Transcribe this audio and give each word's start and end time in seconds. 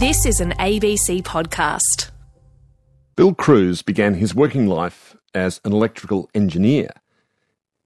This 0.00 0.24
is 0.24 0.40
an 0.40 0.52
ABC 0.52 1.22
podcast. 1.24 2.10
Bill 3.16 3.34
Crews 3.34 3.82
began 3.82 4.14
his 4.14 4.34
working 4.34 4.66
life 4.66 5.14
as 5.34 5.60
an 5.62 5.74
electrical 5.74 6.30
engineer. 6.34 6.88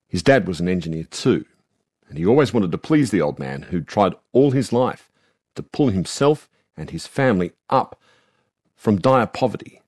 His 0.06 0.22
dad 0.22 0.46
was 0.46 0.61
an 0.61 0.69
engineer 0.69 1.08
too, 1.11 1.45
and 2.08 2.16
he 2.16 2.24
always 2.24 2.54
wanted 2.54 2.71
to 2.71 2.79
please 2.79 3.11
the 3.11 3.21
old 3.21 3.40
man 3.40 3.62
who 3.62 3.80
tried 3.80 4.12
all 4.30 4.53
his 4.53 4.72
life 4.72 5.11
to 5.56 5.64
pull 5.64 5.88
himself 5.88 6.48
and 6.77 6.90
his 6.90 7.04
family 7.04 7.50
up 7.68 8.00
from 8.76 9.00
dire 9.00 9.26
poverty. 9.26 9.82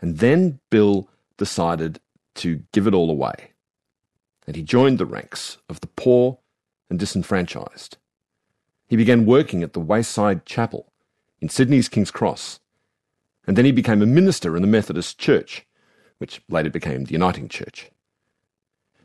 And 0.00 0.18
then 0.18 0.58
Bill 0.68 1.08
decided 1.36 2.00
to 2.36 2.64
give 2.72 2.88
it 2.88 2.94
all 2.94 3.08
away, 3.08 3.52
and 4.48 4.56
he 4.56 4.64
joined 4.64 4.98
the 4.98 5.06
ranks 5.06 5.58
of 5.68 5.78
the 5.78 5.86
poor 5.86 6.38
and 6.90 6.98
disenfranchised. 6.98 7.98
He 8.88 8.96
began 8.96 9.26
working 9.26 9.62
at 9.62 9.74
the 9.74 9.78
Wayside 9.78 10.44
Chapel 10.44 10.89
in 11.40 11.48
Sydney's 11.48 11.88
King's 11.88 12.10
Cross, 12.10 12.60
and 13.46 13.56
then 13.56 13.64
he 13.64 13.72
became 13.72 14.02
a 14.02 14.06
minister 14.06 14.56
in 14.56 14.62
the 14.62 14.68
Methodist 14.68 15.18
Church, 15.18 15.66
which 16.18 16.42
later 16.48 16.70
became 16.70 17.04
the 17.04 17.12
Uniting 17.12 17.48
Church. 17.48 17.90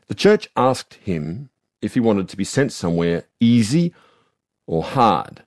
The 0.08 0.14
church 0.14 0.48
asked 0.56 0.94
him 0.94 1.50
if 1.82 1.94
he 1.94 2.00
wanted 2.00 2.28
to 2.28 2.36
be 2.36 2.44
sent 2.44 2.72
somewhere 2.72 3.24
easy 3.40 3.94
or 4.66 4.82
hard, 4.82 5.42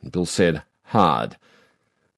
and 0.00 0.12
Bill 0.12 0.26
said 0.26 0.62
hard, 0.84 1.36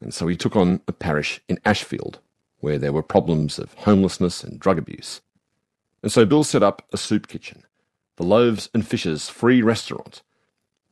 and 0.00 0.12
so 0.12 0.28
he 0.28 0.36
took 0.36 0.54
on 0.54 0.80
a 0.86 0.92
parish 0.92 1.40
in 1.48 1.58
Ashfield, 1.64 2.20
where 2.60 2.78
there 2.78 2.92
were 2.92 3.02
problems 3.02 3.58
of 3.58 3.74
homelessness 3.74 4.44
and 4.44 4.60
drug 4.60 4.78
abuse. 4.78 5.22
And 6.02 6.12
so 6.12 6.24
Bill 6.24 6.44
set 6.44 6.62
up 6.62 6.86
a 6.92 6.96
soup 6.96 7.26
kitchen, 7.26 7.64
the 8.16 8.24
Loaves 8.24 8.68
and 8.74 8.86
Fishes 8.86 9.28
Free 9.28 9.62
Restaurant, 9.62 10.22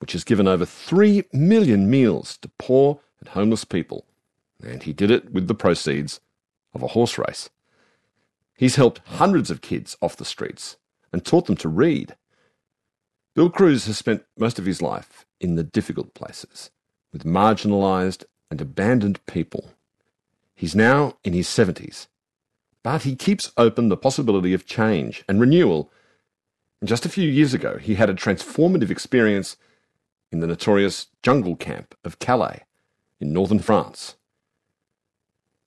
which 0.05 0.13
has 0.13 0.23
given 0.23 0.47
over 0.47 0.67
3 0.67 1.25
million 1.33 1.89
meals 1.89 2.37
to 2.37 2.51
poor 2.59 3.01
and 3.21 3.31
homeless 3.31 3.65
people, 3.65 4.05
and 4.63 4.83
he 4.83 4.93
did 4.93 5.11
it 5.11 5.33
with 5.33 5.49
the 5.49 5.55
proceeds 5.55 6.21
of 6.75 6.83
a 6.83 6.89
horse 6.89 7.17
race. 7.17 7.49
He's 8.55 8.77
helped 8.77 9.01
hundreds 9.07 9.51
of 9.51 9.63
kids 9.63 9.97
off 10.03 10.19
the 10.19 10.27
streets 10.27 10.77
and 11.11 11.25
taught 11.25 11.47
them 11.47 11.57
to 11.57 11.71
read. 11.71 12.17
Bill 13.35 13.49
Crews 13.49 13.87
has 13.87 13.97
spent 13.97 14.27
most 14.37 14.59
of 14.59 14.67
his 14.67 14.83
life 14.83 15.25
in 15.41 15.55
the 15.55 15.65
difficult 15.65 16.13
places, 16.13 16.71
with 17.11 17.25
marginalised 17.25 18.25
and 18.51 18.61
abandoned 18.61 19.25
people. 19.25 19.71
He's 20.55 20.77
now 20.77 21.17
in 21.25 21.33
his 21.33 21.49
70s, 21.49 22.09
but 22.83 23.05
he 23.05 23.17
keeps 23.17 23.53
open 23.57 23.89
the 23.89 23.97
possibility 23.97 24.53
of 24.53 24.67
change 24.67 25.25
and 25.27 25.41
renewal. 25.41 25.91
And 26.83 26.91
just 26.91 27.07
a 27.07 27.09
few 27.09 27.27
years 27.27 27.55
ago, 27.55 27.79
he 27.79 27.95
had 27.95 28.11
a 28.11 28.15
transformative 28.15 28.91
experience 28.91 29.57
in 30.35 30.41
the 30.41 30.49
notorious 30.49 31.07
jungle 31.23 31.55
camp 31.55 31.95
of 32.03 32.19
Calais 32.19 32.65
in 33.21 33.33
northern 33.33 33.61
France. 33.61 34.17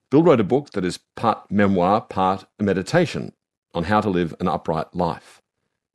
Bill 0.09 0.21
wrote 0.21 0.41
a 0.41 0.43
book 0.43 0.71
that 0.71 0.83
is 0.83 0.99
part 1.15 1.49
memoir, 1.49 2.01
part 2.01 2.43
a 2.59 2.63
meditation 2.63 3.31
on 3.73 3.85
how 3.85 4.01
to 4.01 4.09
live 4.09 4.35
an 4.41 4.49
upright 4.49 4.93
life, 4.93 5.41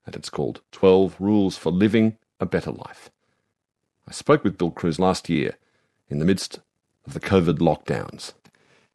and 0.07 0.17
it's 0.17 0.31
called 0.31 0.63
12 0.73 1.17
Rules 1.19 1.59
for 1.59 1.71
Living 1.71 2.17
a 2.41 2.47
Better 2.47 2.71
Life. 2.71 3.11
I 4.09 4.13
spoke 4.13 4.43
with 4.43 4.57
Bill 4.57 4.71
Crews 4.71 4.99
last 4.99 5.29
year 5.29 5.59
in 6.09 6.19
the 6.19 6.25
midst 6.25 6.59
of 7.07 7.13
the 7.13 7.21
COVID 7.21 7.59
lockdowns. 7.59 8.33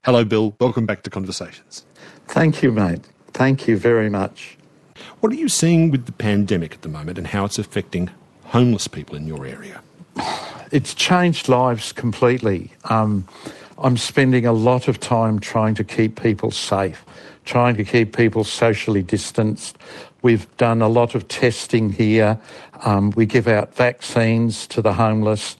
Hello, 0.03 0.25
Bill. 0.25 0.55
Welcome 0.59 0.87
back 0.87 1.03
to 1.03 1.11
Conversations. 1.11 1.85
Thank 2.27 2.63
you, 2.63 2.71
mate. 2.71 3.07
Thank 3.31 3.67
you 3.67 3.77
very 3.77 4.09
much. 4.09 4.57
What 5.19 5.31
are 5.31 5.35
you 5.35 5.49
seeing 5.49 5.91
with 5.91 6.07
the 6.07 6.13
pandemic 6.13 6.73
at 6.73 6.81
the 6.81 6.89
moment 6.89 7.19
and 7.19 7.27
how 7.27 7.45
it's 7.45 7.59
affecting 7.59 8.09
homeless 8.47 8.87
people 8.87 9.15
in 9.15 9.27
your 9.27 9.45
area? 9.45 9.81
It's 10.71 10.93
changed 10.93 11.47
lives 11.47 11.91
completely. 11.93 12.71
Um, 12.85 13.27
I'm 13.77 13.97
spending 13.97 14.45
a 14.45 14.53
lot 14.53 14.87
of 14.87 14.99
time 14.99 15.39
trying 15.39 15.75
to 15.75 15.83
keep 15.83 16.19
people 16.19 16.51
safe, 16.51 17.05
trying 17.45 17.75
to 17.77 17.83
keep 17.83 18.15
people 18.15 18.43
socially 18.43 19.03
distanced. 19.03 19.77
We've 20.23 20.47
done 20.57 20.81
a 20.81 20.87
lot 20.87 21.13
of 21.13 21.27
testing 21.27 21.91
here. 21.91 22.39
Um, 22.83 23.11
we 23.11 23.25
give 23.25 23.47
out 23.47 23.75
vaccines 23.75 24.65
to 24.67 24.81
the 24.81 24.93
homeless. 24.93 25.57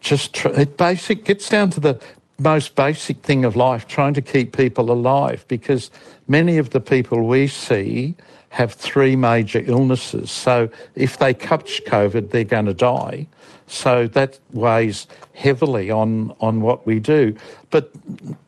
Just 0.00 0.34
tr- 0.34 0.48
it 0.48 0.76
basic 0.76 1.24
gets 1.24 1.48
down 1.48 1.70
to 1.70 1.80
the 1.80 2.00
most 2.38 2.76
basic 2.76 3.18
thing 3.18 3.44
of 3.44 3.56
life, 3.56 3.88
trying 3.88 4.14
to 4.14 4.22
keep 4.22 4.56
people 4.56 4.92
alive, 4.92 5.44
because 5.48 5.90
many 6.28 6.58
of 6.58 6.70
the 6.70 6.80
people 6.80 7.26
we 7.26 7.48
see 7.48 8.14
have 8.50 8.72
three 8.72 9.16
major 9.16 9.62
illnesses. 9.66 10.30
So 10.30 10.68
if 10.94 11.18
they 11.18 11.34
catch 11.34 11.82
COVID, 11.84 12.30
they're 12.30 12.44
going 12.44 12.66
to 12.66 12.74
die. 12.74 13.26
So 13.66 14.06
that 14.08 14.38
weighs 14.52 15.06
heavily 15.34 15.90
on, 15.90 16.34
on 16.40 16.60
what 16.60 16.86
we 16.86 17.00
do. 17.00 17.36
But 17.70 17.90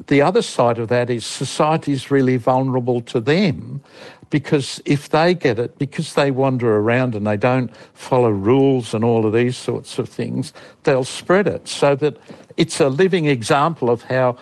the 0.07 0.23
other 0.23 0.43
side 0.43 0.79
of 0.79 0.89
that 0.89 1.11
is 1.11 1.27
society 1.27 1.93
is 1.93 2.11
really 2.11 2.37
vulnerable 2.37 3.01
to 3.03 3.21
them 3.21 3.83
because 4.31 4.81
if 4.85 5.09
they 5.09 5.35
get 5.35 5.59
it, 5.59 5.79
because 5.79 6.15
they 6.15 6.31
wander 6.31 6.77
around 6.77 7.15
and 7.15 7.27
they 7.27 7.37
don't 7.37 7.75
follow 7.95 8.31
rules 8.31 8.95
and 8.95 9.03
all 9.05 9.27
of 9.27 9.33
these 9.33 9.57
sorts 9.57 9.99
of 9.99 10.09
things, 10.09 10.53
they'll 10.85 11.05
spread 11.05 11.47
it. 11.47 11.67
So 11.67 11.95
that 11.97 12.17
it's 12.57 12.81
a 12.81 12.89
living 12.89 13.27
example 13.27 13.91
of 13.91 14.03
how, 14.03 14.37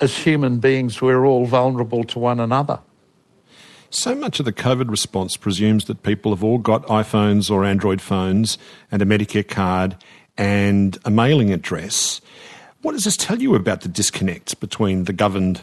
as 0.00 0.16
human 0.16 0.58
beings, 0.58 1.00
we're 1.00 1.24
all 1.24 1.46
vulnerable 1.46 2.04
to 2.04 2.18
one 2.18 2.40
another. 2.40 2.80
So 3.90 4.14
much 4.14 4.38
of 4.38 4.44
the 4.44 4.52
COVID 4.52 4.90
response 4.90 5.38
presumes 5.38 5.86
that 5.86 6.02
people 6.02 6.32
have 6.32 6.44
all 6.44 6.58
got 6.58 6.84
iPhones 6.86 7.50
or 7.50 7.64
Android 7.64 8.02
phones 8.02 8.58
and 8.92 9.00
a 9.00 9.06
Medicare 9.06 9.48
card 9.48 9.96
and 10.36 10.98
a 11.06 11.10
mailing 11.10 11.52
address. 11.52 12.20
What 12.82 12.92
does 12.92 13.04
this 13.04 13.16
tell 13.16 13.40
you 13.40 13.54
about 13.54 13.80
the 13.80 13.88
disconnect 13.88 14.60
between 14.60 15.04
the 15.04 15.14
governed 15.14 15.62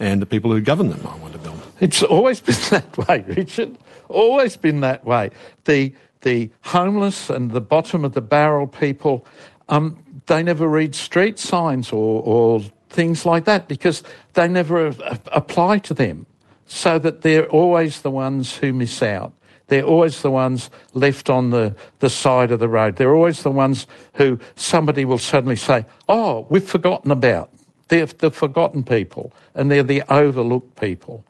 and 0.00 0.20
the 0.20 0.26
people 0.26 0.50
who 0.50 0.60
govern 0.60 0.90
them, 0.90 1.06
I 1.06 1.16
wonder, 1.18 1.38
Bill? 1.38 1.54
It's 1.78 2.02
always 2.02 2.40
been 2.40 2.56
that 2.70 3.08
way, 3.08 3.24
Richard. 3.28 3.78
Always 4.08 4.56
been 4.56 4.80
that 4.80 5.04
way. 5.04 5.30
The, 5.66 5.94
the 6.22 6.50
homeless 6.62 7.30
and 7.30 7.52
the 7.52 7.60
bottom 7.60 8.04
of 8.04 8.14
the 8.14 8.20
barrel 8.20 8.66
people, 8.66 9.24
um, 9.68 10.02
they 10.26 10.42
never 10.42 10.66
read 10.66 10.96
street 10.96 11.38
signs 11.38 11.92
or, 11.92 12.20
or 12.24 12.62
things 12.88 13.24
like 13.24 13.44
that 13.44 13.68
because 13.68 14.02
they 14.34 14.48
never 14.48 14.88
apply 15.32 15.78
to 15.78 15.94
them 15.94 16.26
so 16.70 17.00
that 17.00 17.22
they're 17.22 17.48
always 17.48 18.02
the 18.02 18.10
ones 18.12 18.56
who 18.56 18.72
miss 18.72 19.02
out. 19.02 19.32
They're 19.66 19.84
always 19.84 20.22
the 20.22 20.30
ones 20.30 20.70
left 20.94 21.28
on 21.28 21.50
the, 21.50 21.74
the 21.98 22.08
side 22.08 22.52
of 22.52 22.60
the 22.60 22.68
road. 22.68 22.94
They're 22.94 23.14
always 23.14 23.42
the 23.42 23.50
ones 23.50 23.88
who 24.14 24.38
somebody 24.54 25.04
will 25.04 25.18
suddenly 25.18 25.56
say, 25.56 25.84
Oh, 26.08 26.46
we've 26.48 26.66
forgotten 26.66 27.10
about. 27.10 27.50
They're 27.88 28.06
the 28.06 28.30
forgotten 28.30 28.84
people 28.84 29.32
and 29.56 29.68
they're 29.68 29.82
the 29.82 30.02
overlooked 30.12 30.80
people. 30.80 31.24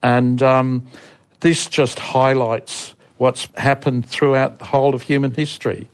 And 0.00 0.40
um, 0.44 0.86
this 1.40 1.66
just 1.66 1.98
highlights 1.98 2.94
what's 3.16 3.48
happened 3.56 4.06
throughout 4.06 4.60
the 4.60 4.64
whole 4.64 4.94
of 4.94 5.02
human 5.02 5.34
history. 5.34 5.88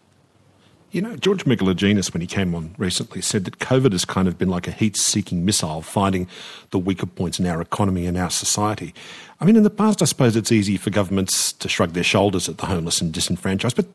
You 0.93 1.01
know, 1.01 1.15
George 1.15 1.45
Megalogenis, 1.45 2.13
when 2.13 2.21
he 2.21 2.27
came 2.27 2.53
on 2.53 2.75
recently, 2.77 3.21
said 3.21 3.45
that 3.45 3.61
COVID 3.61 3.93
has 3.93 4.05
kind 4.05 4.27
of 4.27 4.37
been 4.37 4.49
like 4.49 4.67
a 4.67 4.73
heat 4.73 4.97
seeking 4.97 5.45
missile, 5.45 5.83
finding 5.83 6.27
the 6.71 6.81
weaker 6.81 7.07
points 7.07 7.39
in 7.39 7.47
our 7.47 7.61
economy 7.61 8.07
and 8.07 8.19
our 8.19 8.31
society. 8.31 8.93
I 9.41 9.45
mean, 9.45 9.55
in 9.55 9.63
the 9.63 9.71
past, 9.71 10.03
I 10.03 10.07
suppose 10.07 10.35
it's 10.35 10.51
easy 10.51 10.77
for 10.77 10.91
governments 10.91 11.53
to 11.53 11.69
shrug 11.69 11.93
their 11.93 12.03
shoulders 12.03 12.49
at 12.49 12.59
the 12.59 12.67
homeless 12.67 13.01
and 13.01 13.13
disenfranchised, 13.13 13.77
but 13.77 13.87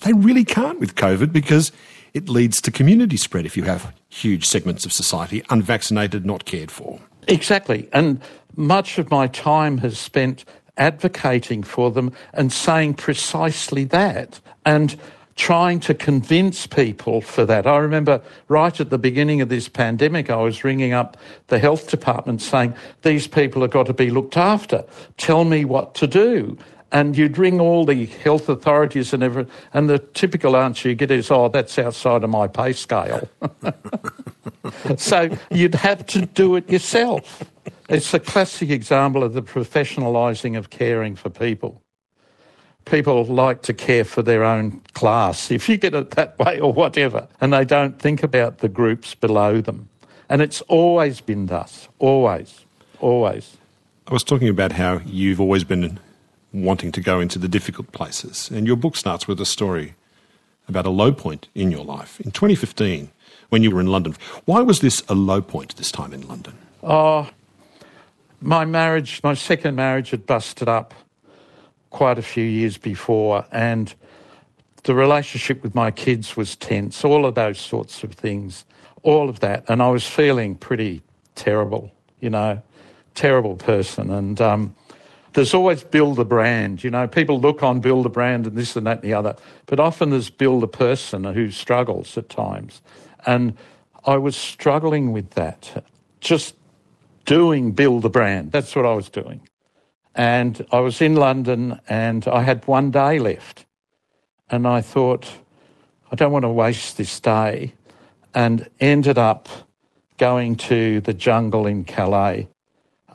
they 0.00 0.12
really 0.12 0.44
can't 0.44 0.78
with 0.78 0.94
COVID 0.94 1.32
because 1.32 1.72
it 2.12 2.28
leads 2.28 2.60
to 2.62 2.70
community 2.70 3.16
spread 3.16 3.46
if 3.46 3.56
you 3.56 3.62
have 3.62 3.90
huge 4.10 4.44
segments 4.46 4.84
of 4.84 4.92
society 4.92 5.42
unvaccinated, 5.48 6.26
not 6.26 6.44
cared 6.44 6.70
for. 6.70 7.00
Exactly. 7.28 7.88
And 7.94 8.20
much 8.56 8.98
of 8.98 9.10
my 9.10 9.26
time 9.28 9.78
has 9.78 9.98
spent 9.98 10.44
advocating 10.76 11.62
for 11.62 11.90
them 11.90 12.12
and 12.34 12.52
saying 12.52 12.94
precisely 12.94 13.84
that. 13.84 14.38
And 14.66 14.96
trying 15.42 15.80
to 15.80 15.92
convince 15.92 16.68
people 16.68 17.20
for 17.20 17.44
that. 17.44 17.66
I 17.66 17.78
remember 17.78 18.22
right 18.46 18.78
at 18.78 18.90
the 18.90 18.98
beginning 18.98 19.40
of 19.40 19.48
this 19.48 19.68
pandemic, 19.68 20.30
I 20.30 20.36
was 20.36 20.62
ringing 20.62 20.92
up 20.92 21.16
the 21.48 21.58
health 21.58 21.90
department 21.90 22.40
saying, 22.40 22.76
These 23.02 23.26
people 23.26 23.62
have 23.62 23.72
got 23.72 23.86
to 23.86 23.92
be 23.92 24.08
looked 24.08 24.36
after. 24.36 24.84
Tell 25.16 25.42
me 25.42 25.64
what 25.64 25.96
to 25.96 26.06
do. 26.06 26.56
And 26.92 27.18
you'd 27.18 27.38
ring 27.38 27.58
all 27.58 27.84
the 27.84 28.06
health 28.06 28.48
authorities 28.48 29.12
and 29.12 29.24
everything, 29.24 29.52
and 29.74 29.90
the 29.90 29.98
typical 29.98 30.56
answer 30.56 30.88
you 30.88 30.94
get 30.94 31.10
is, 31.10 31.28
Oh, 31.28 31.48
that's 31.48 31.76
outside 31.76 32.22
of 32.22 32.30
my 32.30 32.46
pay 32.46 32.72
scale. 32.72 33.28
so 34.96 35.28
you'd 35.50 35.74
have 35.74 36.06
to 36.06 36.24
do 36.24 36.54
it 36.54 36.70
yourself. 36.70 37.42
It's 37.88 38.14
a 38.14 38.20
classic 38.20 38.70
example 38.70 39.24
of 39.24 39.32
the 39.32 39.42
professionalising 39.42 40.56
of 40.56 40.70
caring 40.70 41.16
for 41.16 41.30
people 41.30 41.81
people 42.84 43.24
like 43.24 43.62
to 43.62 43.74
care 43.74 44.04
for 44.04 44.22
their 44.22 44.44
own 44.44 44.80
class, 44.94 45.50
if 45.50 45.68
you 45.68 45.76
get 45.76 45.94
it 45.94 46.12
that 46.12 46.38
way 46.38 46.60
or 46.60 46.72
whatever, 46.72 47.26
and 47.40 47.52
they 47.52 47.64
don't 47.64 47.98
think 47.98 48.22
about 48.22 48.58
the 48.58 48.68
groups 48.68 49.14
below 49.14 49.60
them. 49.60 49.88
And 50.28 50.40
it's 50.42 50.60
always 50.62 51.20
been 51.20 51.46
thus, 51.46 51.88
always, 51.98 52.64
always. 53.00 53.56
I 54.06 54.12
was 54.12 54.24
talking 54.24 54.48
about 54.48 54.72
how 54.72 55.00
you've 55.04 55.40
always 55.40 55.64
been 55.64 55.98
wanting 56.52 56.92
to 56.92 57.00
go 57.00 57.20
into 57.20 57.38
the 57.38 57.48
difficult 57.48 57.92
places, 57.92 58.50
and 58.50 58.66
your 58.66 58.76
book 58.76 58.96
starts 58.96 59.28
with 59.28 59.40
a 59.40 59.46
story 59.46 59.94
about 60.68 60.86
a 60.86 60.90
low 60.90 61.12
point 61.12 61.48
in 61.54 61.70
your 61.70 61.84
life. 61.84 62.20
In 62.20 62.30
2015, 62.30 63.10
when 63.48 63.62
you 63.62 63.70
were 63.70 63.80
in 63.80 63.88
London, 63.88 64.16
why 64.44 64.60
was 64.60 64.80
this 64.80 65.02
a 65.08 65.14
low 65.14 65.42
point 65.42 65.76
this 65.76 65.92
time 65.92 66.12
in 66.12 66.26
London? 66.26 66.56
Oh, 66.82 67.28
my 68.40 68.64
marriage, 68.64 69.20
my 69.22 69.34
second 69.34 69.76
marriage 69.76 70.10
had 70.10 70.26
busted 70.26 70.68
up 70.68 70.94
quite 71.92 72.18
a 72.18 72.22
few 72.22 72.44
years 72.44 72.78
before, 72.78 73.44
and 73.52 73.94
the 74.84 74.94
relationship 74.94 75.62
with 75.62 75.74
my 75.74 75.90
kids 75.90 76.36
was 76.36 76.56
tense, 76.56 77.04
all 77.04 77.24
of 77.24 77.34
those 77.36 77.60
sorts 77.60 78.02
of 78.02 78.12
things, 78.14 78.64
all 79.02 79.28
of 79.28 79.40
that. 79.40 79.64
And 79.68 79.80
I 79.80 79.88
was 79.88 80.06
feeling 80.06 80.56
pretty 80.56 81.02
terrible, 81.34 81.92
you 82.20 82.30
know, 82.30 82.60
terrible 83.14 83.56
person. 83.56 84.10
And 84.10 84.40
um, 84.40 84.74
there's 85.34 85.54
always 85.54 85.84
build 85.84 86.18
a 86.18 86.24
brand, 86.24 86.82
you 86.82 86.90
know, 86.90 87.06
people 87.06 87.40
look 87.40 87.62
on 87.62 87.80
build 87.80 88.06
a 88.06 88.08
brand 88.08 88.46
and 88.46 88.56
this 88.56 88.74
and 88.74 88.86
that 88.86 89.02
and 89.02 89.02
the 89.02 89.14
other, 89.14 89.36
but 89.66 89.78
often 89.78 90.10
there's 90.10 90.30
build 90.30 90.64
a 90.64 90.68
person 90.68 91.24
who 91.24 91.50
struggles 91.50 92.18
at 92.18 92.28
times. 92.28 92.82
And 93.24 93.56
I 94.04 94.16
was 94.16 94.36
struggling 94.36 95.12
with 95.12 95.30
that, 95.30 95.84
just 96.20 96.56
doing 97.24 97.70
build 97.70 98.04
a 98.04 98.08
brand. 98.08 98.50
That's 98.50 98.74
what 98.74 98.84
I 98.84 98.94
was 98.94 99.08
doing. 99.08 99.40
And 100.14 100.64
I 100.70 100.80
was 100.80 101.00
in 101.00 101.16
London 101.16 101.80
and 101.88 102.26
I 102.28 102.42
had 102.42 102.66
one 102.66 102.90
day 102.90 103.18
left. 103.18 103.64
And 104.50 104.66
I 104.66 104.80
thought, 104.80 105.30
I 106.10 106.16
don't 106.16 106.32
want 106.32 106.44
to 106.44 106.50
waste 106.50 106.96
this 106.96 107.18
day. 107.20 107.72
And 108.34 108.68
ended 108.80 109.18
up 109.18 109.48
going 110.18 110.56
to 110.56 111.00
the 111.00 111.14
jungle 111.14 111.66
in 111.66 111.84
Calais. 111.84 112.48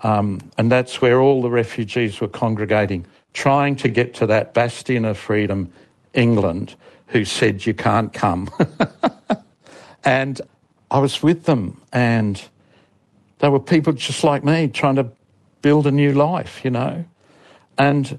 Um, 0.03 0.39
and 0.57 0.71
that's 0.71 1.01
where 1.01 1.19
all 1.19 1.41
the 1.41 1.49
refugees 1.49 2.19
were 2.21 2.27
congregating, 2.27 3.05
trying 3.33 3.75
to 3.77 3.89
get 3.89 4.13
to 4.15 4.27
that 4.27 4.53
bastion 4.53 5.05
of 5.05 5.17
freedom, 5.17 5.71
England, 6.13 6.75
who 7.07 7.25
said, 7.25 7.65
You 7.65 7.73
can't 7.73 8.13
come. 8.13 8.49
and 10.03 10.39
I 10.91 10.99
was 10.99 11.23
with 11.23 11.45
them, 11.45 11.81
and 11.91 12.41
they 13.39 13.49
were 13.49 13.59
people 13.59 13.93
just 13.93 14.23
like 14.23 14.43
me 14.43 14.67
trying 14.67 14.95
to 14.95 15.07
build 15.67 15.85
a 15.85 15.91
new 15.91 16.13
life, 16.13 16.63
you 16.63 16.71
know. 16.71 17.03
And 17.77 18.17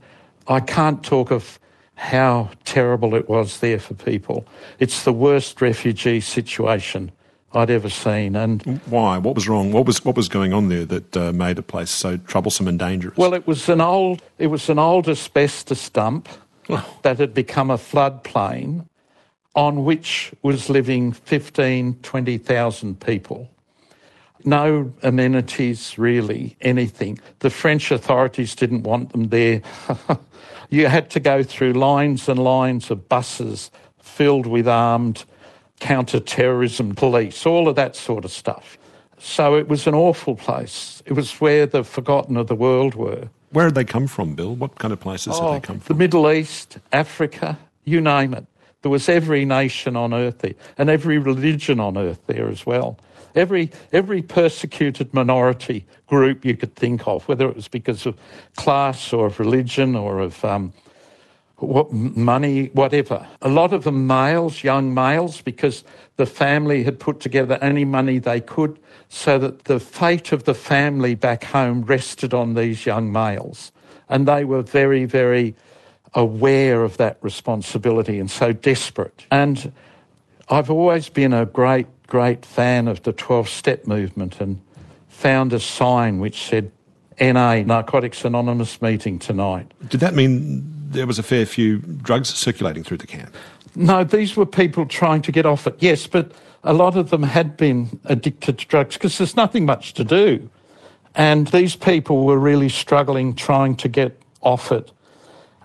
I 0.48 0.60
can't 0.60 1.02
talk 1.02 1.30
of 1.30 1.58
how 1.94 2.50
terrible 2.66 3.14
it 3.14 3.26
was 3.26 3.60
there 3.60 3.78
for 3.78 3.94
people. 3.94 4.46
It's 4.78 5.04
the 5.04 5.14
worst 5.14 5.62
refugee 5.62 6.20
situation 6.20 7.10
I'd 7.54 7.70
ever 7.70 7.88
seen. 7.88 8.36
And 8.36 8.82
why? 8.84 9.16
What 9.16 9.34
was 9.34 9.48
wrong? 9.48 9.72
What 9.72 9.86
was 9.86 10.04
what 10.04 10.14
was 10.14 10.28
going 10.28 10.52
on 10.52 10.68
there 10.68 10.84
that 10.84 11.16
uh, 11.16 11.32
made 11.32 11.56
the 11.56 11.62
place 11.62 11.90
so 11.90 12.18
troublesome 12.18 12.68
and 12.68 12.78
dangerous? 12.78 13.16
Well, 13.16 13.32
it 13.32 13.46
was 13.46 13.66
an 13.70 13.80
old 13.80 14.20
it 14.36 14.48
was 14.48 14.68
an 14.68 14.78
old 14.78 15.08
asbestos 15.08 15.88
dump 15.88 16.28
oh. 16.68 16.98
that 17.00 17.18
had 17.18 17.32
become 17.32 17.70
a 17.70 17.78
floodplain 17.78 18.84
on 19.54 19.86
which 19.86 20.32
was 20.42 20.68
living 20.68 21.12
15, 21.12 21.94
20,000 22.02 23.00
people. 23.00 23.48
No 24.44 24.92
amenities, 25.02 25.98
really, 25.98 26.56
anything. 26.60 27.18
The 27.40 27.50
French 27.50 27.90
authorities 27.90 28.54
didn't 28.54 28.84
want 28.84 29.12
them 29.12 29.28
there. 29.28 29.62
you 30.70 30.86
had 30.86 31.10
to 31.10 31.20
go 31.20 31.42
through 31.42 31.72
lines 31.72 32.28
and 32.28 32.38
lines 32.38 32.90
of 32.90 33.08
buses 33.08 33.70
filled 34.00 34.46
with 34.46 34.68
armed 34.68 35.24
counter-terrorism 35.80 36.94
police, 36.94 37.46
all 37.46 37.68
of 37.68 37.76
that 37.76 37.96
sort 37.96 38.24
of 38.24 38.30
stuff. 38.30 38.78
So 39.18 39.56
it 39.56 39.68
was 39.68 39.86
an 39.86 39.94
awful 39.94 40.36
place. 40.36 41.02
It 41.06 41.12
was 41.14 41.40
where 41.40 41.66
the 41.66 41.84
forgotten 41.84 42.36
of 42.36 42.46
the 42.46 42.54
world 42.54 42.94
were. 42.94 43.28
Where 43.50 43.66
did 43.66 43.74
they 43.74 43.84
come 43.84 44.06
from, 44.06 44.34
Bill? 44.34 44.54
What 44.54 44.78
kind 44.78 44.92
of 44.92 45.00
places 45.00 45.34
oh, 45.36 45.40
did 45.40 45.52
they 45.52 45.56
oh, 45.56 45.60
come 45.60 45.80
from? 45.80 45.96
The 45.96 45.98
Middle 45.98 46.30
East, 46.30 46.78
Africa, 46.92 47.58
you 47.84 48.00
name 48.00 48.34
it. 48.34 48.46
There 48.82 48.90
was 48.90 49.08
every 49.08 49.44
nation 49.44 49.96
on 49.96 50.14
earth 50.14 50.38
there, 50.38 50.54
and 50.76 50.88
every 50.88 51.18
religion 51.18 51.80
on 51.80 51.96
earth 51.96 52.20
there 52.26 52.48
as 52.48 52.64
well. 52.64 52.98
Every, 53.34 53.70
every 53.92 54.22
persecuted 54.22 55.12
minority 55.14 55.84
group 56.06 56.44
you 56.44 56.56
could 56.56 56.74
think 56.74 57.06
of, 57.06 57.26
whether 57.28 57.48
it 57.48 57.56
was 57.56 57.68
because 57.68 58.06
of 58.06 58.16
class 58.56 59.12
or 59.12 59.26
of 59.26 59.38
religion 59.38 59.94
or 59.94 60.20
of 60.20 60.44
um, 60.44 60.72
what, 61.56 61.92
money, 61.92 62.66
whatever. 62.66 63.26
A 63.42 63.48
lot 63.48 63.72
of 63.72 63.84
them 63.84 64.06
males, 64.06 64.62
young 64.62 64.94
males, 64.94 65.40
because 65.40 65.84
the 66.16 66.26
family 66.26 66.84
had 66.84 66.98
put 66.98 67.20
together 67.20 67.58
any 67.60 67.84
money 67.84 68.18
they 68.18 68.40
could 68.40 68.78
so 69.08 69.38
that 69.38 69.64
the 69.64 69.80
fate 69.80 70.32
of 70.32 70.44
the 70.44 70.54
family 70.54 71.14
back 71.14 71.44
home 71.44 71.82
rested 71.82 72.34
on 72.34 72.54
these 72.54 72.86
young 72.86 73.10
males. 73.10 73.72
And 74.08 74.26
they 74.26 74.44
were 74.44 74.62
very, 74.62 75.04
very 75.04 75.54
aware 76.14 76.82
of 76.82 76.96
that 76.96 77.18
responsibility 77.20 78.18
and 78.18 78.30
so 78.30 78.52
desperate. 78.52 79.26
And 79.30 79.72
I've 80.48 80.70
always 80.70 81.08
been 81.08 81.32
a 81.32 81.44
great, 81.44 81.86
great 82.08 82.44
fan 82.44 82.88
of 82.88 83.02
the 83.04 83.12
12 83.12 83.48
step 83.48 83.86
movement 83.86 84.40
and 84.40 84.60
found 85.08 85.52
a 85.52 85.60
sign 85.60 86.18
which 86.18 86.42
said, 86.42 86.72
NA, 87.20 87.62
Narcotics 87.62 88.24
Anonymous 88.24 88.80
meeting 88.82 89.18
tonight. 89.18 89.72
Did 89.88 90.00
that 90.00 90.14
mean 90.14 90.64
there 90.90 91.06
was 91.06 91.18
a 91.18 91.22
fair 91.22 91.46
few 91.46 91.78
drugs 91.78 92.28
circulating 92.30 92.82
through 92.82 92.98
the 92.98 93.06
camp? 93.06 93.34
No, 93.74 94.04
these 94.04 94.36
were 94.36 94.46
people 94.46 94.86
trying 94.86 95.22
to 95.22 95.32
get 95.32 95.44
off 95.46 95.66
it, 95.66 95.76
yes, 95.78 96.06
but 96.06 96.32
a 96.64 96.72
lot 96.72 96.96
of 96.96 97.10
them 97.10 97.22
had 97.22 97.56
been 97.56 98.00
addicted 98.04 98.58
to 98.58 98.66
drugs 98.66 98.94
because 98.96 99.18
there's 99.18 99.36
nothing 99.36 99.66
much 99.66 99.94
to 99.94 100.04
do. 100.04 100.48
And 101.14 101.48
these 101.48 101.76
people 101.76 102.24
were 102.24 102.38
really 102.38 102.68
struggling 102.68 103.34
trying 103.34 103.76
to 103.76 103.88
get 103.88 104.20
off 104.40 104.72
it. 104.72 104.92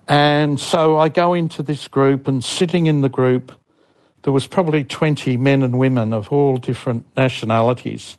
And 0.07 0.60
so 0.60 0.98
I 0.98 1.10
go 1.10 1.34
into 1.34 1.63
this 1.63 1.88
group, 1.88 2.28
and 2.28 2.44
sitting 2.44 2.88
in 2.88 3.01
the 3.01 3.10
group, 3.10 3.51
there 4.24 4.34
was 4.34 4.48
probably 4.48 4.84
20 4.84 5.38
men 5.38 5.64
and 5.64 5.78
women 5.78 6.14
of 6.14 6.31
all 6.31 6.58
different 6.58 7.06
nationalities. 7.16 8.18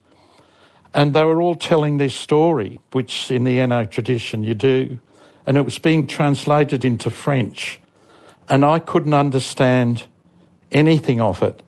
And 0.93 1.15
they 1.15 1.25
were 1.25 1.43
all 1.43 1.57
telling 1.57 1.97
their 1.99 2.11
story, 2.11 2.79
which 2.93 3.31
in 3.31 3.45
the 3.45 3.67
NA 3.67 3.85
tradition 3.85 4.45
you 4.45 4.55
do. 4.55 4.99
And 5.47 5.57
it 5.57 5.63
was 5.63 5.79
being 5.79 6.07
translated 6.07 6.85
into 6.85 7.11
French. 7.11 7.81
And 8.49 8.65
I 8.65 8.79
couldn't 8.79 9.15
understand 9.15 10.05
anything 10.71 11.21
of 11.21 11.43
it. 11.43 11.63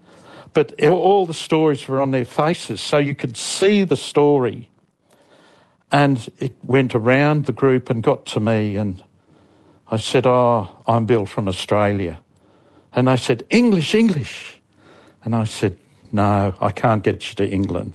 But 0.52 0.82
all 0.84 1.26
the 1.26 1.34
stories 1.34 1.86
were 1.88 2.00
on 2.00 2.12
their 2.12 2.24
faces, 2.24 2.80
so 2.80 2.98
you 2.98 3.14
could 3.14 3.36
see 3.36 3.84
the 3.84 3.96
story. 3.96 4.70
And 5.90 6.30
it 6.38 6.54
went 6.62 6.94
around 6.94 7.46
the 7.46 7.52
group 7.52 7.90
and 7.90 8.02
got 8.02 8.26
to 8.26 8.40
me, 8.40 8.76
and 8.76 9.02
I 9.90 9.98
said, 9.98 10.26
Oh, 10.26 10.82
I'm 10.86 11.04
Bill 11.04 11.26
from 11.26 11.46
Australia. 11.46 12.20
And 12.96 13.06
they 13.08 13.16
said, 13.16 13.44
English, 13.50 13.94
English. 13.94 14.58
And 15.22 15.36
I 15.36 15.44
said, 15.44 15.76
No, 16.10 16.54
I 16.60 16.72
can't 16.72 17.04
get 17.04 17.28
you 17.28 17.34
to 17.36 17.48
England. 17.48 17.92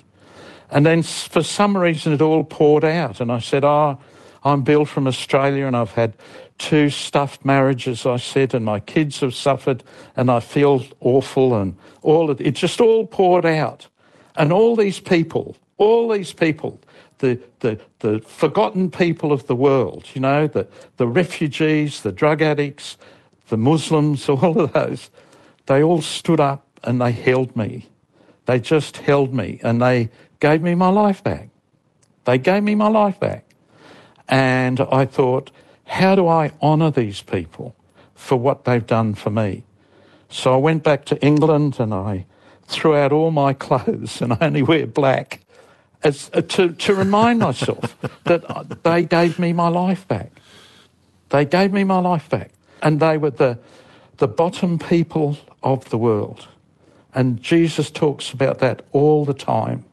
And 0.69 0.85
then 0.85 1.03
for 1.03 1.43
some 1.43 1.75
reason 1.75 2.13
it 2.13 2.21
all 2.21 2.43
poured 2.43 2.85
out. 2.85 3.19
And 3.19 3.31
I 3.31 3.39
said, 3.39 3.65
Oh, 3.65 3.97
I'm 4.43 4.61
Bill 4.61 4.85
from 4.85 5.07
Australia 5.07 5.65
and 5.65 5.75
I've 5.75 5.91
had 5.91 6.13
two 6.57 6.91
stuffed 6.91 7.43
marriages, 7.43 8.05
I 8.05 8.17
said, 8.17 8.53
and 8.53 8.63
my 8.63 8.79
kids 8.79 9.19
have 9.21 9.33
suffered 9.33 9.83
and 10.15 10.29
I 10.29 10.39
feel 10.39 10.85
awful 10.99 11.55
and 11.55 11.75
all 12.03 12.29
of 12.29 12.39
it 12.39 12.51
just 12.51 12.79
all 12.79 13.07
poured 13.07 13.45
out. 13.45 13.87
And 14.35 14.53
all 14.53 14.75
these 14.75 14.99
people, 14.99 15.57
all 15.77 16.09
these 16.09 16.31
people, 16.31 16.79
the, 17.17 17.39
the, 17.59 17.79
the 17.99 18.19
forgotten 18.19 18.91
people 18.91 19.31
of 19.31 19.47
the 19.47 19.55
world, 19.55 20.05
you 20.13 20.21
know, 20.21 20.47
the, 20.47 20.67
the 20.97 21.07
refugees, 21.07 22.01
the 22.01 22.11
drug 22.11 22.41
addicts, 22.41 22.97
the 23.51 23.57
Muslims, 23.57 24.27
all 24.29 24.59
of 24.59 24.73
those, 24.73 25.11
they 25.67 25.83
all 25.83 26.01
stood 26.01 26.39
up 26.39 26.65
and 26.83 26.99
they 26.99 27.11
held 27.11 27.55
me. 27.55 27.87
They 28.47 28.59
just 28.59 28.97
held 28.97 29.33
me 29.33 29.59
and 29.61 29.79
they 29.79 30.09
gave 30.39 30.63
me 30.63 30.73
my 30.73 30.89
life 30.89 31.23
back. 31.23 31.49
They 32.25 32.39
gave 32.39 32.63
me 32.63 32.73
my 32.73 32.87
life 32.87 33.19
back. 33.19 33.45
And 34.27 34.79
I 34.79 35.05
thought, 35.05 35.51
how 35.85 36.15
do 36.15 36.27
I 36.27 36.51
honour 36.61 36.89
these 36.89 37.21
people 37.21 37.75
for 38.15 38.37
what 38.37 38.63
they've 38.63 38.85
done 38.85 39.13
for 39.13 39.29
me? 39.29 39.63
So 40.29 40.53
I 40.53 40.57
went 40.57 40.83
back 40.83 41.05
to 41.05 41.21
England 41.23 41.79
and 41.79 41.93
I 41.93 42.25
threw 42.63 42.95
out 42.95 43.11
all 43.11 43.31
my 43.31 43.53
clothes 43.65 44.21
and 44.21 44.33
I 44.33 44.37
only 44.41 44.63
wear 44.63 44.87
black 44.87 45.41
as, 46.03 46.31
uh, 46.33 46.41
to, 46.41 46.71
to 46.71 46.95
remind 46.95 47.39
myself 47.39 47.97
that 48.23 48.83
they 48.83 49.03
gave 49.03 49.37
me 49.37 49.53
my 49.53 49.67
life 49.67 50.07
back. 50.07 50.31
They 51.29 51.45
gave 51.45 51.73
me 51.73 51.83
my 51.83 51.99
life 51.99 52.29
back. 52.29 52.51
And 52.81 52.99
they 52.99 53.17
were 53.17 53.31
the, 53.31 53.59
the 54.17 54.27
bottom 54.27 54.79
people 54.79 55.37
of 55.63 55.89
the 55.89 55.97
world. 55.97 56.47
And 57.13 57.41
Jesus 57.41 57.91
talks 57.91 58.31
about 58.31 58.59
that 58.59 58.83
all 58.91 59.25
the 59.25 59.33
time. 59.33 59.85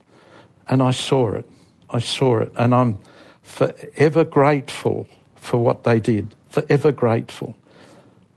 And 0.68 0.82
I 0.82 0.92
saw 0.92 1.32
it. 1.32 1.48
I 1.90 1.98
saw 1.98 2.38
it. 2.38 2.52
And 2.56 2.74
I'm 2.74 2.98
forever 3.42 4.24
grateful 4.24 5.08
for 5.36 5.58
what 5.58 5.84
they 5.84 6.00
did. 6.00 6.34
Forever 6.50 6.92
grateful. 6.92 7.56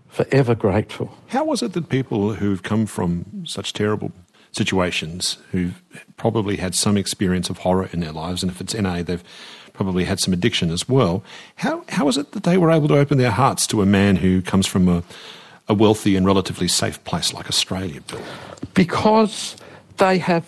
Forever 0.10 0.56
grateful. 0.56 1.16
How 1.28 1.46
was 1.46 1.62
it 1.62 1.74
that 1.74 1.90
people 1.90 2.34
who've 2.34 2.64
come 2.64 2.86
from 2.86 3.46
such 3.46 3.74
terrible 3.74 4.12
situations, 4.52 5.38
who've 5.52 5.82
probably 6.18 6.58
had 6.58 6.76
some 6.76 6.98
experience 6.98 7.50
of 7.50 7.60
horror 7.60 7.90
in 7.94 8.02
their 8.02 8.12
lives, 8.12 8.44
and 8.44 8.52
if 8.52 8.60
it's 8.60 8.74
NA, 8.74 9.04
they've 9.04 9.24
probably 9.84 10.06
had 10.06 10.20
some 10.20 10.32
addiction 10.32 10.70
as 10.70 10.88
well. 10.88 11.24
How, 11.56 11.84
how 11.90 12.08
is 12.08 12.16
it 12.16 12.34
that 12.34 12.44
they 12.44 12.56
were 12.56 12.70
able 12.70 12.88
to 12.90 12.98
open 12.98 13.18
their 13.18 13.32
hearts 13.32 13.66
to 13.68 13.82
a 13.82 13.86
man 13.86 14.16
who 14.16 14.44
comes 14.44 14.68
from 14.68 14.88
a, 14.88 15.04
a 15.68 15.74
wealthy 15.74 16.16
and 16.16 16.24
relatively 16.24 16.68
safe 16.68 17.04
place 17.04 17.34
like 17.34 17.48
Australia, 17.50 18.00
Bill? 18.02 18.22
Because 18.76 19.56
they 19.98 20.20
have 20.20 20.46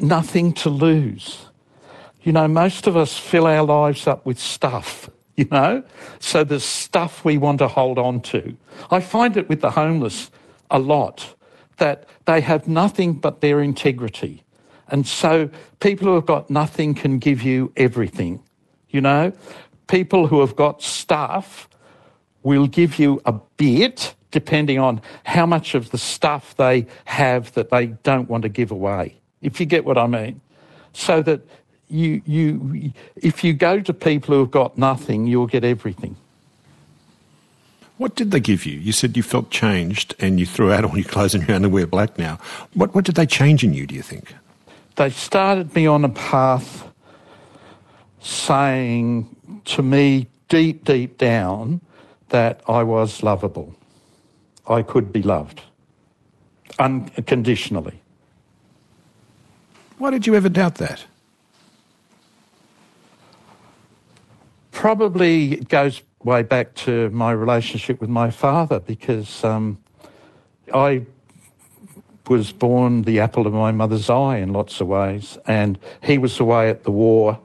nothing 0.00 0.52
to 0.54 0.68
lose. 0.68 1.46
You 2.24 2.32
know, 2.32 2.48
most 2.48 2.88
of 2.88 2.96
us 2.96 3.16
fill 3.16 3.46
our 3.46 3.62
lives 3.62 4.08
up 4.08 4.26
with 4.26 4.40
stuff, 4.40 5.08
you 5.36 5.46
know? 5.52 5.84
So 6.18 6.42
there's 6.42 6.64
stuff 6.64 7.24
we 7.24 7.38
want 7.38 7.58
to 7.58 7.68
hold 7.68 8.00
on 8.00 8.20
to. 8.22 8.56
I 8.90 8.98
find 8.98 9.36
it 9.36 9.48
with 9.48 9.60
the 9.60 9.70
homeless 9.70 10.28
a 10.72 10.80
lot 10.80 11.36
that 11.76 12.08
they 12.24 12.40
have 12.40 12.66
nothing 12.66 13.14
but 13.14 13.42
their 13.42 13.60
integrity. 13.60 14.42
And 14.88 15.06
so 15.06 15.50
people 15.78 16.08
who 16.08 16.14
have 16.14 16.26
got 16.26 16.50
nothing 16.50 16.94
can 16.94 17.20
give 17.20 17.42
you 17.42 17.72
everything, 17.76 18.42
you 18.92 19.00
know? 19.00 19.32
People 19.88 20.26
who 20.26 20.40
have 20.40 20.54
got 20.54 20.82
stuff 20.82 21.68
will 22.42 22.66
give 22.66 22.98
you 22.98 23.20
a 23.24 23.32
bit 23.56 24.14
depending 24.30 24.78
on 24.78 25.00
how 25.24 25.46
much 25.46 25.74
of 25.74 25.90
the 25.90 25.98
stuff 25.98 26.56
they 26.56 26.86
have 27.04 27.52
that 27.52 27.70
they 27.70 27.86
don't 27.86 28.28
want 28.28 28.42
to 28.42 28.48
give 28.48 28.70
away, 28.70 29.14
if 29.42 29.60
you 29.60 29.66
get 29.66 29.84
what 29.84 29.98
I 29.98 30.06
mean. 30.06 30.40
So 30.94 31.22
that 31.22 31.42
you, 31.88 32.22
you, 32.24 32.92
if 33.16 33.44
you 33.44 33.52
go 33.52 33.80
to 33.80 33.92
people 33.92 34.34
who 34.34 34.40
have 34.40 34.50
got 34.50 34.78
nothing, 34.78 35.26
you'll 35.26 35.46
get 35.46 35.64
everything. 35.64 36.16
What 37.98 38.14
did 38.14 38.30
they 38.30 38.40
give 38.40 38.64
you? 38.64 38.78
You 38.78 38.92
said 38.92 39.16
you 39.16 39.22
felt 39.22 39.50
changed 39.50 40.14
and 40.18 40.40
you 40.40 40.46
threw 40.46 40.72
out 40.72 40.84
all 40.84 40.96
your 40.96 41.04
clothes 41.04 41.34
and 41.34 41.46
you 41.46 41.54
only 41.54 41.68
wear 41.68 41.86
black 41.86 42.18
now. 42.18 42.38
What, 42.72 42.94
what 42.94 43.04
did 43.04 43.14
they 43.14 43.26
change 43.26 43.62
in 43.62 43.74
you, 43.74 43.86
do 43.86 43.94
you 43.94 44.02
think? 44.02 44.34
They 44.96 45.10
started 45.10 45.74
me 45.74 45.86
on 45.86 46.04
a 46.04 46.08
path 46.08 46.90
saying 48.22 49.34
to 49.64 49.82
me 49.82 50.28
deep, 50.48 50.84
deep 50.84 51.18
down 51.18 51.80
that 52.28 52.62
I 52.68 52.82
was 52.82 53.22
lovable. 53.22 53.74
I 54.66 54.82
could 54.82 55.12
be 55.12 55.22
loved 55.22 55.62
unconditionally. 56.78 58.00
Why 59.98 60.10
did 60.10 60.26
you 60.26 60.34
ever 60.34 60.48
doubt 60.48 60.76
that? 60.76 61.04
Probably 64.70 65.52
it 65.52 65.68
goes 65.68 66.02
way 66.24 66.42
back 66.42 66.74
to 66.74 67.10
my 67.10 67.32
relationship 67.32 68.00
with 68.00 68.10
my 68.10 68.30
father 68.30 68.80
because 68.80 69.44
um, 69.44 69.78
I 70.72 71.06
was 72.28 72.52
born 72.52 73.02
the 73.02 73.20
apple 73.20 73.46
of 73.46 73.52
my 73.52 73.72
mother's 73.72 74.08
eye 74.08 74.38
in 74.38 74.52
lots 74.52 74.80
of 74.80 74.86
ways, 74.86 75.38
and 75.46 75.78
he 76.02 76.18
was 76.18 76.38
away 76.40 76.70
at 76.70 76.84
the 76.84 76.90
war. 76.90 77.38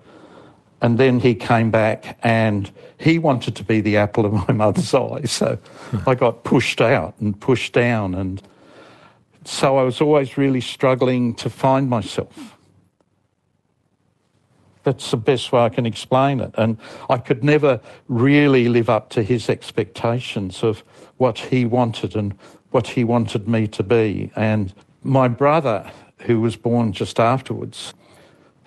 And 0.81 0.97
then 0.97 1.19
he 1.19 1.33
came 1.33 1.71
back 1.71 2.17
and 2.23 2.71
he 2.99 3.19
wanted 3.19 3.55
to 3.55 3.63
be 3.63 3.81
the 3.81 3.97
apple 3.97 4.25
of 4.25 4.33
my 4.33 4.53
mother's 4.53 4.93
eye. 4.93 5.23
So 5.23 5.57
I 6.05 6.15
got 6.15 6.43
pushed 6.43 6.81
out 6.81 7.15
and 7.19 7.39
pushed 7.39 7.73
down. 7.73 8.13
And 8.13 8.41
so 9.43 9.77
I 9.77 9.83
was 9.83 10.01
always 10.01 10.37
really 10.37 10.61
struggling 10.61 11.33
to 11.35 11.49
find 11.49 11.89
myself. 11.89 12.55
That's 14.83 15.11
the 15.11 15.17
best 15.17 15.51
way 15.51 15.61
I 15.61 15.69
can 15.69 15.85
explain 15.85 16.39
it. 16.39 16.51
And 16.57 16.77
I 17.09 17.17
could 17.17 17.43
never 17.43 17.81
really 18.07 18.69
live 18.69 18.89
up 18.89 19.09
to 19.11 19.23
his 19.23 19.49
expectations 19.49 20.63
of 20.63 20.83
what 21.17 21.39
he 21.39 21.65
wanted 21.65 22.15
and 22.15 22.37
what 22.71 22.87
he 22.87 23.03
wanted 23.03 23.47
me 23.47 23.67
to 23.67 23.83
be. 23.83 24.31
And 24.35 24.73
my 25.03 25.27
brother, 25.27 25.91
who 26.19 26.39
was 26.39 26.55
born 26.55 26.93
just 26.93 27.19
afterwards, 27.19 27.93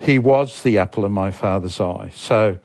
he 0.01 0.19
was 0.19 0.63
the 0.63 0.77
apple 0.77 1.05
of 1.05 1.11
my 1.11 1.31
father's 1.31 1.79
eye. 1.79 2.11
So, 2.15 2.57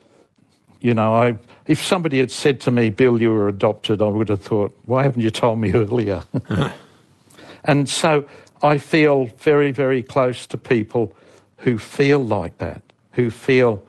you 0.81 0.93
know, 0.93 1.13
I, 1.13 1.37
if 1.67 1.83
somebody 1.83 2.19
had 2.19 2.31
said 2.31 2.59
to 2.61 2.71
me, 2.71 2.89
Bill, 2.89 3.21
you 3.21 3.31
were 3.31 3.47
adopted, 3.47 4.01
I 4.01 4.07
would 4.07 4.29
have 4.29 4.41
thought, 4.41 4.77
why 4.85 5.03
haven't 5.03 5.21
you 5.21 5.31
told 5.31 5.59
me 5.59 5.71
earlier? 5.73 6.23
and 7.63 7.87
so 7.87 8.27
I 8.61 8.77
feel 8.77 9.25
very, 9.37 9.71
very 9.71 10.01
close 10.01 10.47
to 10.47 10.57
people 10.57 11.15
who 11.57 11.77
feel 11.77 12.19
like 12.19 12.57
that 12.59 12.81
who 13.17 13.31
feel 13.31 13.83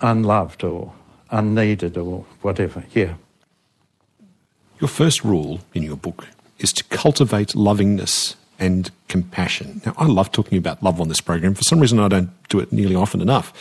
unloved 0.00 0.64
or 0.64 0.92
unneeded 1.30 1.96
or 1.96 2.26
whatever. 2.42 2.84
Yeah. 2.92 3.14
Your 4.80 4.88
first 4.88 5.22
rule 5.24 5.60
in 5.72 5.84
your 5.84 5.96
book 5.96 6.26
is 6.58 6.72
to 6.72 6.84
cultivate 6.84 7.54
lovingness 7.54 8.34
and 8.62 8.92
compassion. 9.08 9.82
Now, 9.84 9.92
I 9.98 10.06
love 10.06 10.30
talking 10.30 10.56
about 10.56 10.82
love 10.84 11.00
on 11.00 11.08
this 11.08 11.20
program. 11.20 11.54
For 11.54 11.64
some 11.64 11.80
reason, 11.80 11.98
I 11.98 12.06
don't 12.06 12.30
do 12.48 12.60
it 12.60 12.72
nearly 12.72 12.94
often 12.94 13.20
enough. 13.20 13.52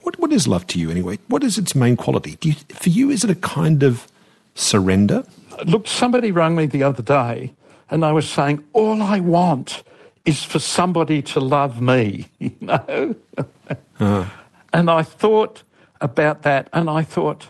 What, 0.00 0.18
what 0.18 0.32
is 0.32 0.48
love 0.48 0.66
to 0.68 0.78
you 0.78 0.90
anyway? 0.90 1.18
What 1.28 1.44
is 1.44 1.58
its 1.58 1.74
main 1.74 1.94
quality? 1.94 2.38
You, 2.42 2.54
for 2.70 2.88
you, 2.88 3.10
is 3.10 3.22
it 3.22 3.28
a 3.28 3.34
kind 3.34 3.82
of 3.82 4.08
surrender? 4.54 5.24
Look, 5.66 5.86
somebody 5.86 6.32
rang 6.32 6.56
me 6.56 6.64
the 6.64 6.82
other 6.82 7.02
day 7.02 7.52
and 7.90 8.02
I 8.02 8.12
was 8.12 8.28
saying, 8.28 8.64
all 8.72 9.02
I 9.02 9.20
want 9.20 9.82
is 10.24 10.42
for 10.42 10.58
somebody 10.58 11.20
to 11.22 11.40
love 11.40 11.82
me, 11.82 12.28
you 12.38 12.52
know? 12.62 13.14
uh. 14.00 14.26
And 14.72 14.90
I 14.90 15.02
thought 15.02 15.62
about 16.00 16.42
that 16.42 16.70
and 16.72 16.88
I 16.88 17.02
thought, 17.02 17.48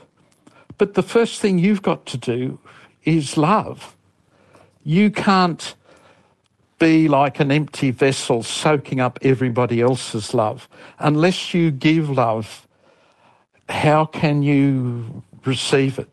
but 0.77 0.95
the 0.95 1.05
first 1.05 1.41
thing 1.41 1.61
you've 1.61 1.83
got 1.83 2.05
to 2.07 2.17
do 2.17 2.59
is 3.05 3.37
love. 3.37 3.95
You 4.83 5.11
can't 5.13 5.75
be 6.81 7.07
like 7.07 7.39
an 7.39 7.53
empty 7.53 7.93
vessel 7.93 8.43
soaking 8.43 8.99
up 8.99 9.19
everybody 9.23 9.81
else's 9.81 10.35
love. 10.35 10.69
Unless 10.99 11.55
you 11.55 11.71
give 11.71 12.11
love, 12.11 12.67
how 13.69 14.07
can 14.07 14.43
you 14.43 15.23
receive 15.45 16.01
it? 16.01 16.09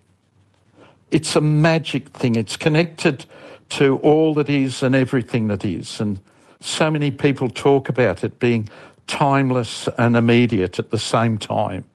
It's 1.09 1.35
a 1.35 1.41
magic 1.41 2.09
thing. 2.09 2.35
It's 2.35 2.57
connected 2.57 3.25
to 3.69 3.97
all 3.99 4.33
that 4.35 4.49
is 4.49 4.83
and 4.83 4.93
everything 4.93 5.47
that 5.47 5.65
is. 5.65 5.99
And 5.99 6.19
so 6.59 6.91
many 6.91 7.11
people 7.11 7.49
talk 7.49 7.89
about 7.89 8.23
it 8.23 8.37
being 8.37 8.69
timeless 9.07 9.87
and 9.97 10.17
immediate 10.17 10.79
at 10.79 10.91
the 10.91 10.99
same 10.99 11.37
time. 11.37 11.85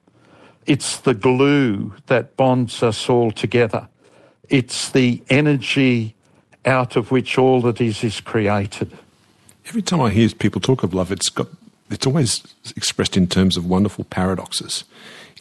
It's 0.67 0.99
the 0.99 1.15
glue 1.15 1.95
that 2.07 2.37
bonds 2.37 2.83
us 2.83 3.09
all 3.11 3.33
together. 3.33 3.89
It's 4.49 4.91
the 4.91 5.23
energy 5.29 6.15
out 6.65 6.97
of 6.97 7.11
which 7.11 7.39
all 7.39 7.61
that 7.63 7.81
is 7.81 8.05
is 8.05 8.21
created. 8.21 8.97
Every 9.67 9.83
time 9.83 10.01
I 10.01 10.11
hear 10.11 10.29
people 10.31 10.61
talk 10.61 10.83
of 10.83 10.95
love, 10.95 11.13
it's 11.13 11.29
got 11.29 11.49
it's 11.91 12.07
always 12.07 12.43
expressed 12.77 13.17
in 13.17 13.27
terms 13.27 13.57
of 13.57 13.67
wonderful 13.67 14.05
paradoxes. 14.05 14.85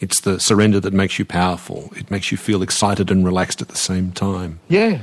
It's 0.00 0.20
the 0.20 0.40
surrender 0.40 0.80
that 0.80 0.92
makes 0.92 1.18
you 1.18 1.24
powerful. 1.24 1.92
It 1.96 2.10
makes 2.10 2.32
you 2.32 2.36
feel 2.36 2.60
excited 2.60 3.10
and 3.10 3.24
relaxed 3.24 3.62
at 3.62 3.68
the 3.68 3.76
same 3.76 4.10
time. 4.10 4.58
Yeah. 4.68 4.98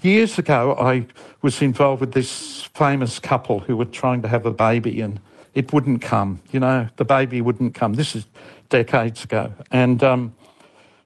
Years 0.00 0.38
ago, 0.38 0.76
I 0.78 1.06
was 1.42 1.60
involved 1.60 2.00
with 2.00 2.12
this 2.12 2.62
famous 2.74 3.18
couple 3.18 3.58
who 3.58 3.76
were 3.76 3.84
trying 3.84 4.22
to 4.22 4.28
have 4.28 4.46
a 4.46 4.52
baby 4.52 5.00
and 5.00 5.18
it 5.54 5.72
wouldn't 5.72 6.02
come. 6.02 6.40
You 6.52 6.60
know, 6.60 6.88
the 6.96 7.04
baby 7.04 7.40
wouldn't 7.40 7.74
come. 7.74 7.94
This 7.94 8.14
is 8.14 8.26
decades 8.68 9.24
ago. 9.24 9.52
And 9.72 10.04
um, 10.04 10.34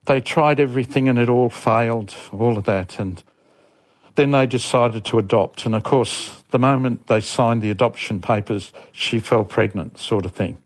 they 0.05 0.21
tried 0.21 0.59
everything 0.59 1.09
and 1.09 1.17
it 1.17 1.27
all 1.27 1.49
failed, 1.49 2.13
all 2.31 2.57
of 2.57 2.65
that. 2.65 2.99
And 2.99 3.23
then 4.15 4.31
they 4.31 4.45
decided 4.45 5.05
to 5.05 5.19
adopt. 5.19 5.65
And 5.65 5.75
of 5.75 5.83
course, 5.83 6.43
the 6.51 6.59
moment 6.59 7.07
they 7.07 7.21
signed 7.21 7.61
the 7.61 7.71
adoption 7.71 8.21
papers, 8.21 8.71
she 8.91 9.19
fell 9.19 9.43
pregnant, 9.43 9.97
sort 9.97 10.25
of 10.25 10.33
thing. 10.33 10.57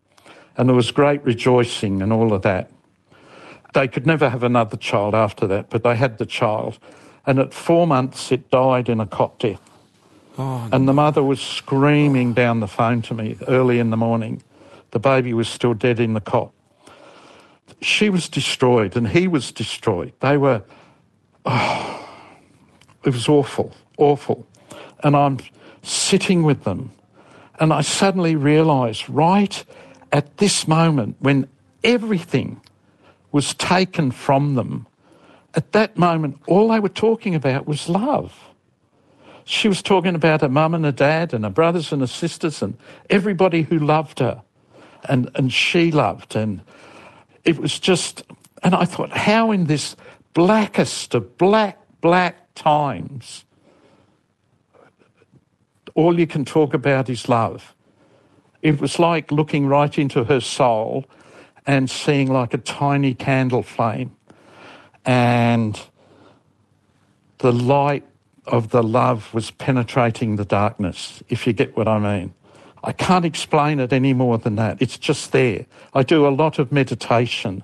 And 0.57 0.67
there 0.67 0.75
was 0.75 0.91
great 0.91 1.23
rejoicing 1.23 2.01
and 2.01 2.11
all 2.11 2.33
of 2.33 2.41
that. 2.41 2.69
They 3.73 3.87
could 3.87 4.07
never 4.07 4.29
have 4.29 4.43
another 4.43 4.77
child 4.77 5.13
after 5.13 5.45
that, 5.47 5.69
but 5.69 5.83
they 5.83 5.95
had 5.95 6.17
the 6.17 6.25
child. 6.25 6.79
And 7.25 7.39
at 7.39 7.53
four 7.53 7.85
months, 7.85 8.31
it 8.31 8.49
died 8.49 8.89
in 8.89 8.99
a 8.99 9.05
cot 9.05 9.37
death. 9.39 9.61
Oh, 10.37 10.67
and 10.71 10.87
the 10.87 10.93
mother 10.93 11.23
was 11.23 11.41
screaming 11.41 12.33
down 12.33 12.59
the 12.59 12.67
phone 12.67 13.01
to 13.03 13.13
me 13.13 13.37
early 13.47 13.79
in 13.79 13.89
the 13.89 13.97
morning. 13.97 14.43
The 14.91 14.99
baby 14.99 15.33
was 15.33 15.47
still 15.47 15.73
dead 15.73 15.99
in 15.99 16.13
the 16.13 16.21
cot. 16.21 16.51
She 17.81 18.09
was 18.09 18.29
destroyed 18.29 18.95
and 18.95 19.07
he 19.07 19.27
was 19.27 19.51
destroyed. 19.51 20.13
They 20.19 20.37
were, 20.37 20.63
oh, 21.45 22.06
it 23.07 23.13
was 23.13 23.29
awful, 23.29 23.73
awful. 23.97 24.45
And 25.01 25.15
I'm 25.15 25.37
sitting 25.81 26.43
with 26.43 26.65
them 26.65 26.91
and 27.57 27.71
I 27.71 27.79
suddenly 27.79 28.35
realised 28.35 29.09
right 29.09 29.63
at 30.11 30.37
this 30.37 30.67
moment 30.67 31.15
when 31.19 31.47
everything 31.85 32.59
was 33.31 33.53
taken 33.53 34.11
from 34.11 34.55
them, 34.55 34.87
at 35.53 35.71
that 35.71 35.97
moment, 35.97 36.41
all 36.47 36.67
they 36.67 36.81
were 36.81 36.89
talking 36.89 37.33
about 37.33 37.65
was 37.65 37.87
love. 37.87 38.33
She 39.45 39.69
was 39.69 39.81
talking 39.81 40.13
about 40.13 40.41
her 40.41 40.49
mum 40.49 40.73
and 40.73 40.83
her 40.83 40.91
dad 40.91 41.33
and 41.33 41.45
her 41.45 41.49
brothers 41.49 41.93
and 41.93 42.01
her 42.01 42.07
sisters 42.07 42.61
and 42.61 42.77
everybody 43.09 43.61
who 43.61 43.79
loved 43.79 44.19
her 44.19 44.41
and, 45.05 45.31
and 45.33 45.53
she 45.53 45.91
loved. 45.91 46.35
And 46.35 46.61
it 47.45 47.57
was 47.57 47.79
just, 47.79 48.23
and 48.63 48.75
I 48.75 48.83
thought, 48.83 49.11
how 49.11 49.51
in 49.51 49.65
this 49.65 49.95
blackest 50.33 51.15
of 51.15 51.37
black, 51.37 51.79
black 52.01 52.46
times, 52.57 53.45
all 55.95 56.19
you 56.19 56.27
can 56.27 56.43
talk 56.43 56.73
about 56.73 57.09
is 57.09 57.29
love. 57.29 57.75
It 58.61 58.81
was 58.81 58.99
like 58.99 59.31
looking 59.31 59.67
right 59.67 59.97
into 59.97 60.25
her 60.25 60.41
soul 60.41 61.05
and 61.65 61.89
seeing 61.89 62.31
like 62.31 62.53
a 62.53 62.57
tiny 62.57 63.13
candle 63.13 63.63
flame 63.63 64.15
and 65.05 65.79
the 67.37 67.53
light 67.53 68.03
of 68.45 68.69
the 68.69 68.83
love 68.83 69.33
was 69.33 69.51
penetrating 69.51 70.35
the 70.35 70.45
darkness, 70.45 71.23
if 71.29 71.47
you 71.47 71.53
get 71.53 71.77
what 71.77 71.87
I 71.87 71.99
mean. 71.99 72.33
I 72.83 72.91
can't 72.91 73.25
explain 73.25 73.79
it 73.79 73.91
any 73.93 74.13
more 74.13 74.37
than 74.37 74.55
that. 74.55 74.81
It's 74.81 74.97
just 74.97 75.31
there. 75.31 75.65
I 75.93 76.03
do 76.03 76.27
a 76.27 76.29
lot 76.29 76.59
of 76.59 76.71
meditation 76.71 77.63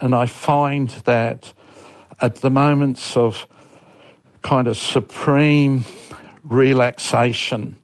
and 0.00 0.14
I 0.14 0.26
find 0.26 0.90
that 1.04 1.52
at 2.20 2.36
the 2.36 2.50
moments 2.50 3.16
of 3.16 3.46
kind 4.44 4.68
of 4.68 4.76
supreme 4.76 5.84
relaxation, 6.44 7.76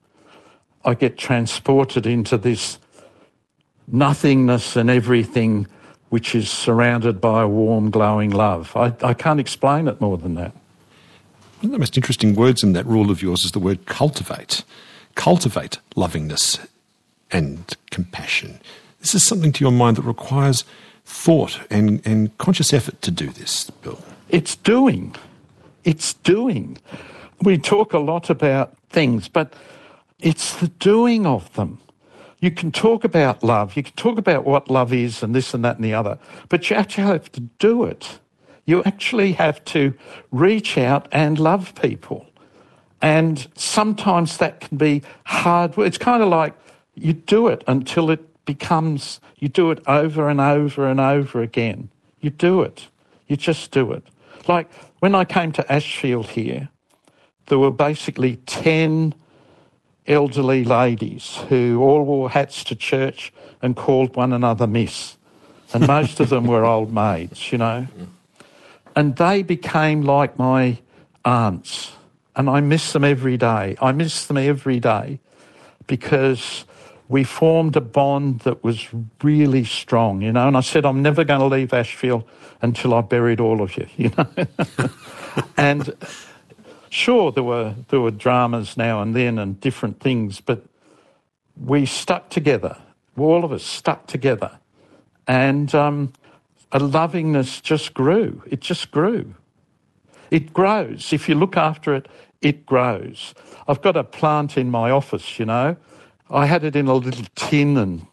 I 0.84 0.94
get 0.94 1.18
transported 1.18 2.06
into 2.06 2.38
this 2.38 2.78
nothingness 3.88 4.76
and 4.76 4.88
everything 4.88 5.66
which 6.10 6.34
is 6.34 6.48
surrounded 6.48 7.20
by 7.20 7.42
a 7.42 7.48
warm, 7.48 7.90
glowing 7.90 8.30
love. 8.30 8.76
I, 8.76 8.92
I 9.02 9.14
can't 9.14 9.40
explain 9.40 9.88
it 9.88 10.00
more 10.00 10.18
than 10.18 10.34
that. 10.34 10.52
One 11.60 11.66
of 11.66 11.72
the 11.72 11.78
most 11.78 11.96
interesting 11.96 12.34
words 12.34 12.62
in 12.62 12.72
that 12.74 12.86
rule 12.86 13.10
of 13.10 13.22
yours 13.22 13.44
is 13.44 13.52
the 13.52 13.58
word 13.58 13.86
cultivate. 13.86 14.62
Cultivate 15.14 15.78
lovingness 15.96 16.58
and 17.30 17.74
compassion. 17.90 18.60
This 19.00 19.14
is 19.14 19.24
something 19.26 19.52
to 19.52 19.64
your 19.64 19.72
mind 19.72 19.96
that 19.96 20.02
requires 20.02 20.64
thought 21.04 21.60
and, 21.70 22.00
and 22.06 22.36
conscious 22.38 22.72
effort 22.72 23.00
to 23.02 23.10
do 23.10 23.30
this, 23.30 23.70
Bill. 23.82 24.02
It's 24.28 24.56
doing. 24.56 25.14
It's 25.84 26.14
doing. 26.14 26.78
We 27.42 27.58
talk 27.58 27.92
a 27.92 27.98
lot 27.98 28.30
about 28.30 28.76
things, 28.90 29.28
but 29.28 29.54
it's 30.18 30.54
the 30.56 30.68
doing 30.68 31.26
of 31.26 31.52
them. 31.54 31.80
You 32.40 32.50
can 32.50 32.72
talk 32.72 33.04
about 33.04 33.42
love, 33.42 33.76
you 33.76 33.82
can 33.82 33.94
talk 33.94 34.18
about 34.18 34.44
what 34.44 34.70
love 34.70 34.92
is 34.92 35.22
and 35.22 35.34
this 35.34 35.52
and 35.52 35.64
that 35.64 35.76
and 35.76 35.84
the 35.84 35.92
other, 35.92 36.18
but 36.48 36.70
you 36.70 36.76
actually 36.76 37.04
have 37.04 37.30
to 37.32 37.40
do 37.40 37.84
it. 37.84 38.18
You 38.64 38.82
actually 38.84 39.32
have 39.32 39.62
to 39.66 39.94
reach 40.30 40.78
out 40.78 41.06
and 41.12 41.38
love 41.38 41.74
people. 41.74 42.26
And 43.02 43.46
sometimes 43.56 44.36
that 44.38 44.60
can 44.60 44.76
be 44.76 45.02
hard. 45.24 45.76
It's 45.78 45.98
kind 45.98 46.22
of 46.22 46.28
like 46.28 46.54
you 46.94 47.12
do 47.12 47.48
it 47.48 47.64
until 47.66 48.10
it 48.10 48.44
becomes, 48.44 49.20
you 49.38 49.48
do 49.48 49.70
it 49.70 49.80
over 49.86 50.28
and 50.28 50.40
over 50.40 50.86
and 50.86 51.00
over 51.00 51.42
again. 51.42 51.90
You 52.20 52.30
do 52.30 52.62
it. 52.62 52.88
You 53.26 53.36
just 53.36 53.70
do 53.70 53.92
it. 53.92 54.04
Like 54.48 54.70
when 55.00 55.14
I 55.14 55.24
came 55.24 55.52
to 55.52 55.72
Ashfield 55.72 56.28
here, 56.28 56.68
there 57.46 57.58
were 57.58 57.70
basically 57.70 58.36
10 58.46 59.14
elderly 60.06 60.64
ladies 60.64 61.36
who 61.48 61.80
all 61.82 62.04
wore 62.04 62.30
hats 62.30 62.64
to 62.64 62.76
church 62.76 63.32
and 63.60 63.76
called 63.76 64.16
one 64.16 64.32
another 64.32 64.66
Miss. 64.66 65.16
And 65.72 65.86
most 65.86 66.20
of 66.20 66.30
them 66.30 66.46
were 66.46 66.64
old 66.64 66.92
maids, 66.92 67.52
you 67.52 67.58
know. 67.58 67.86
And 68.96 69.16
they 69.16 69.42
became 69.42 70.02
like 70.02 70.38
my 70.38 70.78
aunts. 71.24 71.92
And 72.36 72.48
I 72.48 72.60
miss 72.60 72.92
them 72.92 73.04
every 73.04 73.36
day. 73.36 73.76
I 73.80 73.92
miss 73.92 74.26
them 74.26 74.36
every 74.36 74.80
day 74.80 75.20
because 75.86 76.64
we 77.10 77.24
formed 77.24 77.74
a 77.74 77.80
bond 77.80 78.38
that 78.40 78.62
was 78.62 78.88
really 79.20 79.64
strong, 79.64 80.22
you 80.22 80.30
know. 80.30 80.46
And 80.46 80.56
I 80.56 80.60
said, 80.60 80.86
I'm 80.86 81.02
never 81.02 81.24
going 81.24 81.40
to 81.40 81.46
leave 81.46 81.74
Ashfield 81.74 82.22
until 82.62 82.94
I 82.94 83.00
buried 83.00 83.40
all 83.40 83.60
of 83.60 83.76
you, 83.76 83.88
you 83.96 84.12
know. 84.16 84.28
and 85.56 85.92
sure, 86.88 87.32
there 87.32 87.42
were 87.42 87.74
there 87.88 88.00
were 88.00 88.12
dramas 88.12 88.76
now 88.76 89.02
and 89.02 89.14
then 89.14 89.38
and 89.38 89.60
different 89.60 89.98
things, 89.98 90.40
but 90.40 90.64
we 91.60 91.84
stuck 91.84 92.30
together. 92.30 92.76
All 93.18 93.44
of 93.44 93.50
us 93.52 93.64
stuck 93.64 94.06
together, 94.06 94.52
and 95.26 95.74
um, 95.74 96.12
a 96.70 96.78
lovingness 96.78 97.60
just 97.60 97.92
grew. 97.92 98.40
It 98.46 98.60
just 98.60 98.92
grew. 98.92 99.34
It 100.30 100.52
grows. 100.52 101.12
If 101.12 101.28
you 101.28 101.34
look 101.34 101.56
after 101.56 101.92
it, 101.92 102.06
it 102.40 102.64
grows. 102.64 103.34
I've 103.66 103.82
got 103.82 103.96
a 103.96 104.04
plant 104.04 104.56
in 104.56 104.70
my 104.70 104.92
office, 104.92 105.40
you 105.40 105.44
know, 105.44 105.76
I 106.30 106.46
had 106.46 106.62
it 106.62 106.76
in 106.76 106.86
a 106.86 106.94
little 106.94 107.26
tin 107.34 107.76
and 107.76 108.06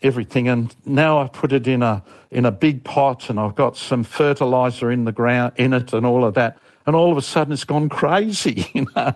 everything, 0.00 0.48
and 0.48 0.74
now 0.86 1.20
I 1.20 1.26
put 1.26 1.52
it 1.52 1.66
in 1.66 1.82
a 1.82 2.04
in 2.30 2.44
a 2.44 2.52
big 2.52 2.84
pot, 2.84 3.28
and 3.28 3.40
I've 3.40 3.56
got 3.56 3.76
some 3.76 4.04
fertilizer 4.04 4.92
in 4.92 5.04
the 5.04 5.12
ground 5.12 5.54
in 5.56 5.72
it, 5.72 5.92
and 5.92 6.06
all 6.06 6.24
of 6.24 6.34
that. 6.34 6.58
And 6.86 6.96
all 6.96 7.10
of 7.10 7.18
a 7.18 7.22
sudden, 7.22 7.52
it's 7.52 7.64
gone 7.64 7.88
crazy. 7.88 8.70
You 8.74 8.86
know, 8.94 9.14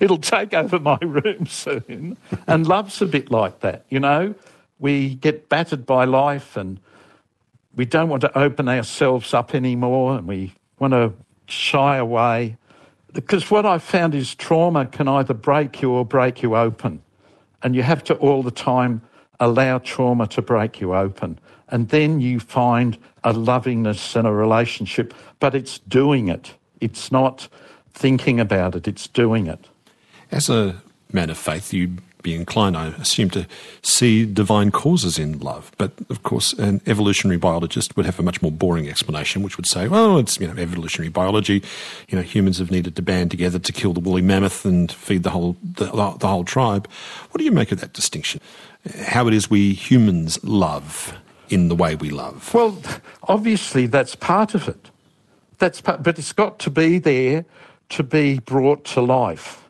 it'll 0.00 0.18
take 0.18 0.52
over 0.52 0.78
my 0.78 0.98
room 1.00 1.46
soon. 1.48 2.18
And 2.46 2.66
love's 2.66 3.00
a 3.00 3.06
bit 3.06 3.30
like 3.30 3.60
that. 3.60 3.86
You 3.88 4.00
know, 4.00 4.34
we 4.78 5.14
get 5.14 5.48
battered 5.48 5.86
by 5.86 6.04
life, 6.04 6.56
and 6.56 6.80
we 7.74 7.84
don't 7.84 8.08
want 8.08 8.22
to 8.22 8.38
open 8.38 8.68
ourselves 8.68 9.32
up 9.32 9.54
anymore, 9.54 10.18
and 10.18 10.26
we 10.26 10.54
want 10.78 10.92
to 10.92 11.12
shy 11.46 11.96
away. 11.96 12.56
Because 13.12 13.50
what 13.50 13.64
I've 13.64 13.82
found 13.82 14.14
is 14.14 14.34
trauma 14.34 14.86
can 14.86 15.08
either 15.08 15.32
break 15.34 15.80
you 15.80 15.92
or 15.92 16.04
break 16.04 16.42
you 16.42 16.56
open. 16.56 17.00
And 17.62 17.74
you 17.74 17.82
have 17.82 18.04
to 18.04 18.14
all 18.14 18.42
the 18.42 18.50
time 18.50 19.02
allow 19.40 19.78
trauma 19.78 20.26
to 20.28 20.42
break 20.42 20.80
you 20.80 20.94
open. 20.94 21.38
And 21.68 21.88
then 21.88 22.20
you 22.20 22.40
find 22.40 22.96
a 23.24 23.32
lovingness 23.32 24.14
and 24.14 24.26
a 24.26 24.32
relationship, 24.32 25.12
but 25.40 25.54
it's 25.54 25.78
doing 25.80 26.28
it. 26.28 26.54
It's 26.80 27.10
not 27.10 27.48
thinking 27.92 28.38
about 28.38 28.74
it, 28.76 28.86
it's 28.86 29.08
doing 29.08 29.46
it. 29.46 29.68
As 30.30 30.48
a 30.48 30.80
man 31.12 31.30
of 31.30 31.38
faith, 31.38 31.72
you 31.72 31.96
be 32.26 32.34
inclined, 32.34 32.76
I 32.76 32.88
assume, 32.88 33.30
to 33.30 33.46
see 33.82 34.26
divine 34.26 34.72
causes 34.72 35.16
in 35.16 35.38
love. 35.38 35.70
But 35.78 35.92
of 36.10 36.24
course, 36.24 36.52
an 36.54 36.80
evolutionary 36.84 37.38
biologist 37.38 37.96
would 37.96 38.04
have 38.04 38.18
a 38.18 38.22
much 38.22 38.42
more 38.42 38.50
boring 38.50 38.88
explanation, 38.88 39.42
which 39.42 39.56
would 39.56 39.66
say, 39.66 39.86
well, 39.86 40.18
it's 40.18 40.40
you 40.40 40.48
know 40.48 40.60
evolutionary 40.60 41.08
biology. 41.08 41.62
You 42.08 42.16
know, 42.16 42.22
humans 42.22 42.58
have 42.58 42.72
needed 42.72 42.96
to 42.96 43.02
band 43.02 43.30
together 43.30 43.60
to 43.60 43.72
kill 43.72 43.92
the 43.92 44.00
woolly 44.00 44.22
mammoth 44.22 44.64
and 44.64 44.90
feed 44.90 45.22
the 45.22 45.30
whole 45.30 45.56
the, 45.62 45.84
the 45.84 46.26
whole 46.26 46.44
tribe. 46.44 46.88
What 47.30 47.38
do 47.38 47.44
you 47.44 47.52
make 47.52 47.70
of 47.70 47.80
that 47.80 47.92
distinction? 47.92 48.40
How 49.06 49.28
it 49.28 49.34
is 49.34 49.48
we 49.48 49.72
humans 49.72 50.42
love 50.42 51.16
in 51.48 51.68
the 51.68 51.76
way 51.76 51.94
we 51.94 52.10
love? 52.10 52.52
Well, 52.52 52.76
obviously 53.22 53.86
that's 53.86 54.16
part 54.16 54.54
of 54.56 54.68
it. 54.68 54.90
That's 55.58 55.80
part, 55.80 56.02
but 56.02 56.18
it's 56.18 56.32
got 56.32 56.58
to 56.58 56.70
be 56.70 56.98
there 56.98 57.44
to 57.90 58.02
be 58.02 58.40
brought 58.40 58.84
to 58.86 59.00
life 59.00 59.65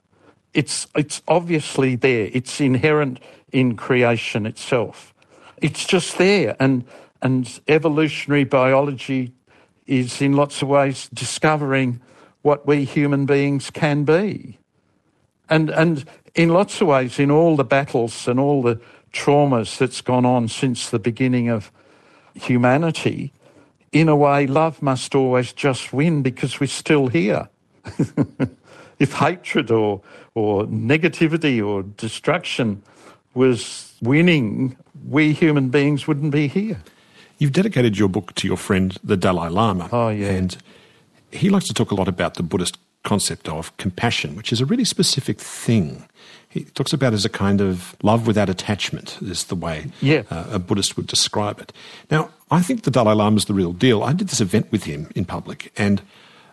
it's, 0.56 0.86
it's 0.96 1.20
obviously 1.28 1.96
there. 1.96 2.30
It's 2.32 2.62
inherent 2.62 3.20
in 3.52 3.76
creation 3.76 4.46
itself. 4.46 5.12
It's 5.58 5.84
just 5.84 6.16
there. 6.16 6.56
And, 6.58 6.84
and 7.20 7.60
evolutionary 7.68 8.44
biology 8.44 9.34
is 9.86 10.22
in 10.22 10.32
lots 10.32 10.62
of 10.62 10.68
ways 10.68 11.10
discovering 11.12 12.00
what 12.40 12.66
we 12.66 12.84
human 12.84 13.26
beings 13.26 13.70
can 13.70 14.04
be. 14.04 14.58
And, 15.50 15.68
and 15.68 16.04
in 16.34 16.48
lots 16.48 16.80
of 16.80 16.88
ways, 16.88 17.18
in 17.18 17.30
all 17.30 17.56
the 17.56 17.64
battles 17.64 18.26
and 18.26 18.40
all 18.40 18.62
the 18.62 18.80
traumas 19.12 19.76
that's 19.76 20.00
gone 20.00 20.24
on 20.24 20.48
since 20.48 20.88
the 20.88 20.98
beginning 20.98 21.50
of 21.50 21.70
humanity, 22.34 23.32
in 23.92 24.08
a 24.08 24.16
way, 24.16 24.46
love 24.46 24.80
must 24.80 25.14
always 25.14 25.52
just 25.52 25.92
win 25.92 26.22
because 26.22 26.60
we're 26.60 26.66
still 26.66 27.08
here. 27.08 27.48
if 28.98 29.12
hatred 29.12 29.70
or, 29.70 30.00
or 30.36 30.66
negativity 30.66 31.66
or 31.66 31.82
destruction 31.82 32.82
was 33.34 33.94
winning, 34.02 34.76
we 35.08 35.32
human 35.32 35.70
beings 35.70 36.06
wouldn't 36.06 36.30
be 36.30 36.46
here. 36.46 36.78
You've 37.38 37.52
dedicated 37.52 37.98
your 37.98 38.08
book 38.08 38.34
to 38.34 38.46
your 38.46 38.58
friend, 38.58 38.96
the 39.02 39.16
Dalai 39.16 39.48
Lama. 39.48 39.88
Oh, 39.90 40.10
yeah. 40.10 40.28
And 40.28 40.56
he 41.32 41.48
likes 41.48 41.66
to 41.68 41.74
talk 41.74 41.90
a 41.90 41.94
lot 41.94 42.06
about 42.06 42.34
the 42.34 42.42
Buddhist 42.42 42.76
concept 43.02 43.48
of 43.48 43.74
compassion, 43.78 44.36
which 44.36 44.52
is 44.52 44.60
a 44.60 44.66
really 44.66 44.84
specific 44.84 45.40
thing. 45.40 46.06
He 46.50 46.64
talks 46.64 46.92
about 46.92 47.12
it 47.12 47.16
as 47.16 47.24
a 47.24 47.30
kind 47.30 47.62
of 47.62 47.96
love 48.02 48.26
without 48.26 48.50
attachment, 48.50 49.18
is 49.22 49.44
the 49.44 49.54
way 49.54 49.86
yeah. 50.02 50.22
uh, 50.30 50.46
a 50.52 50.58
Buddhist 50.58 50.96
would 50.98 51.06
describe 51.06 51.60
it. 51.60 51.72
Now, 52.10 52.30
I 52.50 52.60
think 52.60 52.82
the 52.82 52.90
Dalai 52.90 53.14
Lama 53.14 53.36
is 53.36 53.46
the 53.46 53.54
real 53.54 53.72
deal. 53.72 54.02
I 54.02 54.12
did 54.12 54.28
this 54.28 54.40
event 54.40 54.70
with 54.70 54.84
him 54.84 55.08
in 55.14 55.24
public, 55.24 55.72
and 55.78 56.02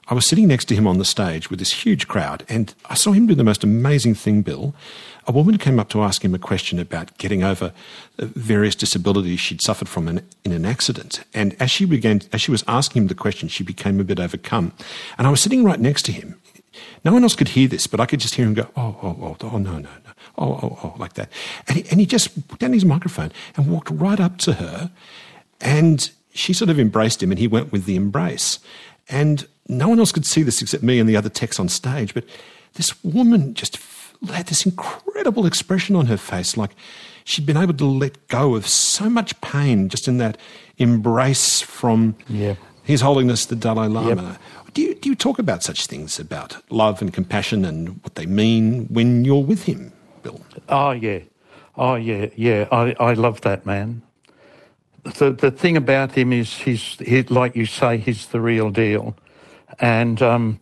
I 0.07 0.13
was 0.13 0.27
sitting 0.27 0.47
next 0.47 0.65
to 0.65 0.75
him 0.75 0.85
on 0.85 0.97
the 0.97 1.05
stage 1.05 1.49
with 1.49 1.59
this 1.59 1.85
huge 1.85 2.07
crowd, 2.07 2.43
and 2.49 2.73
I 2.87 2.93
saw 2.93 3.13
him 3.13 3.25
do 3.25 3.35
the 3.35 3.43
most 3.43 3.63
amazing 3.63 4.15
thing, 4.15 4.41
Bill. 4.41 4.75
A 5.25 5.31
woman 5.31 5.57
came 5.57 5.79
up 5.79 5.87
to 5.89 6.03
ask 6.03 6.25
him 6.25 6.35
a 6.35 6.39
question 6.39 6.77
about 6.77 7.17
getting 7.17 7.43
over 7.43 7.71
uh, 8.19 8.25
various 8.25 8.75
disabilities 8.75 9.39
she'd 9.39 9.61
suffered 9.61 9.87
from 9.87 10.09
in 10.09 10.51
an 10.51 10.65
accident. 10.65 11.23
And 11.33 11.55
as 11.61 11.71
she 11.71 11.85
began, 11.85 12.21
as 12.33 12.41
she 12.41 12.51
was 12.51 12.65
asking 12.67 13.03
him 13.03 13.07
the 13.07 13.15
question, 13.15 13.47
she 13.47 13.63
became 13.63 14.01
a 14.01 14.03
bit 14.03 14.19
overcome. 14.19 14.73
And 15.17 15.25
I 15.25 15.29
was 15.29 15.39
sitting 15.39 15.63
right 15.63 15.79
next 15.79 16.03
to 16.03 16.11
him. 16.11 16.35
No 17.05 17.13
one 17.13 17.23
else 17.23 17.35
could 17.35 17.49
hear 17.49 17.69
this, 17.69 17.87
but 17.87 18.01
I 18.01 18.05
could 18.05 18.19
just 18.19 18.35
hear 18.35 18.45
him 18.45 18.55
go, 18.55 18.67
oh, 18.75 18.97
oh, 19.01 19.17
oh, 19.21 19.37
oh, 19.41 19.57
no, 19.57 19.73
no, 19.73 19.79
no, 19.79 20.11
oh, 20.37 20.59
oh, 20.61 20.79
oh, 20.83 20.95
like 20.97 21.13
that. 21.13 21.29
And 21.67 21.77
he, 21.77 21.89
and 21.89 21.99
he 22.01 22.05
just 22.05 22.47
put 22.49 22.59
down 22.59 22.73
his 22.73 22.83
microphone 22.83 23.31
and 23.55 23.71
walked 23.71 23.89
right 23.89 24.19
up 24.19 24.37
to 24.39 24.53
her, 24.53 24.91
and 25.61 26.09
she 26.33 26.51
sort 26.51 26.69
of 26.69 26.79
embraced 26.79 27.21
him, 27.23 27.31
and 27.31 27.39
he 27.39 27.47
went 27.47 27.71
with 27.71 27.85
the 27.85 27.95
embrace. 27.95 28.59
And 29.09 29.47
no 29.67 29.89
one 29.89 29.99
else 29.99 30.11
could 30.11 30.25
see 30.25 30.43
this 30.43 30.61
except 30.61 30.83
me 30.83 30.99
and 30.99 31.07
the 31.07 31.15
other 31.15 31.29
techs 31.29 31.59
on 31.59 31.69
stage. 31.69 32.13
But 32.13 32.25
this 32.73 33.01
woman 33.03 33.53
just 33.53 33.79
had 34.31 34.47
this 34.47 34.65
incredible 34.65 35.45
expression 35.45 35.95
on 35.95 36.05
her 36.07 36.17
face, 36.17 36.55
like 36.57 36.71
she'd 37.23 37.45
been 37.45 37.57
able 37.57 37.73
to 37.73 37.85
let 37.85 38.27
go 38.27 38.55
of 38.55 38.67
so 38.67 39.09
much 39.09 39.39
pain 39.41 39.89
just 39.89 40.07
in 40.07 40.17
that 40.17 40.37
embrace 40.77 41.61
from 41.61 42.15
yeah. 42.27 42.55
His 42.83 43.01
Holiness 43.01 43.45
the 43.45 43.55
Dalai 43.55 43.87
Lama. 43.87 44.39
Yep. 44.55 44.73
Do 44.73 44.81
you, 44.81 44.95
do 44.95 45.09
you 45.09 45.15
talk 45.15 45.37
about 45.39 45.61
such 45.61 45.85
things, 45.85 46.19
about 46.19 46.57
love 46.71 47.01
and 47.01 47.13
compassion 47.13 47.63
and 47.63 48.01
what 48.03 48.15
they 48.15 48.25
mean 48.25 48.85
when 48.87 49.23
you're 49.23 49.43
with 49.43 49.63
him, 49.63 49.93
Bill? 50.23 50.41
Oh, 50.67 50.91
yeah. 50.91 51.19
Oh, 51.75 51.95
yeah, 51.95 52.27
yeah. 52.35 52.67
I, 52.71 52.95
I 52.99 53.13
love 53.13 53.41
that 53.41 53.65
man. 53.65 54.01
The, 55.03 55.31
the 55.31 55.51
thing 55.51 55.75
about 55.75 56.13
him 56.13 56.31
is 56.31 56.53
he's, 56.53 56.97
he, 56.99 57.23
like 57.23 57.55
you 57.55 57.65
say, 57.65 57.97
he's 57.97 58.27
the 58.27 58.39
real 58.39 58.69
deal. 58.69 59.15
And 59.79 60.21
um, 60.21 60.59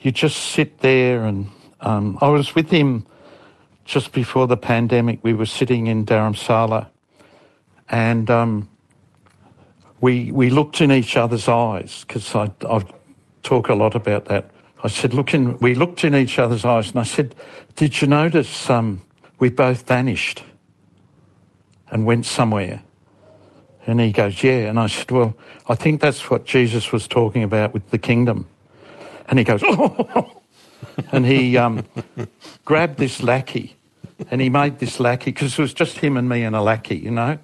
you 0.00 0.12
just 0.12 0.36
sit 0.36 0.78
there 0.78 1.24
and 1.24 1.50
um, 1.80 2.18
I 2.20 2.28
was 2.28 2.54
with 2.54 2.70
him 2.70 3.06
just 3.84 4.12
before 4.12 4.46
the 4.46 4.56
pandemic. 4.56 5.18
We 5.22 5.34
were 5.34 5.46
sitting 5.46 5.88
in 5.88 6.06
Dharamsala 6.06 6.88
and 7.88 8.30
um, 8.30 8.68
we, 10.00 10.30
we 10.30 10.50
looked 10.50 10.80
in 10.80 10.92
each 10.92 11.16
other's 11.16 11.48
eyes 11.48 12.04
because 12.06 12.34
I, 12.34 12.50
I 12.68 12.84
talk 13.42 13.68
a 13.68 13.74
lot 13.74 13.94
about 13.94 14.26
that. 14.26 14.50
I 14.82 14.88
said, 14.88 15.12
look 15.12 15.34
in, 15.34 15.58
we 15.58 15.74
looked 15.74 16.04
in 16.04 16.14
each 16.14 16.38
other's 16.38 16.64
eyes 16.64 16.90
and 16.90 17.00
I 17.00 17.02
said, 17.02 17.34
did 17.76 18.00
you 18.00 18.06
notice 18.06 18.70
um, 18.70 19.02
we 19.38 19.50
both 19.50 19.86
vanished 19.86 20.44
and 21.90 22.06
went 22.06 22.24
somewhere? 22.24 22.82
And 23.86 24.00
he 24.00 24.12
goes, 24.12 24.42
yeah. 24.42 24.68
And 24.68 24.78
I 24.78 24.86
said, 24.86 25.10
well, 25.10 25.34
I 25.68 25.74
think 25.74 26.00
that's 26.00 26.30
what 26.30 26.44
Jesus 26.44 26.92
was 26.92 27.08
talking 27.08 27.42
about 27.42 27.72
with 27.72 27.90
the 27.90 27.98
kingdom. 27.98 28.46
And 29.28 29.38
he 29.38 29.44
goes, 29.44 29.62
oh, 29.64 30.40
and 31.12 31.24
he 31.24 31.56
um, 31.56 31.84
grabbed 32.64 32.98
this 32.98 33.22
lackey 33.22 33.76
and 34.30 34.40
he 34.40 34.50
made 34.50 34.78
this 34.78 35.00
lackey, 35.00 35.30
because 35.32 35.58
it 35.58 35.62
was 35.62 35.72
just 35.72 35.98
him 35.98 36.18
and 36.18 36.28
me 36.28 36.42
and 36.42 36.54
a 36.54 36.60
lackey, 36.60 36.96
you 36.96 37.10
know. 37.10 37.38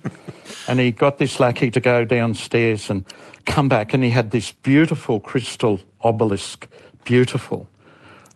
And 0.69 0.79
he 0.79 0.91
got 0.91 1.17
this 1.17 1.41
lackey 1.41 1.71
to 1.71 1.81
go 1.81 2.05
downstairs 2.05 2.91
and 2.91 3.07
come 3.47 3.69
back, 3.69 3.95
and 3.95 4.05
he 4.05 4.11
had 4.11 4.31
this 4.31 4.53
beautiful 4.53 5.19
crystal 5.19 5.81
obelisk, 6.03 6.69
beautiful. 7.05 7.67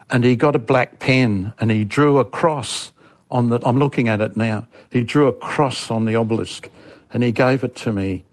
And 0.08 0.24
he 0.24 0.36
got 0.36 0.56
a 0.56 0.58
black 0.58 1.00
pen 1.00 1.52
and 1.60 1.70
he 1.70 1.84
drew 1.84 2.18
a 2.18 2.24
cross 2.24 2.92
on 3.30 3.50
the, 3.50 3.60
I'm 3.64 3.78
looking 3.78 4.08
at 4.08 4.20
it 4.20 4.36
now. 4.36 4.66
He 4.90 5.04
drew 5.04 5.28
a 5.28 5.32
cross 5.32 5.90
on 5.90 6.04
the 6.04 6.16
obelisk 6.16 6.68
and 7.12 7.22
he 7.22 7.32
gave 7.32 7.64
it 7.64 7.74
to 7.76 7.92
me. 7.92 8.24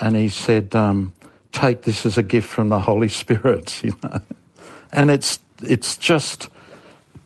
And 0.00 0.16
he 0.16 0.28
said, 0.28 0.74
um, 0.74 1.12
take 1.52 1.82
this 1.82 2.06
as 2.06 2.16
a 2.18 2.22
gift 2.22 2.48
from 2.48 2.68
the 2.68 2.80
Holy 2.80 3.08
Spirit, 3.08 3.82
you 3.84 3.96
know. 4.02 4.20
And 4.92 5.10
it's, 5.10 5.40
it's 5.62 5.96
just, 5.96 6.48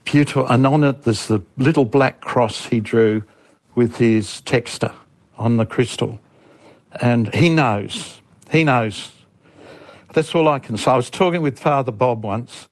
beautiful. 0.05 0.47
And 0.47 0.67
on 0.67 0.85
it, 0.85 1.03
there's 1.03 1.27
the 1.27 1.43
little 1.57 1.85
black 1.85 2.21
cross 2.21 2.67
he 2.67 2.81
drew 2.81 3.23
with 3.75 3.97
his 3.97 4.43
texter 4.45 4.93
on 5.39 5.57
the 5.57 5.67
crystal. 5.67 6.21
And 7.01 7.33
he 7.35 7.49
knows. 7.49 8.21
He 8.51 8.65
knows. 8.65 9.13
That's 10.13 10.35
all 10.35 10.49
I 10.49 10.59
can 10.59 10.77
say. 10.77 10.91
I 10.91 10.97
was 10.97 11.09
talking 11.09 11.41
with 11.41 11.59
Father 11.59 11.93
Bob 11.93 12.23
once, 12.23 12.69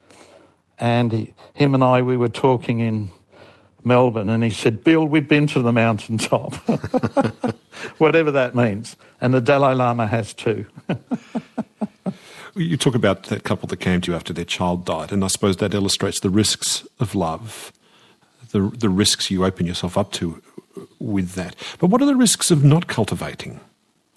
and 0.78 1.10
he, 1.10 1.34
him 1.54 1.74
and 1.74 1.82
I, 1.82 2.02
we 2.02 2.16
were 2.16 2.28
talking 2.28 2.80
in 2.80 3.10
Melbourne, 3.84 4.28
and 4.28 4.44
he 4.44 4.50
said, 4.50 4.84
Bill, 4.84 5.04
we've 5.04 5.28
been 5.28 5.46
to 5.48 5.62
the 5.62 5.72
mountaintop. 5.72 6.54
Whatever 7.98 8.30
that 8.30 8.54
means. 8.54 8.96
And 9.20 9.32
the 9.32 9.40
Dalai 9.40 9.74
Lama 9.74 10.06
has 10.06 10.34
too. 10.34 10.66
You 12.56 12.76
talk 12.76 12.96
about 12.96 13.24
that 13.24 13.44
couple 13.44 13.68
that 13.68 13.76
came 13.76 14.00
to 14.00 14.10
you 14.10 14.16
after 14.16 14.32
their 14.32 14.44
child 14.44 14.84
died, 14.84 15.12
and 15.12 15.24
I 15.24 15.28
suppose 15.28 15.58
that 15.58 15.72
illustrates 15.72 16.18
the 16.18 16.30
risks 16.30 16.86
of 16.98 17.14
love, 17.14 17.72
the, 18.50 18.72
the 18.76 18.88
risks 18.88 19.30
you 19.30 19.44
open 19.44 19.66
yourself 19.66 19.96
up 19.96 20.10
to 20.14 20.42
with 20.98 21.34
that. 21.34 21.54
But 21.78 21.90
what 21.90 22.02
are 22.02 22.06
the 22.06 22.16
risks 22.16 22.50
of 22.50 22.64
not 22.64 22.88
cultivating 22.88 23.60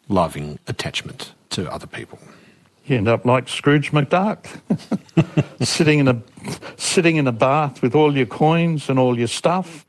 loving 0.10 0.58
attachment 0.68 1.34
to 1.52 1.72
other 1.72 1.88
people? 1.88 2.18
You 2.86 2.98
end 2.98 3.08
up 3.08 3.26
like 3.26 3.48
Scrooge 3.48 3.92
McDuck, 3.92 4.46
sitting 5.66 6.00
in 6.00 6.08
a 6.10 6.22
sitting 6.76 7.16
in 7.16 7.28
a 7.28 7.32
bath 7.32 7.82
with 7.82 7.96
all 7.96 8.16
your 8.16 8.26
coins 8.26 8.90
and 8.90 9.00
all 9.00 9.18
your 9.18 9.28
stuff, 9.28 9.86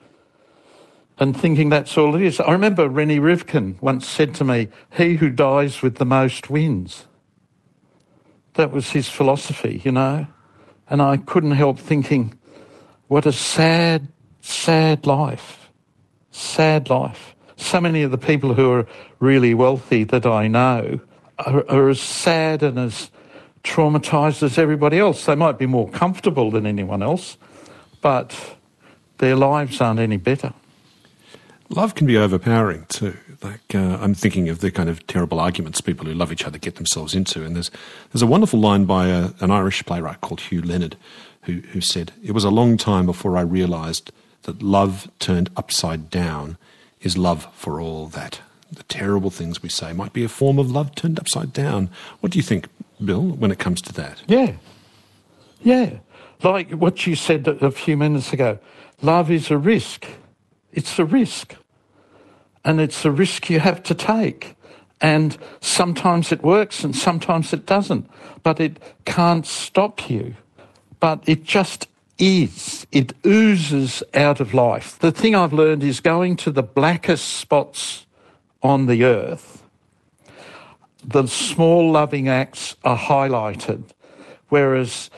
and 1.18 1.36
thinking 1.36 1.70
that's 1.70 1.98
all 1.98 2.14
it 2.14 2.22
is. 2.22 2.38
I 2.38 2.52
remember 2.52 2.88
Rene 2.88 3.18
Rivkin 3.18 3.82
once 3.82 4.06
said 4.06 4.34
to 4.36 4.44
me, 4.44 4.68
"He 4.96 5.16
who 5.16 5.30
dies 5.30 5.82
with 5.82 5.96
the 5.96 6.04
most 6.04 6.50
wins." 6.50 7.06
That 8.54 8.70
was 8.70 8.90
his 8.90 9.08
philosophy, 9.08 9.82
you 9.84 9.90
know. 9.90 10.28
And 10.88 11.02
I 11.02 11.16
couldn't 11.16 11.52
help 11.52 11.78
thinking, 11.78 12.38
what 13.08 13.26
a 13.26 13.32
sad, 13.32 14.08
sad 14.40 15.06
life. 15.06 15.70
Sad 16.30 16.88
life. 16.88 17.34
So 17.56 17.80
many 17.80 18.02
of 18.02 18.10
the 18.10 18.18
people 18.18 18.54
who 18.54 18.70
are 18.72 18.86
really 19.18 19.54
wealthy 19.54 20.04
that 20.04 20.26
I 20.26 20.48
know 20.48 21.00
are, 21.38 21.68
are 21.70 21.88
as 21.88 22.00
sad 22.00 22.62
and 22.62 22.78
as 22.78 23.10
traumatized 23.62 24.42
as 24.42 24.58
everybody 24.58 24.98
else. 24.98 25.24
They 25.24 25.34
might 25.34 25.58
be 25.58 25.66
more 25.66 25.88
comfortable 25.90 26.50
than 26.50 26.66
anyone 26.66 27.02
else, 27.02 27.36
but 28.00 28.56
their 29.18 29.36
lives 29.36 29.80
aren't 29.80 30.00
any 30.00 30.18
better. 30.18 30.52
Love 31.70 31.94
can 31.94 32.06
be 32.06 32.16
overpowering 32.16 32.86
too. 32.88 33.16
Like 33.42 33.74
uh, 33.74 33.98
I'm 34.00 34.14
thinking 34.14 34.48
of 34.48 34.60
the 34.60 34.70
kind 34.70 34.88
of 34.88 35.06
terrible 35.06 35.40
arguments 35.40 35.80
people 35.80 36.06
who 36.06 36.14
love 36.14 36.30
each 36.30 36.44
other 36.44 36.58
get 36.58 36.76
themselves 36.76 37.14
into. 37.14 37.44
And 37.44 37.56
there's 37.56 37.70
there's 38.12 38.22
a 38.22 38.26
wonderful 38.26 38.60
line 38.60 38.84
by 38.84 39.08
a, 39.08 39.30
an 39.40 39.50
Irish 39.50 39.84
playwright 39.84 40.20
called 40.20 40.40
Hugh 40.40 40.62
Leonard, 40.62 40.96
who 41.42 41.60
who 41.72 41.80
said, 41.80 42.12
"It 42.22 42.32
was 42.32 42.44
a 42.44 42.50
long 42.50 42.76
time 42.76 43.06
before 43.06 43.36
I 43.36 43.40
realised 43.40 44.12
that 44.42 44.62
love 44.62 45.10
turned 45.18 45.50
upside 45.56 46.10
down 46.10 46.58
is 47.00 47.16
love 47.16 47.48
for 47.54 47.80
all 47.80 48.06
that." 48.08 48.40
The 48.74 48.82
terrible 48.84 49.30
things 49.30 49.62
we 49.62 49.68
say 49.68 49.92
might 49.92 50.12
be 50.12 50.24
a 50.24 50.28
form 50.28 50.58
of 50.58 50.70
love 50.70 50.94
turned 50.94 51.18
upside 51.18 51.52
down. 51.52 51.90
What 52.20 52.32
do 52.32 52.38
you 52.38 52.42
think, 52.42 52.68
Bill, 53.04 53.22
when 53.22 53.50
it 53.50 53.58
comes 53.58 53.80
to 53.82 53.92
that? 53.94 54.22
Yeah, 54.26 54.52
yeah. 55.62 55.98
Like 56.42 56.72
what 56.72 57.06
you 57.06 57.16
said 57.16 57.48
a 57.48 57.70
few 57.70 57.96
minutes 57.96 58.32
ago, 58.32 58.58
love 59.00 59.30
is 59.30 59.50
a 59.50 59.56
risk. 59.56 60.06
It's 60.72 60.98
a 60.98 61.04
risk. 61.04 61.54
And 62.64 62.80
it's 62.80 63.04
a 63.04 63.10
risk 63.10 63.48
you 63.50 63.60
have 63.60 63.82
to 63.84 63.94
take. 63.94 64.56
And 65.00 65.36
sometimes 65.60 66.32
it 66.32 66.42
works 66.42 66.84
and 66.84 66.94
sometimes 66.94 67.52
it 67.52 67.66
doesn't. 67.66 68.08
But 68.42 68.60
it 68.60 68.78
can't 69.04 69.46
stop 69.46 70.10
you. 70.10 70.34
But 71.00 71.22
it 71.26 71.44
just 71.44 71.88
is. 72.18 72.86
It 72.92 73.12
oozes 73.26 74.02
out 74.14 74.40
of 74.40 74.54
life. 74.54 74.98
The 74.98 75.12
thing 75.12 75.34
I've 75.34 75.52
learned 75.52 75.82
is 75.82 76.00
going 76.00 76.36
to 76.36 76.50
the 76.50 76.62
blackest 76.62 77.26
spots 77.28 78.06
on 78.64 78.86
the 78.86 79.04
earth, 79.04 79.62
the 81.04 81.26
small 81.26 81.92
loving 81.92 82.28
acts 82.28 82.74
are 82.82 82.98
highlighted. 82.98 83.84
Whereas 84.48 85.10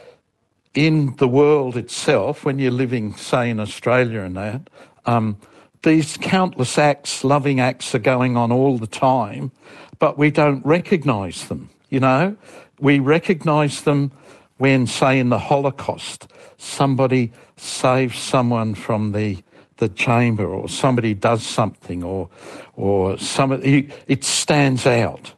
in 0.74 1.14
the 1.16 1.28
world 1.28 1.76
itself, 1.76 2.44
when 2.44 2.58
you're 2.58 2.70
living, 2.72 3.14
say, 3.14 3.48
in 3.48 3.60
Australia 3.60 4.20
and 4.20 4.36
that, 4.36 4.68
um, 5.06 5.38
these 5.82 6.16
countless 6.16 6.76
acts, 6.76 7.22
loving 7.22 7.60
acts, 7.60 7.94
are 7.94 8.00
going 8.00 8.36
on 8.36 8.50
all 8.50 8.76
the 8.76 8.88
time, 8.88 9.52
but 9.98 10.18
we 10.18 10.30
don't 10.30 10.64
recognize 10.66 11.46
them. 11.46 11.70
You 11.88 12.00
know, 12.00 12.36
we 12.80 12.98
recognize 12.98 13.82
them 13.82 14.10
when, 14.58 14.86
say, 14.86 15.20
in 15.20 15.28
the 15.28 15.38
Holocaust, 15.38 16.26
somebody 16.58 17.32
saves 17.56 18.18
someone 18.18 18.74
from 18.74 19.12
the 19.12 19.38
the 19.78 19.88
chamber, 19.90 20.46
or 20.46 20.68
somebody 20.68 21.14
does 21.14 21.42
something, 21.44 22.02
or 22.02 22.28
or 22.74 23.18
somebody 23.18 23.90
it 24.06 24.24
stands 24.24 24.86
out. 24.86 25.32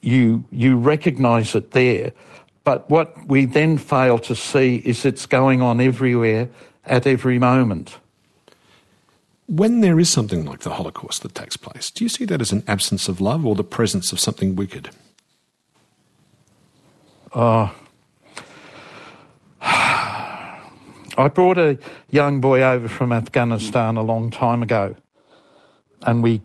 You 0.00 0.44
you 0.50 0.76
recognise 0.76 1.54
it 1.54 1.72
there, 1.72 2.12
but 2.64 2.88
what 2.90 3.26
we 3.26 3.44
then 3.44 3.78
fail 3.78 4.18
to 4.20 4.34
see 4.34 4.76
is 4.84 5.04
it's 5.04 5.26
going 5.26 5.62
on 5.62 5.80
everywhere 5.80 6.48
at 6.84 7.06
every 7.06 7.38
moment. 7.38 7.98
When 9.46 9.80
there 9.80 9.98
is 9.98 10.10
something 10.10 10.44
like 10.44 10.60
the 10.60 10.70
Holocaust 10.70 11.22
that 11.22 11.34
takes 11.34 11.56
place, 11.56 11.90
do 11.90 12.04
you 12.04 12.08
see 12.10 12.26
that 12.26 12.42
as 12.42 12.52
an 12.52 12.62
absence 12.66 13.08
of 13.08 13.20
love 13.20 13.46
or 13.46 13.54
the 13.54 13.64
presence 13.64 14.12
of 14.12 14.20
something 14.20 14.54
wicked? 14.56 14.90
Oh. 17.34 17.74
I 21.18 21.26
brought 21.26 21.58
a 21.58 21.76
young 22.10 22.40
boy 22.40 22.62
over 22.62 22.86
from 22.86 23.10
Afghanistan 23.10 23.96
a 23.96 24.02
long 24.02 24.30
time 24.30 24.62
ago, 24.62 24.94
and 26.02 26.22
we 26.22 26.40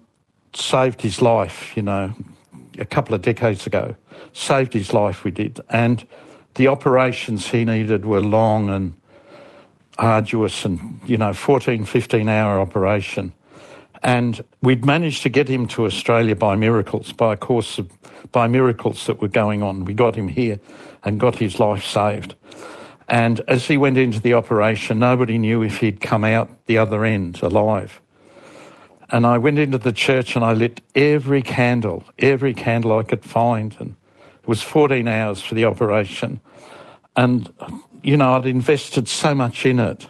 saved 0.55 0.99
his 0.99 1.21
life, 1.21 1.77
you 1.77 1.83
know, 1.83 2.11
a 2.79 2.85
couple 2.85 3.13
of 3.13 3.21
decades 3.21 3.67
ago. 3.67 3.95
Saved 4.33 4.73
his 4.73 4.91
life, 4.91 5.23
we 5.23 5.29
did. 5.29 5.59
And 5.69 6.07
the 6.55 6.69
operations 6.69 7.47
he 7.47 7.65
needed 7.65 8.03
were 8.03 8.19
long 8.19 8.71
and 8.71 8.95
arduous 9.99 10.65
and, 10.65 10.99
you 11.05 11.17
know, 11.17 11.33
14, 11.33 11.85
15 11.85 12.27
hour 12.27 12.59
operation. 12.59 13.31
And 14.01 14.43
we'd 14.63 14.85
managed 14.85 15.21
to 15.21 15.29
get 15.29 15.47
him 15.47 15.67
to 15.67 15.85
Australia 15.85 16.35
by 16.35 16.55
miracles, 16.55 17.11
by 17.11 17.33
a 17.33 17.37
course 17.37 17.77
of, 17.77 17.91
by 18.31 18.47
miracles 18.47 19.05
that 19.05 19.21
were 19.21 19.27
going 19.27 19.61
on. 19.61 19.85
We 19.85 19.93
got 19.93 20.15
him 20.15 20.29
here 20.29 20.59
and 21.03 21.19
got 21.19 21.35
his 21.35 21.59
life 21.59 21.85
saved. 21.85 22.33
And 23.07 23.41
as 23.47 23.67
he 23.67 23.77
went 23.77 23.97
into 23.97 24.19
the 24.19 24.33
operation, 24.33 24.99
nobody 24.99 25.37
knew 25.37 25.61
if 25.61 25.77
he'd 25.77 26.01
come 26.01 26.23
out 26.23 26.49
the 26.65 26.77
other 26.77 27.05
end 27.05 27.41
alive. 27.41 27.99
And 29.09 29.25
I 29.25 29.37
went 29.37 29.59
into 29.59 29.77
the 29.77 29.91
church 29.91 30.35
and 30.35 30.43
I 30.43 30.53
lit 30.53 30.81
every 30.95 31.41
candle, 31.41 32.03
every 32.17 32.53
candle 32.53 32.97
I 32.97 33.03
could 33.03 33.23
find, 33.23 33.75
and 33.79 33.95
It 34.41 34.47
was 34.47 34.61
14 34.61 35.07
hours 35.07 35.41
for 35.41 35.55
the 35.55 35.65
operation. 35.65 36.41
And, 37.15 37.53
you 38.01 38.17
know, 38.17 38.35
I'd 38.35 38.45
invested 38.45 39.07
so 39.07 39.35
much 39.35 39.65
in 39.65 39.79
it. 39.79 40.07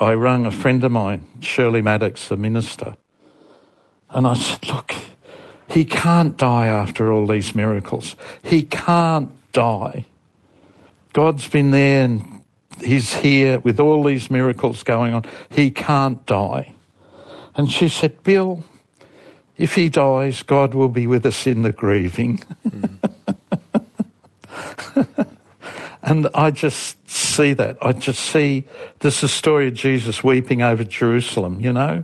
I 0.00 0.12
rang 0.12 0.44
a 0.44 0.50
friend 0.50 0.82
of 0.84 0.92
mine, 0.92 1.26
Shirley 1.40 1.80
Maddox, 1.80 2.28
the 2.28 2.36
minister, 2.36 2.96
and 4.10 4.26
I 4.26 4.34
said, 4.34 4.66
Look, 4.68 4.94
he 5.68 5.84
can't 5.84 6.36
die 6.36 6.66
after 6.66 7.12
all 7.12 7.26
these 7.26 7.54
miracles. 7.54 8.16
He 8.42 8.62
can't 8.62 9.30
die. 9.52 10.04
God's 11.14 11.48
been 11.48 11.70
there 11.70 12.04
and 12.04 12.42
he's 12.82 13.14
here 13.14 13.60
with 13.60 13.78
all 13.78 14.02
these 14.02 14.32
miracles 14.32 14.82
going 14.82 15.14
on. 15.14 15.24
He 15.48 15.70
can't 15.70 16.26
die. 16.26 16.74
And 17.54 17.70
she 17.70 17.88
said, 17.88 18.20
Bill, 18.24 18.64
if 19.56 19.76
he 19.76 19.88
dies, 19.88 20.42
God 20.42 20.74
will 20.74 20.88
be 20.88 21.06
with 21.06 21.24
us 21.24 21.46
in 21.46 21.62
the 21.62 21.70
grieving. 21.70 22.42
Mm. 22.68 22.98
and 26.02 26.28
I 26.34 26.50
just 26.50 27.08
see 27.08 27.52
that. 27.52 27.78
I 27.80 27.92
just 27.92 28.20
see 28.20 28.64
this 28.98 29.14
is 29.14 29.20
the 29.20 29.28
story 29.28 29.68
of 29.68 29.74
Jesus 29.74 30.24
weeping 30.24 30.62
over 30.62 30.82
Jerusalem, 30.82 31.60
you 31.60 31.72
know? 31.72 32.02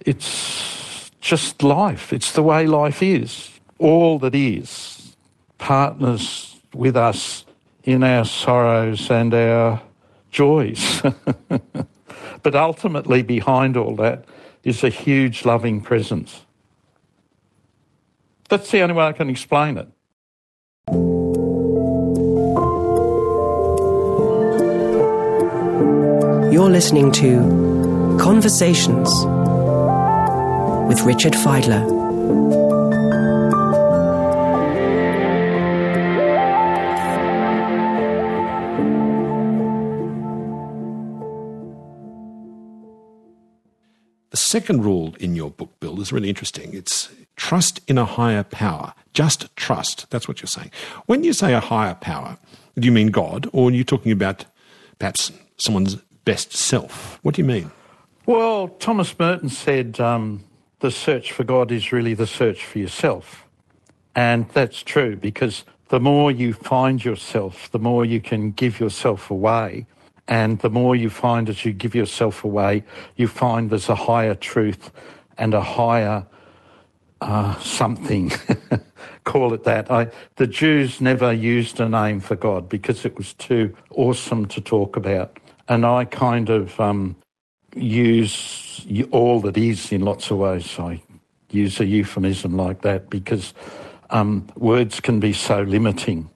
It's 0.00 1.10
just 1.20 1.62
life. 1.62 2.14
It's 2.14 2.32
the 2.32 2.42
way 2.42 2.66
life 2.66 3.02
is. 3.02 3.50
All 3.78 4.18
that 4.20 4.34
is 4.34 5.14
partners 5.58 6.56
with 6.72 6.96
us 6.96 7.44
in 7.88 8.04
our 8.04 8.22
sorrows 8.22 9.10
and 9.10 9.32
our 9.32 9.80
joys. 10.30 11.00
but 12.42 12.54
ultimately, 12.54 13.22
behind 13.22 13.78
all 13.78 13.96
that 13.96 14.26
is 14.62 14.84
a 14.84 14.90
huge 14.90 15.46
loving 15.46 15.80
presence. 15.80 16.42
That's 18.50 18.70
the 18.70 18.82
only 18.82 18.94
way 18.94 19.06
I 19.06 19.12
can 19.12 19.30
explain 19.30 19.78
it. 19.78 19.88
You're 26.52 26.70
listening 26.70 27.10
to 27.12 28.18
Conversations 28.20 29.08
with 30.88 31.00
Richard 31.06 31.32
Fidler. 31.32 31.97
Second 44.48 44.82
rule 44.82 45.14
in 45.20 45.36
your 45.36 45.50
book, 45.50 45.78
Bill, 45.78 46.00
is 46.00 46.10
really 46.10 46.30
interesting. 46.30 46.72
It's 46.72 47.10
trust 47.36 47.80
in 47.86 47.98
a 47.98 48.06
higher 48.06 48.42
power. 48.42 48.94
Just 49.12 49.54
trust. 49.56 50.10
That's 50.10 50.26
what 50.26 50.40
you're 50.40 50.48
saying. 50.48 50.70
When 51.04 51.22
you 51.22 51.34
say 51.34 51.52
a 51.52 51.60
higher 51.60 51.94
power, 51.94 52.38
do 52.78 52.86
you 52.86 52.92
mean 52.92 53.08
God, 53.08 53.46
or 53.52 53.68
are 53.68 53.72
you 53.72 53.84
talking 53.84 54.10
about 54.10 54.46
perhaps 54.98 55.32
someone's 55.58 55.96
best 56.24 56.52
self? 56.54 57.18
What 57.22 57.34
do 57.34 57.42
you 57.42 57.48
mean? 57.48 57.70
Well, 58.24 58.68
Thomas 58.68 59.18
Merton 59.18 59.50
said 59.50 60.00
um, 60.00 60.44
the 60.80 60.90
search 60.90 61.30
for 61.32 61.44
God 61.44 61.70
is 61.70 61.92
really 61.92 62.14
the 62.14 62.26
search 62.26 62.64
for 62.64 62.78
yourself. 62.78 63.44
And 64.14 64.48
that's 64.50 64.82
true 64.82 65.16
because 65.16 65.64
the 65.88 66.00
more 66.00 66.30
you 66.30 66.54
find 66.54 67.04
yourself, 67.04 67.70
the 67.70 67.78
more 67.78 68.04
you 68.04 68.20
can 68.20 68.52
give 68.52 68.80
yourself 68.80 69.30
away 69.30 69.86
and 70.28 70.58
the 70.60 70.70
more 70.70 70.94
you 70.94 71.08
find 71.08 71.48
as 71.48 71.64
you 71.64 71.72
give 71.72 71.94
yourself 71.94 72.44
away, 72.44 72.84
you 73.16 73.26
find 73.26 73.70
there's 73.70 73.88
a 73.88 73.94
higher 73.94 74.34
truth 74.34 74.92
and 75.38 75.54
a 75.54 75.62
higher 75.62 76.26
uh, 77.22 77.58
something. 77.60 78.30
Call 79.24 79.54
it 79.54 79.64
that. 79.64 79.90
I, 79.90 80.08
the 80.36 80.46
Jews 80.46 81.00
never 81.00 81.32
used 81.32 81.80
a 81.80 81.88
name 81.88 82.20
for 82.20 82.36
God 82.36 82.68
because 82.68 83.04
it 83.04 83.16
was 83.16 83.32
too 83.34 83.74
awesome 83.90 84.46
to 84.46 84.60
talk 84.60 84.96
about. 84.96 85.38
And 85.68 85.84
I 85.84 86.04
kind 86.04 86.50
of 86.50 86.78
um, 86.78 87.16
use 87.74 88.86
all 89.10 89.40
that 89.40 89.56
is 89.56 89.92
in 89.92 90.02
lots 90.02 90.30
of 90.30 90.38
ways. 90.38 90.78
I 90.78 91.02
use 91.50 91.80
a 91.80 91.86
euphemism 91.86 92.56
like 92.56 92.82
that 92.82 93.08
because 93.08 93.54
um, 94.10 94.46
words 94.56 95.00
can 95.00 95.20
be 95.20 95.32
so 95.32 95.62
limiting. 95.62 96.28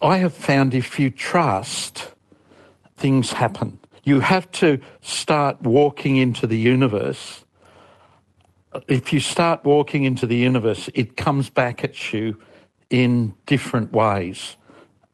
I 0.00 0.18
have 0.18 0.34
found 0.34 0.74
if 0.74 0.98
you 0.98 1.10
trust, 1.10 2.12
things 2.98 3.32
happen. 3.32 3.78
You 4.04 4.20
have 4.20 4.50
to 4.52 4.80
start 5.00 5.60
walking 5.62 6.16
into 6.16 6.46
the 6.46 6.58
universe. 6.58 7.44
If 8.88 9.12
you 9.12 9.20
start 9.20 9.64
walking 9.64 10.04
into 10.04 10.26
the 10.26 10.36
universe, 10.36 10.88
it 10.94 11.16
comes 11.16 11.50
back 11.50 11.84
at 11.84 12.12
you 12.12 12.38
in 12.90 13.34
different 13.46 13.92
ways. 13.92 14.56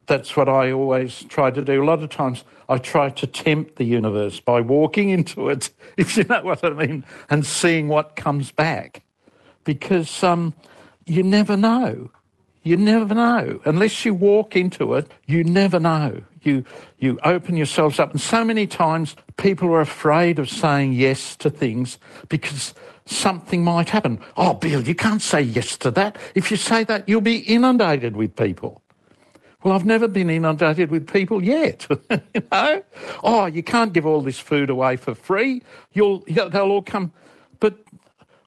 That's 0.07 0.35
what 0.35 0.47
I 0.47 0.71
always 0.71 1.23
try 1.23 1.51
to 1.51 1.61
do. 1.61 1.81
A 1.81 1.85
lot 1.85 2.03
of 2.03 2.09
times 2.09 2.43
I 2.69 2.77
try 2.77 3.09
to 3.09 3.27
tempt 3.27 3.77
the 3.77 3.83
universe 3.83 4.39
by 4.39 4.61
walking 4.61 5.09
into 5.09 5.49
it, 5.49 5.69
if 5.97 6.15
you 6.17 6.23
know 6.25 6.43
what 6.43 6.63
I 6.63 6.69
mean, 6.69 7.05
and 7.29 7.45
seeing 7.45 7.87
what 7.87 8.15
comes 8.15 8.51
back. 8.51 9.03
Because 9.63 10.23
um, 10.23 10.53
you 11.05 11.23
never 11.23 11.57
know. 11.57 12.11
You 12.65 12.75
never 12.75 13.15
know. 13.15 13.61
Unless 13.63 14.03
you 14.03 14.13
walk 14.13 14.57
into 14.57 14.95
it, 14.95 15.09
you 15.25 15.45
never 15.45 15.79
know 15.79 16.21
you, 16.45 16.63
you 16.99 17.19
open 17.23 17.57
yourselves 17.57 17.99
up. 17.99 18.11
And 18.11 18.21
so 18.21 18.45
many 18.45 18.67
times 18.67 19.15
people 19.37 19.69
are 19.69 19.81
afraid 19.81 20.39
of 20.39 20.49
saying 20.49 20.93
yes 20.93 21.35
to 21.37 21.49
things 21.49 21.97
because 22.29 22.73
something 23.05 23.63
might 23.63 23.89
happen. 23.89 24.19
Oh, 24.37 24.53
Bill, 24.53 24.81
you 24.81 24.95
can't 24.95 25.21
say 25.21 25.41
yes 25.41 25.77
to 25.77 25.91
that. 25.91 26.17
If 26.35 26.51
you 26.51 26.57
say 26.57 26.83
that, 26.85 27.07
you'll 27.09 27.21
be 27.21 27.39
inundated 27.39 28.15
with 28.15 28.35
people. 28.35 28.81
Well, 29.63 29.73
I've 29.73 29.85
never 29.85 30.07
been 30.07 30.29
inundated 30.29 30.91
with 30.91 31.11
people 31.11 31.43
yet. 31.43 31.87
you 32.09 32.43
know? 32.51 32.83
Oh, 33.23 33.47
you 33.47 33.63
can't 33.63 33.93
give 33.93 34.05
all 34.05 34.21
this 34.21 34.37
food 34.37 34.69
away 34.69 34.95
for 34.95 35.15
free. 35.15 35.63
You'll, 35.93 36.23
they'll 36.27 36.71
all 36.71 36.83
come. 36.83 37.11
But 37.59 37.79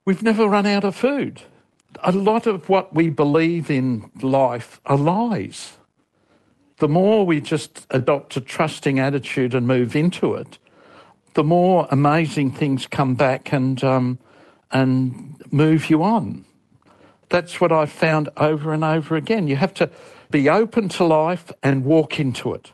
we've 0.05 0.23
never 0.23 0.47
run 0.47 0.65
out 0.65 0.85
of 0.85 0.95
food. 0.95 1.41
A 2.03 2.11
lot 2.11 2.47
of 2.47 2.69
what 2.69 2.93
we 2.93 3.09
believe 3.09 3.69
in 3.69 4.09
life 4.21 4.79
are 4.85 4.97
lies 4.97 5.77
the 6.79 6.87
more 6.87 7.25
we 7.25 7.39
just 7.41 7.85
adopt 7.89 8.35
a 8.37 8.41
trusting 8.41 8.99
attitude 8.99 9.53
and 9.53 9.67
move 9.67 9.95
into 9.95 10.33
it, 10.33 10.57
the 11.33 11.43
more 11.43 11.87
amazing 11.91 12.51
things 12.51 12.87
come 12.87 13.15
back 13.15 13.53
and 13.53 13.83
um, 13.83 14.17
and 14.71 15.41
move 15.51 15.89
you 15.89 16.03
on. 16.03 16.45
That's 17.29 17.61
what 17.61 17.71
I've 17.71 17.91
found 17.91 18.29
over 18.37 18.73
and 18.73 18.83
over 18.83 19.15
again. 19.15 19.47
You 19.47 19.55
have 19.55 19.73
to 19.75 19.89
be 20.31 20.49
open 20.49 20.89
to 20.89 21.03
life 21.03 21.51
and 21.61 21.85
walk 21.85 22.19
into 22.19 22.53
it. 22.53 22.71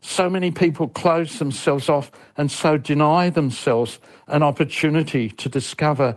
So 0.00 0.28
many 0.30 0.50
people 0.50 0.88
close 0.88 1.38
themselves 1.38 1.88
off 1.88 2.10
and 2.36 2.50
so 2.50 2.76
deny 2.76 3.30
themselves 3.30 3.98
an 4.26 4.42
opportunity 4.42 5.30
to 5.30 5.48
discover 5.48 6.16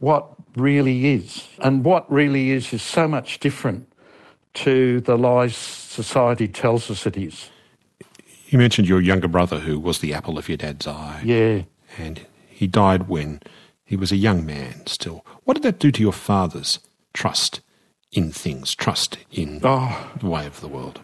what 0.00 0.35
really 0.56 1.14
is. 1.14 1.46
And 1.58 1.84
what 1.84 2.10
really 2.10 2.50
is 2.50 2.72
is 2.72 2.82
so 2.82 3.06
much 3.06 3.38
different 3.38 3.90
to 4.54 5.00
the 5.02 5.16
lies 5.16 5.56
society 5.56 6.48
tells 6.48 6.90
us 6.90 7.06
it 7.06 7.16
is. 7.16 7.50
You 8.48 8.58
mentioned 8.58 8.88
your 8.88 9.00
younger 9.00 9.28
brother 9.28 9.60
who 9.60 9.78
was 9.78 9.98
the 9.98 10.14
apple 10.14 10.38
of 10.38 10.48
your 10.48 10.56
dad's 10.56 10.86
eye. 10.86 11.22
Yeah. 11.24 11.62
And 11.98 12.26
he 12.48 12.66
died 12.66 13.08
when 13.08 13.40
he 13.84 13.96
was 13.96 14.12
a 14.12 14.16
young 14.16 14.46
man 14.46 14.86
still. 14.86 15.24
What 15.44 15.54
did 15.54 15.62
that 15.62 15.78
do 15.78 15.90
to 15.92 16.02
your 16.02 16.12
father's 16.12 16.78
trust 17.12 17.60
in 18.12 18.32
things, 18.32 18.74
trust 18.74 19.18
in 19.30 19.60
oh. 19.62 20.10
the 20.18 20.26
way 20.26 20.46
of 20.46 20.60
the 20.60 20.68
world? 20.68 21.00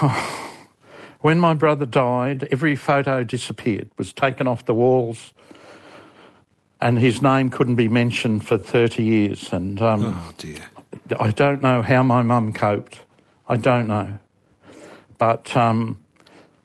when 1.20 1.38
my 1.38 1.54
brother 1.54 1.86
died, 1.86 2.48
every 2.50 2.76
photo 2.76 3.24
disappeared, 3.24 3.90
was 3.96 4.12
taken 4.12 4.46
off 4.46 4.66
the 4.66 4.74
walls, 4.74 5.32
and 6.80 6.98
his 6.98 7.20
name 7.20 7.50
couldn't 7.50 7.76
be 7.76 7.88
mentioned 7.88 8.46
for 8.46 8.56
30 8.56 9.02
years. 9.02 9.52
And 9.52 9.80
um, 9.82 10.16
oh, 10.16 10.32
dear. 10.38 10.60
I 11.18 11.30
don't 11.30 11.62
know 11.62 11.82
how 11.82 12.02
my 12.02 12.22
mum 12.22 12.52
coped. 12.52 13.00
I 13.48 13.56
don't 13.56 13.86
know. 13.86 14.18
But 15.18 15.54
um, 15.56 15.98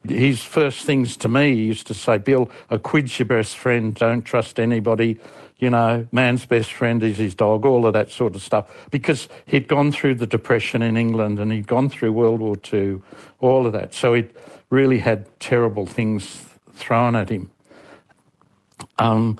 his 0.07 0.41
first 0.43 0.85
things 0.85 1.17
to 1.17 1.27
me, 1.27 1.55
he 1.55 1.63
used 1.63 1.87
to 1.87 1.93
say, 1.93 2.17
Bill, 2.17 2.49
a 2.69 2.79
quid's 2.79 3.19
your 3.19 3.25
best 3.25 3.57
friend, 3.57 3.93
don't 3.93 4.21
trust 4.21 4.59
anybody. 4.59 5.19
You 5.57 5.69
know, 5.69 6.07
man's 6.11 6.45
best 6.45 6.71
friend 6.71 7.01
is 7.01 7.17
his 7.17 7.33
dog, 7.33 7.65
all 7.65 7.85
of 7.85 7.93
that 7.93 8.11
sort 8.11 8.35
of 8.35 8.41
stuff. 8.41 8.87
Because 8.91 9.27
he'd 9.45 9.67
gone 9.67 9.91
through 9.91 10.15
the 10.15 10.27
Depression 10.27 10.81
in 10.81 10.95
England 10.97 11.39
and 11.39 11.51
he'd 11.51 11.67
gone 11.67 11.89
through 11.89 12.13
World 12.13 12.39
War 12.39 12.55
II, 12.71 13.01
all 13.39 13.65
of 13.65 13.73
that. 13.73 13.93
So 13.93 14.13
he'd 14.13 14.29
really 14.69 14.99
had 14.99 15.27
terrible 15.39 15.85
things 15.85 16.43
thrown 16.73 17.15
at 17.15 17.29
him. 17.29 17.51
Um, 18.99 19.39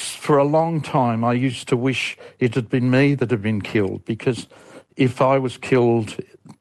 for 0.00 0.38
a 0.38 0.44
long 0.44 0.80
time, 0.80 1.24
I 1.24 1.32
used 1.32 1.68
to 1.68 1.76
wish 1.76 2.16
it 2.38 2.54
had 2.54 2.68
been 2.68 2.90
me 2.90 3.14
that 3.14 3.30
had 3.30 3.42
been 3.42 3.60
killed 3.60 4.04
because 4.04 4.46
if 4.96 5.20
I 5.20 5.38
was 5.38 5.56
killed, 5.56 6.16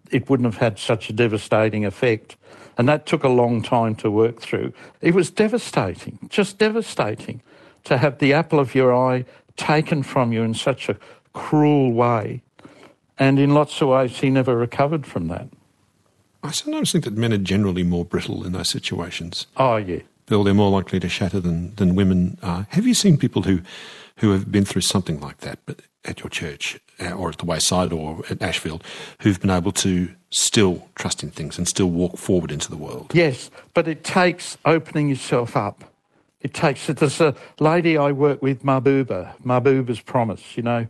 it 0.09 0.29
wouldn't 0.29 0.45
have 0.45 0.57
had 0.57 0.79
such 0.79 1.09
a 1.09 1.13
devastating 1.13 1.85
effect. 1.85 2.37
And 2.77 2.87
that 2.87 3.05
took 3.05 3.23
a 3.23 3.29
long 3.29 3.61
time 3.61 3.95
to 3.95 4.09
work 4.09 4.41
through. 4.41 4.73
It 5.01 5.13
was 5.13 5.29
devastating, 5.29 6.19
just 6.29 6.57
devastating 6.57 7.41
to 7.83 7.97
have 7.97 8.19
the 8.19 8.33
apple 8.33 8.59
of 8.59 8.73
your 8.73 8.93
eye 8.93 9.25
taken 9.57 10.03
from 10.03 10.31
you 10.31 10.43
in 10.43 10.53
such 10.53 10.89
a 10.89 10.97
cruel 11.33 11.91
way 11.93 12.41
And 13.21 13.37
in 13.37 13.53
lots 13.53 13.79
of 13.81 13.89
ways, 13.89 14.19
he 14.19 14.31
never 14.31 14.57
recovered 14.57 15.05
from 15.05 15.27
that. 15.27 15.47
I 16.41 16.49
sometimes 16.49 16.91
think 16.91 17.03
that 17.03 17.13
men 17.13 17.31
are 17.31 17.37
generally 17.37 17.83
more 17.83 18.03
brittle 18.03 18.43
in 18.43 18.51
those 18.51 18.69
situations. 18.69 19.45
Oh, 19.57 19.75
yeah. 19.75 19.99
Bill, 20.31 20.45
they're 20.45 20.53
more 20.53 20.71
likely 20.71 20.97
to 21.01 21.09
shatter 21.09 21.41
than, 21.41 21.75
than 21.75 21.93
women 21.93 22.37
are. 22.41 22.65
Have 22.69 22.87
you 22.87 22.93
seen 22.93 23.17
people 23.17 23.41
who, 23.41 23.59
who 24.19 24.31
have 24.31 24.49
been 24.49 24.63
through 24.63 24.83
something 24.83 25.19
like 25.19 25.39
that 25.39 25.59
but 25.65 25.81
at 26.05 26.21
your 26.21 26.29
church 26.29 26.79
uh, 27.01 27.11
or 27.11 27.27
at 27.27 27.39
the 27.39 27.45
Wayside 27.45 27.91
or 27.91 28.21
at 28.29 28.41
Ashfield 28.41 28.81
who've 29.19 29.41
been 29.41 29.49
able 29.49 29.73
to 29.73 30.07
still 30.29 30.87
trust 30.95 31.21
in 31.21 31.31
things 31.31 31.57
and 31.57 31.67
still 31.67 31.89
walk 31.89 32.15
forward 32.15 32.49
into 32.49 32.69
the 32.69 32.77
world? 32.77 33.11
Yes, 33.13 33.51
but 33.73 33.89
it 33.89 34.05
takes 34.05 34.57
opening 34.63 35.09
yourself 35.09 35.57
up. 35.57 35.83
It 36.39 36.53
takes 36.53 36.87
it. 36.87 36.95
There's 36.95 37.19
a 37.19 37.35
lady 37.59 37.97
I 37.97 38.13
work 38.13 38.41
with, 38.41 38.63
Mahbooba, 38.63 39.33
Mahbooba's 39.43 39.99
Promise, 39.99 40.55
you 40.55 40.63
know. 40.63 40.87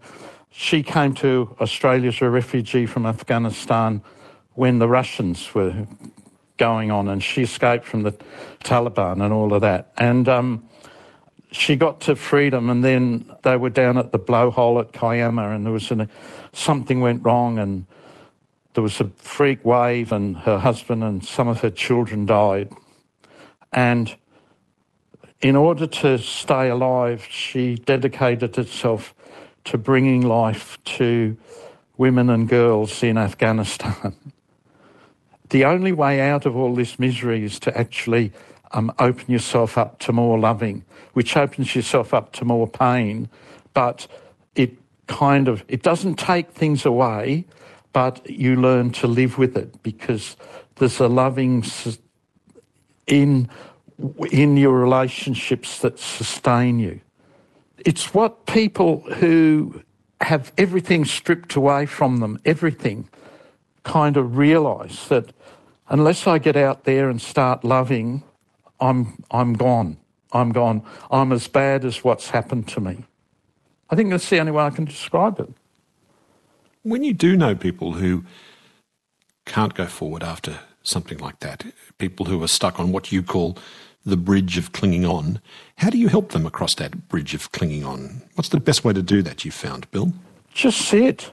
She 0.51 0.83
came 0.83 1.15
to 1.15 1.55
Australia 1.59 2.09
as 2.09 2.21
a 2.21 2.29
refugee 2.29 2.85
from 2.85 3.07
Afghanistan 3.07 4.03
when 4.53 4.77
the 4.77 4.87
Russians 4.87 5.51
were 5.55 5.87
going 6.61 6.91
on, 6.91 7.07
and 7.07 7.23
she 7.23 7.41
escaped 7.41 7.85
from 7.85 8.03
the 8.03 8.11
Taliban 8.63 9.23
and 9.23 9.33
all 9.33 9.51
of 9.51 9.61
that. 9.61 9.91
And 9.97 10.29
um, 10.29 10.69
she 11.51 11.75
got 11.75 12.01
to 12.01 12.15
freedom, 12.15 12.69
and 12.69 12.83
then 12.83 13.25
they 13.41 13.57
were 13.57 13.71
down 13.71 13.97
at 13.97 14.11
the 14.11 14.19
blowhole 14.19 14.79
at 14.79 14.93
Kiama, 14.93 15.49
and 15.49 15.65
there 15.65 15.73
was 15.73 15.89
an, 15.89 16.07
something 16.53 17.01
went 17.01 17.25
wrong, 17.25 17.57
and 17.57 17.87
there 18.75 18.83
was 18.83 18.99
a 19.01 19.09
freak 19.17 19.65
wave, 19.65 20.11
and 20.11 20.37
her 20.37 20.59
husband 20.59 21.03
and 21.03 21.25
some 21.25 21.47
of 21.47 21.61
her 21.61 21.71
children 21.71 22.27
died. 22.27 22.69
And 23.73 24.15
in 25.41 25.55
order 25.55 25.87
to 25.87 26.19
stay 26.19 26.69
alive, 26.69 27.25
she 27.27 27.73
dedicated 27.73 28.55
herself 28.55 29.15
to 29.63 29.79
bringing 29.79 30.21
life 30.21 30.77
to 30.83 31.35
women 31.97 32.29
and 32.29 32.47
girls 32.47 33.01
in 33.01 33.17
Afghanistan. 33.17 34.15
the 35.51 35.65
only 35.65 35.91
way 35.91 36.21
out 36.21 36.45
of 36.45 36.55
all 36.55 36.73
this 36.73 36.97
misery 36.97 37.43
is 37.43 37.59
to 37.59 37.77
actually 37.77 38.31
um, 38.71 38.91
open 38.99 39.31
yourself 39.31 39.77
up 39.77 39.99
to 39.99 40.13
more 40.13 40.39
loving, 40.39 40.83
which 41.13 41.35
opens 41.35 41.75
yourself 41.75 42.13
up 42.13 42.31
to 42.33 42.45
more 42.45 42.67
pain, 42.67 43.29
but 43.73 44.07
it 44.55 44.71
kind 45.07 45.47
of 45.49 45.63
it 45.67 45.83
doesn't 45.83 46.15
take 46.15 46.51
things 46.51 46.85
away, 46.85 47.45
but 47.91 48.27
you 48.29 48.55
learn 48.55 48.91
to 48.91 49.07
live 49.07 49.37
with 49.37 49.57
it 49.57 49.83
because 49.83 50.37
there's 50.75 50.99
a 51.01 51.07
loving 51.07 51.63
in 53.07 53.49
in 54.31 54.57
your 54.57 54.79
relationships 54.79 55.79
that 55.79 55.99
sustain 55.99 56.79
you. 56.79 57.01
It's 57.85 58.13
what 58.13 58.45
people 58.45 59.01
who 59.15 59.83
have 60.21 60.53
everything 60.57 61.03
stripped 61.03 61.55
away 61.55 61.87
from 61.87 62.17
them, 62.17 62.39
everything, 62.45 63.09
kind 63.83 64.17
of 64.17 64.37
realise 64.37 65.07
that 65.07 65.33
unless 65.91 66.25
I 66.25 66.39
get 66.39 66.55
out 66.55 66.85
there 66.85 67.09
and 67.09 67.21
start 67.21 67.63
loving, 67.63 68.23
I'm, 68.79 69.23
I'm 69.29 69.53
gone. 69.53 69.97
I'm 70.31 70.51
gone. 70.53 70.81
I'm 71.11 71.31
as 71.31 71.47
bad 71.47 71.85
as 71.85 72.03
what's 72.03 72.29
happened 72.29 72.67
to 72.69 72.79
me. 72.79 73.05
I 73.89 73.95
think 73.95 74.09
that's 74.09 74.29
the 74.29 74.39
only 74.39 74.53
way 74.53 74.63
I 74.63 74.69
can 74.69 74.85
describe 74.85 75.39
it. 75.39 75.49
When 76.83 77.03
you 77.03 77.13
do 77.13 77.35
know 77.35 77.53
people 77.53 77.93
who 77.93 78.23
can't 79.45 79.75
go 79.75 79.85
forward 79.85 80.23
after 80.23 80.59
something 80.83 81.17
like 81.19 81.41
that, 81.41 81.65
people 81.97 82.25
who 82.25 82.41
are 82.41 82.47
stuck 82.47 82.79
on 82.79 82.91
what 82.91 83.11
you 83.11 83.21
call 83.21 83.57
the 84.05 84.17
bridge 84.17 84.57
of 84.57 84.71
clinging 84.71 85.05
on. 85.05 85.39
How 85.75 85.89
do 85.89 85.97
you 85.97 86.07
help 86.07 86.31
them 86.31 86.45
across 86.45 86.73
that 86.75 87.07
bridge 87.09 87.35
of 87.35 87.51
clinging 87.51 87.83
on? 87.83 88.23
What's 88.33 88.49
the 88.49 88.59
best 88.59 88.83
way 88.83 88.93
to 88.93 89.03
do 89.03 89.21
that, 89.21 89.45
you've 89.45 89.53
found, 89.53 89.91
Bill? 89.91 90.13
Just 90.53 90.81
sit. 90.81 91.31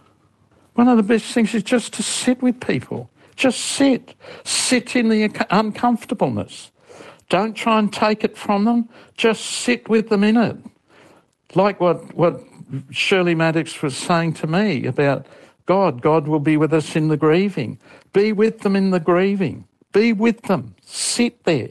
One 0.75 0.89
of 0.89 0.97
the 0.97 1.03
best 1.03 1.33
things 1.33 1.55
is 1.55 1.63
just 1.63 1.95
to 1.95 2.03
sit 2.03 2.43
with 2.43 2.61
people. 2.61 3.09
Just 3.39 3.61
sit. 3.61 4.15
Sit 4.45 4.95
in 4.95 5.09
the 5.09 5.47
uncomfortableness. 5.51 6.71
Don't 7.29 7.55
try 7.55 7.79
and 7.79 7.93
take 7.93 8.25
it 8.25 8.37
from 8.37 8.65
them. 8.65 8.89
Just 9.17 9.45
sit 9.45 9.89
with 9.89 10.09
them 10.09 10.25
in 10.25 10.37
it. 10.37 10.57
Like 11.55 11.81
what, 11.81 12.15
what 12.15 12.43
Shirley 12.91 13.35
Maddox 13.35 13.81
was 13.83 13.97
saying 13.97 14.35
to 14.35 14.47
me 14.47 14.87
about 14.87 15.27
God. 15.67 16.03
God 16.03 16.29
will 16.29 16.41
be 16.41 16.57
with 16.57 16.75
us 16.75 16.97
in 16.97 17.09
the 17.09 17.17
grieving. 17.17 17.79
Be 18.13 18.33
with 18.33 18.61
them 18.61 18.77
in 18.77 18.91
the 18.91 19.01
grieving. 19.01 19.67
Be 19.93 20.13
with 20.13 20.43
them. 20.43 20.75
Sit 20.85 21.45
there 21.45 21.71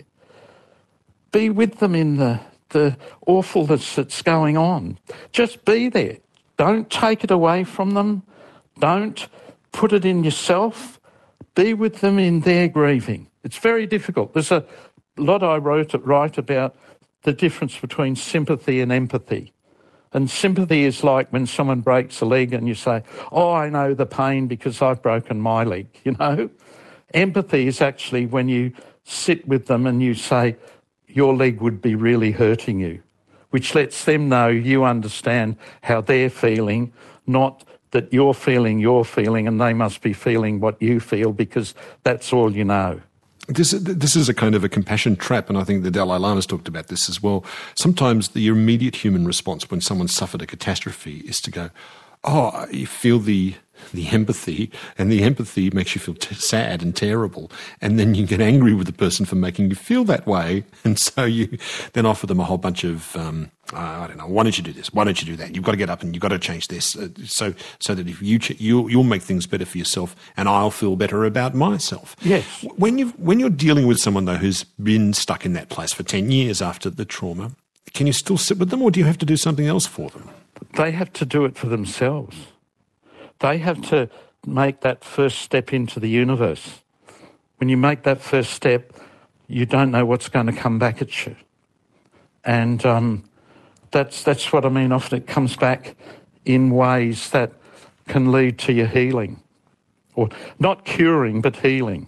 be 1.32 1.50
with 1.50 1.80
them 1.80 1.96
in 1.96 2.18
the, 2.18 2.40
the 2.70 2.98
awfulness 3.26 3.96
that's 3.96 4.22
going 4.22 4.58
on. 4.58 4.98
Just 5.32 5.66
be 5.66 5.90
there. 5.90 6.18
Don't 6.58 6.90
take 6.90 7.24
it 7.24 7.32
away 7.32 7.64
from 7.64 7.92
them. 7.92 8.24
Don't 8.80 9.28
put 9.72 9.94
it 9.94 10.06
in 10.06 10.24
yourself. 10.24 11.00
Be 11.58 11.74
with 11.74 12.02
them 12.02 12.20
in 12.20 12.42
their 12.42 12.68
grieving. 12.68 13.32
It's 13.44 13.58
very 13.58 13.88
difficult. 13.88 14.36
There's 14.36 14.52
a 14.52 14.64
lot 15.18 15.42
I 15.42 15.58
wrote 15.58 15.96
write 16.04 16.38
about 16.38 16.76
the 17.24 17.34
difference 17.34 17.80
between 17.80 18.16
sympathy 18.16 18.80
and 18.80 18.92
empathy. 18.92 19.54
And 20.14 20.30
sympathy 20.30 20.84
is 20.84 21.04
like 21.04 21.34
when 21.34 21.48
someone 21.48 21.82
breaks 21.82 22.22
a 22.22 22.26
leg 22.26 22.54
and 22.54 22.68
you 22.68 22.76
say, 22.76 23.02
Oh, 23.32 23.54
I 23.54 23.70
know 23.70 23.96
the 23.96 24.06
pain 24.06 24.46
because 24.46 24.84
I've 24.84 25.02
broken 25.02 25.42
my 25.42 25.64
leg, 25.64 25.88
you 26.04 26.12
know? 26.12 26.52
Empathy 27.16 27.66
is 27.66 27.82
actually 27.82 28.28
when 28.28 28.50
you 28.50 28.72
sit 29.04 29.48
with 29.48 29.66
them 29.66 29.88
and 29.88 30.04
you 30.04 30.14
say, 30.14 30.58
your 31.08 31.36
leg 31.36 31.60
would 31.60 31.82
be 31.82 31.96
really 31.96 32.34
hurting 32.34 32.82
you, 32.82 33.02
which 33.50 33.74
lets 33.74 34.06
them 34.06 34.30
know 34.30 34.48
you 34.48 34.84
understand 34.84 35.58
how 35.82 36.02
they're 36.02 36.30
feeling, 36.30 36.94
not 37.26 37.64
that 37.92 38.12
you're 38.12 38.34
feeling 38.34 38.80
your 38.80 39.06
feeling 39.06 39.48
and 39.48 39.60
they 39.60 39.74
must 39.74 40.02
be 40.02 40.14
feeling 40.14 40.60
what 40.60 40.82
you 40.82 41.00
feel 41.00 41.32
because 41.32 41.74
that's 42.04 42.34
all 42.34 42.56
you 42.56 42.64
know. 42.64 43.02
This, 43.48 43.72
this 43.72 44.16
is 44.18 44.28
a 44.28 44.34
kind 44.34 44.56
of 44.56 44.66
a 44.66 44.70
compassion 44.70 45.16
trap, 45.16 45.48
and 45.48 45.58
I 45.58 45.64
think 45.64 45.84
the 45.84 45.92
Dalai 45.92 46.18
Lama's 46.20 46.46
talked 46.46 46.68
about 46.68 46.88
this 46.88 47.08
as 47.08 47.24
well. 47.24 47.46
Sometimes 47.76 48.30
the 48.30 48.48
immediate 48.48 48.96
human 48.96 49.26
response 49.26 49.72
when 49.72 49.80
someone 49.80 50.10
suffered 50.10 50.42
a 50.42 50.46
catastrophe 50.46 51.20
is 51.26 51.40
to 51.42 51.52
go, 51.52 51.70
Oh, 52.26 52.68
you 52.72 52.86
feel 52.86 53.20
the 53.20 53.56
the 53.94 54.08
empathy, 54.10 54.72
and 54.98 55.12
the 55.12 55.24
empathy 55.24 55.70
makes 55.72 55.96
you 55.96 56.02
feel 56.02 56.16
t- 56.16 56.36
sad 56.36 56.82
and 56.82 56.96
terrible, 56.96 57.52
and 57.82 58.00
then 58.00 58.16
you 58.16 58.26
get 58.26 58.42
angry 58.42 58.74
with 58.74 58.88
the 58.88 58.94
person 58.94 59.26
for 59.26 59.36
making 59.36 59.70
you 59.70 59.76
feel 59.76 60.04
that 60.06 60.26
way, 60.26 60.64
and 60.84 61.00
so 61.00 61.26
you 61.26 61.58
then 61.94 62.06
offer 62.06 62.28
them 62.28 62.40
a 62.40 62.44
whole 62.44 62.58
bunch 62.58 62.84
of 62.84 63.16
um, 63.16 63.52
uh, 63.74 63.78
I 63.78 64.08
don't 64.08 64.18
know, 64.18 64.28
why 64.28 64.44
don't 64.44 64.58
you 64.58 64.64
do 64.64 64.72
this? 64.72 64.94
Why 64.94 65.04
don't 65.04 65.20
you 65.22 65.26
do 65.26 65.36
that? 65.38 65.54
You've 65.54 65.64
got 65.64 65.72
to 65.72 65.78
get 65.78 65.90
up 65.90 66.02
and 66.02 66.16
you've 66.16 66.22
got 66.22 66.30
to 66.30 66.40
change 66.40 66.70
this, 66.70 66.96
uh, 66.96 67.10
so 67.26 67.54
so 67.80 67.94
that 67.96 68.08
if 68.08 68.22
you 68.22 68.40
ch- 68.40 68.60
you'll, 68.60 68.90
you'll 68.90 69.04
make 69.04 69.22
things 69.22 69.46
better 69.46 69.66
for 69.66 69.78
yourself, 69.78 70.16
and 70.38 70.48
I'll 70.48 70.72
feel 70.72 70.96
better 70.96 71.26
about 71.26 71.54
myself. 71.54 72.16
Yes. 72.22 72.46
When 72.78 72.98
you 72.98 73.10
when 73.18 73.40
you're 73.40 73.50
dealing 73.50 73.88
with 73.88 74.00
someone 74.00 74.26
though 74.26 74.38
who's 74.38 74.64
been 74.64 75.14
stuck 75.14 75.46
in 75.46 75.54
that 75.54 75.70
place 75.70 75.92
for 75.94 76.04
ten 76.04 76.32
years 76.32 76.62
after 76.62 76.90
the 76.90 77.06
trauma, 77.06 77.52
can 77.94 78.08
you 78.08 78.14
still 78.14 78.38
sit 78.38 78.58
with 78.58 78.70
them, 78.70 78.82
or 78.82 78.92
do 78.92 79.00
you 79.00 79.06
have 79.06 79.18
to 79.18 79.26
do 79.26 79.36
something 79.36 79.68
else 79.68 79.86
for 79.86 80.10
them? 80.12 80.30
They 80.74 80.92
have 80.92 81.12
to 81.14 81.26
do 81.26 81.46
it 81.46 81.58
for 81.58 81.68
themselves. 81.68 82.38
They 83.40 83.58
have 83.60 83.82
to 83.90 84.10
make 84.46 84.82
that 84.82 85.04
first 85.04 85.40
step 85.40 85.74
into 85.74 86.00
the 86.00 86.10
universe. 86.10 86.82
When 87.58 87.70
you 87.70 87.78
make 87.78 88.04
that 88.04 88.22
first 88.22 88.52
step, 88.52 88.94
you 89.48 89.66
don't 89.66 89.92
know 89.92 90.06
what's 90.06 90.30
going 90.30 90.48
to 90.48 90.54
come 90.54 90.80
back 90.80 91.02
at 91.02 91.26
you. 91.26 91.36
And 92.44 92.86
um, 92.86 93.30
that's, 93.92 94.24
that's 94.24 94.52
what 94.52 94.66
I 94.66 94.70
mean. 94.70 94.92
Often 94.92 95.20
it 95.20 95.28
comes 95.28 95.56
back 95.56 95.96
in 96.46 96.72
ways 96.72 97.30
that 97.32 97.54
can 98.08 98.32
lead 98.32 98.58
to 98.60 98.74
your 98.74 98.88
healing. 98.88 99.42
Or 100.16 100.30
not 100.60 100.86
curing, 100.86 101.42
but 101.42 101.58
healing. 101.58 102.08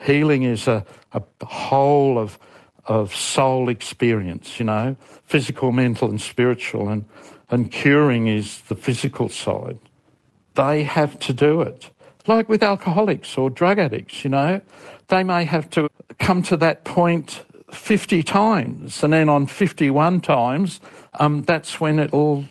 Healing 0.00 0.44
is 0.44 0.68
a, 0.68 0.84
a 1.12 1.22
whole 1.44 2.18
of, 2.18 2.38
of 2.86 3.14
soul 3.14 3.68
experience, 3.68 4.58
you 4.58 4.66
know, 4.66 4.96
physical, 5.24 5.72
mental, 5.72 6.08
and 6.08 6.20
spiritual. 6.20 6.88
And, 6.88 7.04
and 7.50 7.70
curing 7.70 8.28
is 8.28 8.60
the 8.62 8.76
physical 8.76 9.28
side 9.28 9.78
they 10.60 10.82
have 10.82 11.18
to 11.18 11.32
do 11.32 11.62
it. 11.62 11.90
Like 12.26 12.48
with 12.48 12.62
alcoholics 12.62 13.38
or 13.38 13.48
drug 13.48 13.78
addicts, 13.78 14.24
you 14.24 14.30
know, 14.30 14.60
they 15.08 15.24
may 15.24 15.44
have 15.44 15.70
to 15.70 15.88
come 16.18 16.42
to 16.42 16.56
that 16.58 16.84
point 16.84 17.44
50 17.72 18.22
times, 18.22 19.02
and 19.02 19.12
then 19.12 19.28
on 19.28 19.46
51 19.46 20.20
times, 20.20 20.80
um, 21.14 21.42
that's 21.42 21.80
when 21.80 21.98
it'll 21.98 22.44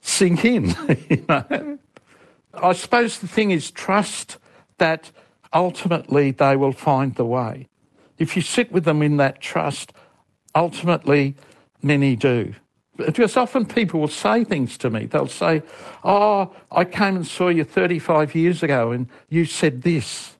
sink 0.00 0.44
in. 0.44 0.76
you 1.08 1.24
know? 1.28 1.78
I 2.54 2.72
suppose 2.72 3.18
the 3.18 3.26
thing 3.26 3.50
is 3.50 3.70
trust 3.70 4.36
that 4.78 5.10
ultimately 5.52 6.30
they 6.30 6.56
will 6.56 6.72
find 6.72 7.14
the 7.16 7.24
way. 7.24 7.68
If 8.18 8.36
you 8.36 8.42
sit 8.42 8.70
with 8.70 8.84
them 8.84 9.02
in 9.02 9.16
that 9.16 9.40
trust, 9.40 9.92
ultimately 10.54 11.34
many 11.82 12.14
do. 12.14 12.54
Because 12.96 13.36
often 13.36 13.66
people 13.66 14.00
will 14.00 14.08
say 14.08 14.44
things 14.44 14.78
to 14.78 14.88
me. 14.90 15.06
They'll 15.06 15.26
say, 15.26 15.62
Oh, 16.04 16.54
I 16.70 16.84
came 16.84 17.16
and 17.16 17.26
saw 17.26 17.48
you 17.48 17.64
35 17.64 18.34
years 18.34 18.62
ago 18.62 18.92
and 18.92 19.08
you 19.28 19.44
said 19.44 19.82
this. 19.82 20.36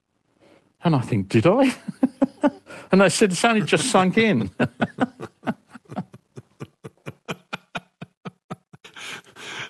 And 0.85 0.95
I 0.95 1.01
think, 1.01 1.29
Did 1.29 1.47
I? 1.47 1.75
and 2.93 3.01
they 3.01 3.09
said, 3.09 3.33
It's 3.33 3.45
only 3.45 3.63
just 3.63 3.91
sunk 3.91 4.17
in. 4.19 4.51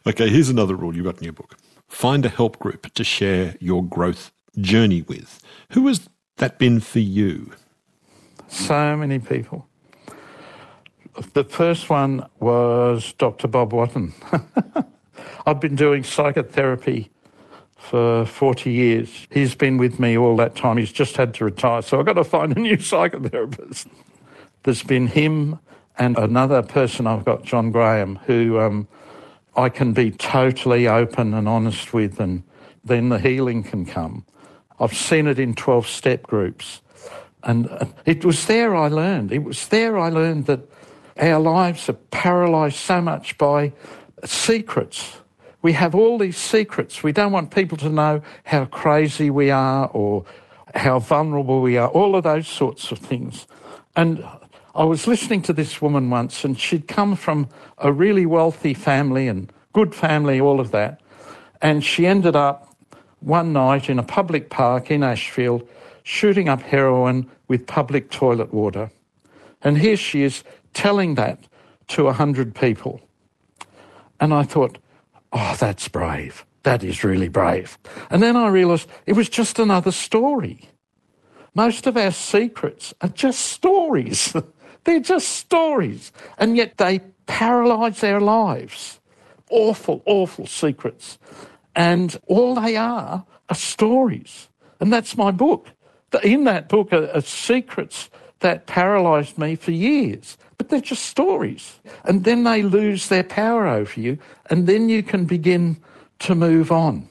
okay, 0.06 0.28
here's 0.28 0.50
another 0.50 0.74
rule 0.74 0.94
you've 0.94 1.06
got 1.06 1.16
in 1.18 1.24
your 1.24 1.32
book 1.32 1.56
find 1.94 2.26
a 2.26 2.28
help 2.28 2.58
group 2.58 2.92
to 2.92 3.04
share 3.04 3.54
your 3.60 3.82
growth 3.82 4.32
journey 4.58 5.02
with. 5.02 5.40
Who 5.70 5.86
has 5.86 6.08
that 6.36 6.58
been 6.58 6.80
for 6.80 6.98
you? 6.98 7.52
So 8.48 8.96
many 8.96 9.18
people. 9.20 9.68
The 11.32 11.44
first 11.44 11.88
one 11.90 12.26
was 12.40 13.12
Dr. 13.14 13.46
Bob 13.46 13.72
Watton. 13.72 14.12
I've 15.46 15.60
been 15.60 15.76
doing 15.76 16.02
psychotherapy 16.02 17.10
for 17.76 18.26
40 18.26 18.72
years. 18.72 19.28
He's 19.30 19.54
been 19.54 19.78
with 19.78 20.00
me 20.00 20.18
all 20.18 20.36
that 20.36 20.56
time. 20.56 20.76
He's 20.76 20.90
just 20.90 21.16
had 21.16 21.34
to 21.34 21.44
retire, 21.44 21.82
so 21.82 22.00
I've 22.00 22.06
got 22.06 22.14
to 22.14 22.24
find 22.24 22.56
a 22.56 22.60
new 22.60 22.76
psychotherapist. 22.78 23.86
There's 24.64 24.82
been 24.82 25.06
him 25.06 25.60
and 25.98 26.18
another 26.18 26.62
person 26.62 27.06
I've 27.06 27.24
got, 27.24 27.44
John 27.44 27.70
Graham, 27.70 28.16
who 28.26 28.58
um, 28.58 28.88
I 29.56 29.68
can 29.68 29.92
be 29.92 30.10
totally 30.10 30.88
open 30.88 31.32
and 31.34 31.48
honest 31.48 31.92
with, 31.92 32.18
and 32.18 32.42
then 32.84 33.10
the 33.10 33.20
healing 33.20 33.62
can 33.62 33.86
come. 33.86 34.24
I've 34.80 34.96
seen 34.96 35.28
it 35.28 35.38
in 35.38 35.54
12 35.54 35.86
step 35.86 36.24
groups. 36.24 36.80
And 37.44 37.68
uh, 37.68 37.84
it 38.04 38.24
was 38.24 38.46
there 38.46 38.74
I 38.74 38.88
learned. 38.88 39.30
It 39.30 39.44
was 39.44 39.68
there 39.68 39.96
I 39.96 40.08
learned 40.08 40.46
that 40.46 40.68
our 41.18 41.38
lives 41.38 41.88
are 41.88 41.94
paralysed 41.94 42.80
so 42.80 43.00
much 43.00 43.38
by 43.38 43.72
secrets. 44.24 45.18
We 45.62 45.72
have 45.72 45.94
all 45.94 46.18
these 46.18 46.36
secrets. 46.36 47.02
We 47.02 47.12
don't 47.12 47.32
want 47.32 47.54
people 47.54 47.78
to 47.78 47.88
know 47.88 48.22
how 48.44 48.66
crazy 48.66 49.30
we 49.30 49.50
are 49.50 49.88
or 49.88 50.24
how 50.74 50.98
vulnerable 50.98 51.62
we 51.62 51.76
are, 51.76 51.88
all 51.88 52.16
of 52.16 52.24
those 52.24 52.48
sorts 52.48 52.90
of 52.90 52.98
things. 52.98 53.46
And 53.96 54.24
I 54.74 54.84
was 54.84 55.06
listening 55.06 55.42
to 55.42 55.52
this 55.52 55.80
woman 55.80 56.10
once, 56.10 56.44
and 56.44 56.58
she'd 56.58 56.88
come 56.88 57.14
from 57.14 57.48
a 57.78 57.92
really 57.92 58.26
wealthy 58.26 58.74
family 58.74 59.28
and 59.28 59.52
good 59.72 59.94
family, 59.94 60.40
all 60.40 60.58
of 60.58 60.72
that. 60.72 61.00
And 61.62 61.84
she 61.84 62.06
ended 62.06 62.34
up 62.34 62.74
one 63.20 63.52
night 63.52 63.88
in 63.88 63.98
a 63.98 64.02
public 64.02 64.50
park 64.50 64.90
in 64.90 65.02
Ashfield 65.02 65.66
shooting 66.02 66.48
up 66.48 66.60
heroin 66.60 67.30
with 67.48 67.66
public 67.66 68.10
toilet 68.10 68.52
water. 68.52 68.90
And 69.62 69.78
here 69.78 69.96
she 69.96 70.22
is 70.22 70.44
telling 70.74 71.14
that 71.14 71.38
to 71.88 72.08
a 72.08 72.12
hundred 72.12 72.54
people. 72.54 73.00
And 74.20 74.34
I 74.34 74.42
thought, 74.42 74.78
oh, 75.32 75.56
that's 75.58 75.88
brave. 75.88 76.44
That 76.64 76.82
is 76.82 77.04
really 77.04 77.28
brave. 77.28 77.78
And 78.10 78.22
then 78.22 78.36
I 78.36 78.48
realised 78.48 78.88
it 79.06 79.14
was 79.14 79.28
just 79.28 79.58
another 79.58 79.90
story. 79.92 80.68
Most 81.54 81.86
of 81.86 81.96
our 81.96 82.10
secrets 82.10 82.94
are 83.00 83.08
just 83.08 83.40
stories. 83.40 84.34
They're 84.84 85.00
just 85.00 85.28
stories. 85.28 86.12
And 86.38 86.56
yet 86.56 86.78
they 86.78 87.00
paralyse 87.26 88.02
our 88.02 88.20
lives. 88.20 89.00
Awful, 89.50 90.02
awful 90.06 90.46
secrets. 90.46 91.18
And 91.76 92.18
all 92.26 92.54
they 92.54 92.76
are 92.76 93.24
are 93.48 93.54
stories. 93.54 94.48
And 94.80 94.92
that's 94.92 95.16
my 95.16 95.30
book. 95.30 95.68
In 96.22 96.44
that 96.44 96.68
book 96.68 96.92
are, 96.92 97.10
are 97.10 97.20
secrets 97.20 98.08
that 98.40 98.66
paralysed 98.66 99.38
me 99.38 99.56
for 99.56 99.70
years. 99.70 100.36
But 100.56 100.68
they're 100.68 100.80
just 100.80 101.06
stories. 101.06 101.80
And 102.04 102.24
then 102.24 102.44
they 102.44 102.62
lose 102.62 103.08
their 103.08 103.24
power 103.24 103.66
over 103.66 104.00
you, 104.00 104.18
and 104.50 104.66
then 104.66 104.88
you 104.88 105.02
can 105.02 105.24
begin 105.24 105.76
to 106.20 106.34
move 106.34 106.70
on. 106.70 107.08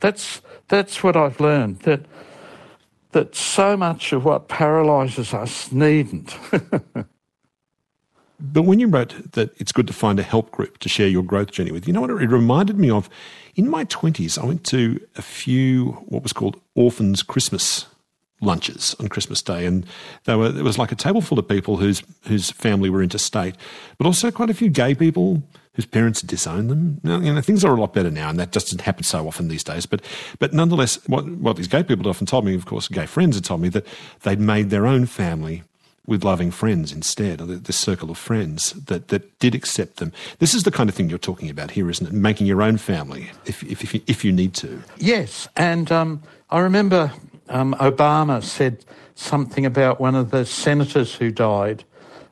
That's, 0.00 0.40
that's 0.68 1.02
what 1.02 1.16
I've 1.16 1.40
learned, 1.40 1.80
that, 1.80 2.00
that 3.12 3.34
so 3.34 3.76
much 3.76 4.12
of 4.12 4.24
what 4.24 4.48
paralyses 4.48 5.34
us 5.34 5.70
needn't. 5.70 6.34
But 8.40 8.62
when 8.62 8.80
you 8.80 8.88
wrote 8.88 9.32
that 9.32 9.50
it's 9.60 9.72
good 9.72 9.86
to 9.86 9.92
find 9.92 10.18
a 10.18 10.22
help 10.22 10.50
group 10.50 10.78
to 10.78 10.88
share 10.88 11.08
your 11.08 11.22
growth 11.22 11.50
journey 11.50 11.72
with, 11.72 11.86
you 11.86 11.92
know 11.92 12.00
what 12.00 12.10
it 12.10 12.30
reminded 12.30 12.78
me 12.78 12.90
of? 12.90 13.10
In 13.54 13.68
my 13.68 13.84
20s, 13.84 14.38
I 14.38 14.46
went 14.46 14.64
to 14.66 14.98
a 15.16 15.22
few 15.22 15.92
what 16.06 16.22
was 16.22 16.32
called 16.32 16.58
orphans' 16.74 17.22
Christmas 17.22 17.86
lunches 18.40 18.94
on 18.98 19.08
Christmas 19.08 19.42
Day, 19.42 19.66
and 19.66 19.86
they 20.24 20.34
were 20.34 20.46
it 20.46 20.62
was 20.62 20.78
like 20.78 20.92
a 20.92 20.96
table 20.96 21.20
full 21.20 21.38
of 21.38 21.48
people 21.48 21.76
whose 21.76 22.02
whose 22.26 22.50
family 22.50 22.90
were 22.90 23.02
interstate, 23.02 23.54
but 23.98 24.06
also 24.06 24.30
quite 24.30 24.50
a 24.50 24.54
few 24.54 24.68
gay 24.68 24.94
people 24.94 25.42
whose 25.74 25.86
parents 25.86 26.20
disowned 26.20 26.68
them. 26.68 27.00
Now, 27.02 27.20
you 27.20 27.32
know, 27.32 27.40
things 27.40 27.64
are 27.64 27.74
a 27.74 27.80
lot 27.80 27.94
better 27.94 28.10
now, 28.10 28.28
and 28.28 28.38
that 28.38 28.52
just 28.52 28.66
doesn't 28.66 28.82
happen 28.82 29.04
so 29.04 29.26
often 29.26 29.48
these 29.48 29.64
days. 29.64 29.86
But 29.86 30.02
but 30.38 30.52
nonetheless, 30.52 30.98
what 31.08 31.26
what 31.26 31.56
these 31.56 31.68
gay 31.68 31.82
people 31.82 32.08
often 32.08 32.26
told 32.26 32.44
me, 32.44 32.54
of 32.54 32.66
course, 32.66 32.88
gay 32.88 33.06
friends 33.06 33.36
had 33.36 33.44
told 33.44 33.60
me 33.60 33.68
that 33.70 33.86
they'd 34.22 34.40
made 34.40 34.70
their 34.70 34.86
own 34.86 35.06
family 35.06 35.62
with 36.06 36.24
loving 36.24 36.50
friends 36.50 36.92
instead, 36.92 37.40
or 37.40 37.46
this 37.46 37.76
circle 37.76 38.10
of 38.10 38.18
friends 38.18 38.72
that, 38.72 39.08
that 39.08 39.38
did 39.38 39.54
accept 39.54 39.98
them. 39.98 40.12
This 40.40 40.54
is 40.54 40.64
the 40.64 40.70
kind 40.72 40.88
of 40.88 40.94
thing 40.94 41.08
you're 41.08 41.18
talking 41.18 41.48
about 41.48 41.70
here, 41.70 41.88
isn't 41.88 42.04
it? 42.04 42.12
Making 42.12 42.48
your 42.48 42.62
own 42.62 42.78
family 42.78 43.30
if, 43.46 43.62
if, 43.62 43.82
if, 43.82 43.94
you, 43.94 44.00
if 44.08 44.24
you 44.24 44.32
need 44.32 44.52
to. 44.54 44.82
Yes, 44.96 45.46
and 45.56 45.92
um, 45.92 46.20
I 46.50 46.58
remember 46.58 47.12
um, 47.50 47.74
Obama 47.74 48.42
said 48.42 48.84
something 49.14 49.66
about 49.66 50.00
one 50.00 50.14
of 50.14 50.30
the 50.30 50.46
senators 50.46 51.14
who 51.14 51.30
died 51.30 51.84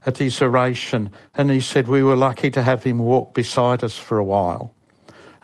at 0.06 0.16
his 0.18 0.40
oration, 0.40 1.10
and 1.34 1.50
he 1.50 1.60
said, 1.60 1.88
We 1.88 2.02
were 2.02 2.16
lucky 2.16 2.50
to 2.52 2.62
have 2.62 2.82
him 2.84 2.98
walk 2.98 3.34
beside 3.34 3.84
us 3.84 3.98
for 3.98 4.18
a 4.18 4.24
while. 4.24 4.74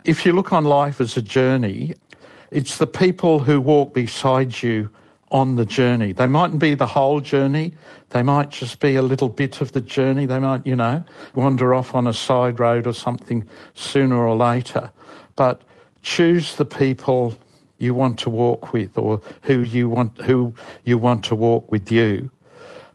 If 0.03 0.25
you 0.25 0.33
look 0.33 0.53
on 0.53 0.63
life 0.63 0.99
as 0.99 1.17
a 1.17 1.21
journey, 1.21 1.93
it's 2.51 2.77
the 2.77 2.87
people 2.87 3.39
who 3.39 3.59
walk 3.61 3.93
beside 3.93 4.63
you 4.63 4.89
on 5.31 5.55
the 5.55 5.65
journey. 5.65 6.13
They 6.13 6.27
mightn't 6.27 6.59
be 6.59 6.75
the 6.75 6.87
whole 6.87 7.19
journey, 7.19 7.73
they 8.09 8.23
might 8.23 8.49
just 8.49 8.79
be 8.79 8.95
a 8.95 9.01
little 9.01 9.27
bit 9.27 9.59
of 9.59 9.73
the 9.73 9.81
journey. 9.81 10.25
They 10.25 10.39
might, 10.39 10.65
you 10.65 10.75
know, 10.75 11.03
wander 11.33 11.73
off 11.73 11.93
on 11.93 12.07
a 12.07 12.13
side 12.13 12.61
road 12.61 12.87
or 12.87 12.93
something 12.93 13.45
sooner 13.73 14.15
or 14.15 14.37
later. 14.37 14.89
But 15.35 15.63
choose 16.01 16.55
the 16.55 16.63
people 16.63 17.35
you 17.77 17.93
want 17.93 18.19
to 18.19 18.29
walk 18.29 18.73
with 18.73 18.97
or 18.97 19.21
who 19.43 19.61
you 19.61 19.89
want 19.89 20.17
who 20.21 20.53
you 20.83 20.97
want 20.97 21.25
to 21.25 21.35
walk 21.35 21.71
with 21.71 21.91
you 21.91 22.31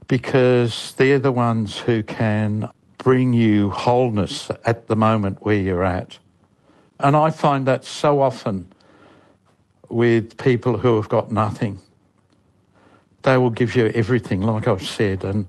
because 0.09 0.95
they're 0.97 1.18
the 1.18 1.33
ones 1.33 1.78
who 1.78 2.03
can 2.03 2.68
bring 2.99 3.33
you 3.33 3.70
wholeness 3.70 4.51
at 4.64 4.89
the 4.89 4.97
moment 4.97 5.39
where 5.43 5.57
you're 5.57 5.85
at. 5.85 6.18
And 6.99 7.16
I 7.16 7.31
find 7.31 7.66
that 7.66 7.85
so 7.85 8.20
often 8.20 8.72
with 9.89 10.37
people 10.37 10.78
who 10.78 10.97
have 10.97 11.09
got 11.09 11.31
nothing. 11.31 11.81
They 13.22 13.37
will 13.37 13.51
give 13.51 13.74
you 13.74 13.87
everything, 13.95 14.43
like 14.43 14.66
I've 14.66 14.87
said, 14.87 15.24
and 15.24 15.47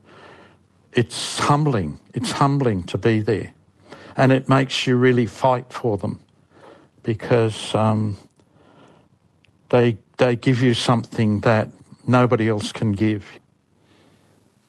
it's 0.93 1.39
humbling. 1.39 1.99
It's 2.13 2.31
humbling 2.31 2.83
to 2.83 2.97
be 2.97 3.21
there. 3.21 3.53
And 4.17 4.31
it 4.31 4.49
makes 4.49 4.85
you 4.85 4.97
really 4.97 5.25
fight 5.25 5.71
for 5.71 5.97
them 5.97 6.19
because 7.03 7.73
um, 7.73 8.17
they, 9.71 9.97
they 10.17 10.35
give 10.35 10.61
you 10.61 10.73
something 10.73 11.39
that 11.41 11.69
nobody 12.05 12.47
else 12.47 12.71
can 12.71 12.91
give. 12.91 13.25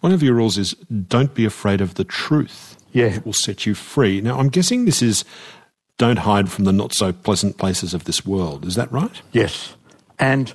One 0.00 0.12
of 0.12 0.22
your 0.22 0.34
rules 0.34 0.56
is 0.58 0.72
don't 1.06 1.34
be 1.34 1.44
afraid 1.44 1.80
of 1.80 1.94
the 1.94 2.04
truth. 2.04 2.76
Yeah. 2.92 3.06
It 3.06 3.26
will 3.26 3.32
set 3.32 3.66
you 3.66 3.74
free. 3.74 4.20
Now, 4.20 4.38
I'm 4.38 4.48
guessing 4.48 4.84
this 4.84 5.02
is 5.02 5.24
don't 5.98 6.20
hide 6.20 6.50
from 6.50 6.64
the 6.64 6.72
not 6.72 6.94
so 6.94 7.12
pleasant 7.12 7.58
places 7.58 7.94
of 7.94 8.04
this 8.04 8.24
world. 8.24 8.64
Is 8.64 8.74
that 8.74 8.90
right? 8.90 9.20
Yes. 9.32 9.76
And 10.18 10.52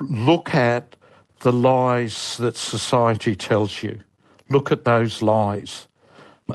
look 0.00 0.54
at 0.54 0.96
the 1.40 1.52
lies 1.52 2.36
that 2.38 2.56
society 2.56 3.36
tells 3.36 3.82
you. 3.82 4.00
Look 4.48 4.72
at 4.72 4.84
those 4.84 5.22
lies. 5.22 5.86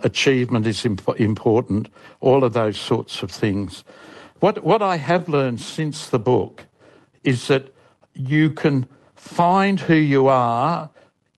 Achievement 0.04 0.66
is 0.66 0.86
imp- 0.86 1.20
important, 1.20 1.90
all 2.20 2.44
of 2.44 2.54
those 2.54 2.80
sorts 2.80 3.22
of 3.22 3.30
things. 3.30 3.84
What, 4.40 4.64
what 4.64 4.82
I 4.82 4.96
have 4.96 5.28
learned 5.28 5.60
since 5.60 6.08
the 6.08 6.20
book 6.20 6.66
is 7.24 7.48
that 7.48 7.74
you 8.14 8.50
can 8.50 8.88
find 9.16 9.80
who 9.80 9.96
you 9.96 10.28
are 10.28 10.90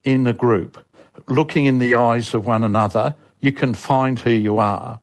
in 0.03 0.27
a 0.27 0.34
group. 0.34 0.84
Looking 1.27 1.65
in 1.65 1.79
the 1.79 1.95
eyes 1.95 2.34
of 2.34 2.45
one 2.45 2.63
another, 2.63 3.15
you 3.41 3.51
can 3.51 3.73
find 3.73 4.17
who 4.19 4.31
you 4.31 4.57
are. 4.57 4.99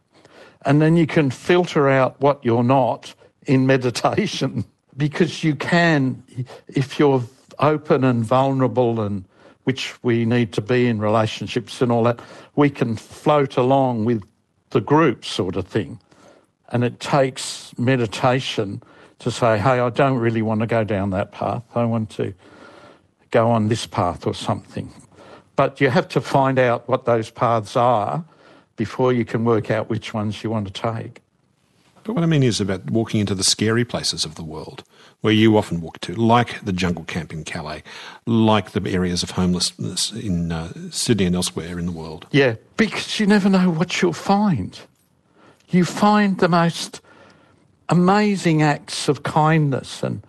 And 0.65 0.81
then 0.83 0.97
you 0.97 1.07
can 1.07 1.31
filter 1.31 1.89
out 1.89 2.21
what 2.21 2.45
you're 2.45 2.65
not 2.65 3.15
in 3.47 3.67
meditation 3.67 4.65
because 4.97 5.43
you 5.45 5.55
can, 5.55 6.23
if 6.69 6.99
you're 6.99 7.23
open 7.59 8.05
and 8.05 8.25
vulnerable 8.25 9.01
and 9.01 9.25
which 9.65 10.03
we 10.03 10.25
need 10.25 10.53
to 10.55 10.61
be 10.61 10.87
in 10.87 10.99
relationships 10.99 11.81
and 11.81 11.93
all 11.93 12.03
that, 12.05 12.21
we 12.57 12.71
can 12.71 12.97
float 12.97 13.57
along 13.57 14.05
with 14.05 14.23
the 14.71 14.81
group 14.81 15.25
sort 15.25 15.57
of 15.57 15.67
thing. 15.67 16.01
And 16.71 16.85
it 16.85 17.01
takes 17.01 17.77
meditation 17.79 18.83
to 19.21 19.31
say, 19.31 19.59
hey, 19.59 19.81
I 19.81 19.91
don't 19.91 20.19
really 20.19 20.43
want 20.43 20.61
to 20.61 20.67
go 20.67 20.85
down 20.85 21.11
that 21.11 21.33
path. 21.33 21.63
I 21.75 21.85
want 21.85 22.11
to 22.11 22.35
go 23.31 23.51
on 23.51 23.69
this 23.69 23.87
path 23.87 24.27
or 24.27 24.35
something. 24.35 24.93
But 25.57 25.81
you 25.81 25.91
have 25.91 26.09
to 26.09 26.21
find 26.21 26.59
out 26.59 26.89
what 26.89 27.05
those 27.05 27.31
paths 27.31 27.77
are 27.77 28.25
before 28.77 29.13
you 29.13 29.25
can 29.25 29.45
work 29.45 29.71
out 29.71 29.91
which 29.91 30.15
ones 30.15 30.43
you 30.43 30.51
want 30.51 30.67
to 30.67 30.73
take. 30.73 31.21
But 32.03 32.15
what 32.15 32.23
I 32.23 32.27
mean 32.27 32.43
is 32.43 32.63
about 32.63 32.91
walking 32.91 33.21
into 33.21 33.35
the 33.35 33.45
scary 33.45 33.85
places 33.85 34.25
of 34.25 34.37
the 34.37 34.43
world 34.43 34.85
where 35.21 35.35
you 35.35 35.59
often 35.59 35.83
walk 35.83 36.01
to, 36.01 36.15
like 36.15 36.65
the 36.65 36.73
jungle 36.73 37.05
camp 37.05 37.31
in 37.31 37.45
Calais, 37.45 37.83
like 38.25 38.71
the 38.71 38.91
areas 38.91 39.23
of 39.23 39.33
homelessness 39.33 40.13
in 40.13 40.51
uh, 40.51 40.73
Sydney 40.91 41.27
and 41.27 41.37
elsewhere 41.37 41.79
in 41.79 41.85
the 41.85 41.93
world. 41.93 42.27
Yeah, 42.31 42.55
because 42.79 43.21
you 43.21 43.27
never 43.27 43.51
know 43.51 43.69
what 43.69 44.01
you'll 44.01 44.15
find. 44.15 44.81
You 45.69 45.85
find 45.85 46.39
the 46.39 46.49
most 46.49 47.03
amazing 47.91 48.63
acts 48.63 49.09
of 49.09 49.23
kindness 49.25 50.03
and, 50.03 50.25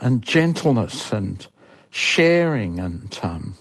and 0.00 0.22
gentleness 0.22 1.12
and 1.12 1.46
sharing 1.90 2.80
and 2.80 3.20
um, 3.22 3.54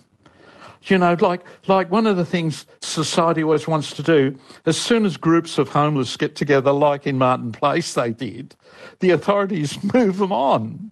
you 0.85 0.97
know, 0.97 1.15
like 1.21 1.41
like 1.67 1.89
one 1.91 2.07
of 2.07 2.17
the 2.17 2.25
things 2.25 2.65
society 2.81 3.43
always 3.43 3.67
wants 3.67 3.93
to 3.93 4.03
do, 4.03 4.37
as 4.65 4.77
soon 4.77 5.05
as 5.05 5.15
groups 5.15 5.57
of 5.57 5.69
homeless 5.69 6.17
get 6.17 6.35
together, 6.35 6.71
like 6.71 7.07
in 7.07 7.17
Martin 7.17 7.51
Place 7.51 7.93
they 7.93 8.11
did, 8.11 8.55
the 8.99 9.11
authorities 9.11 9.81
move 9.93 10.17
them 10.17 10.31
on. 10.31 10.91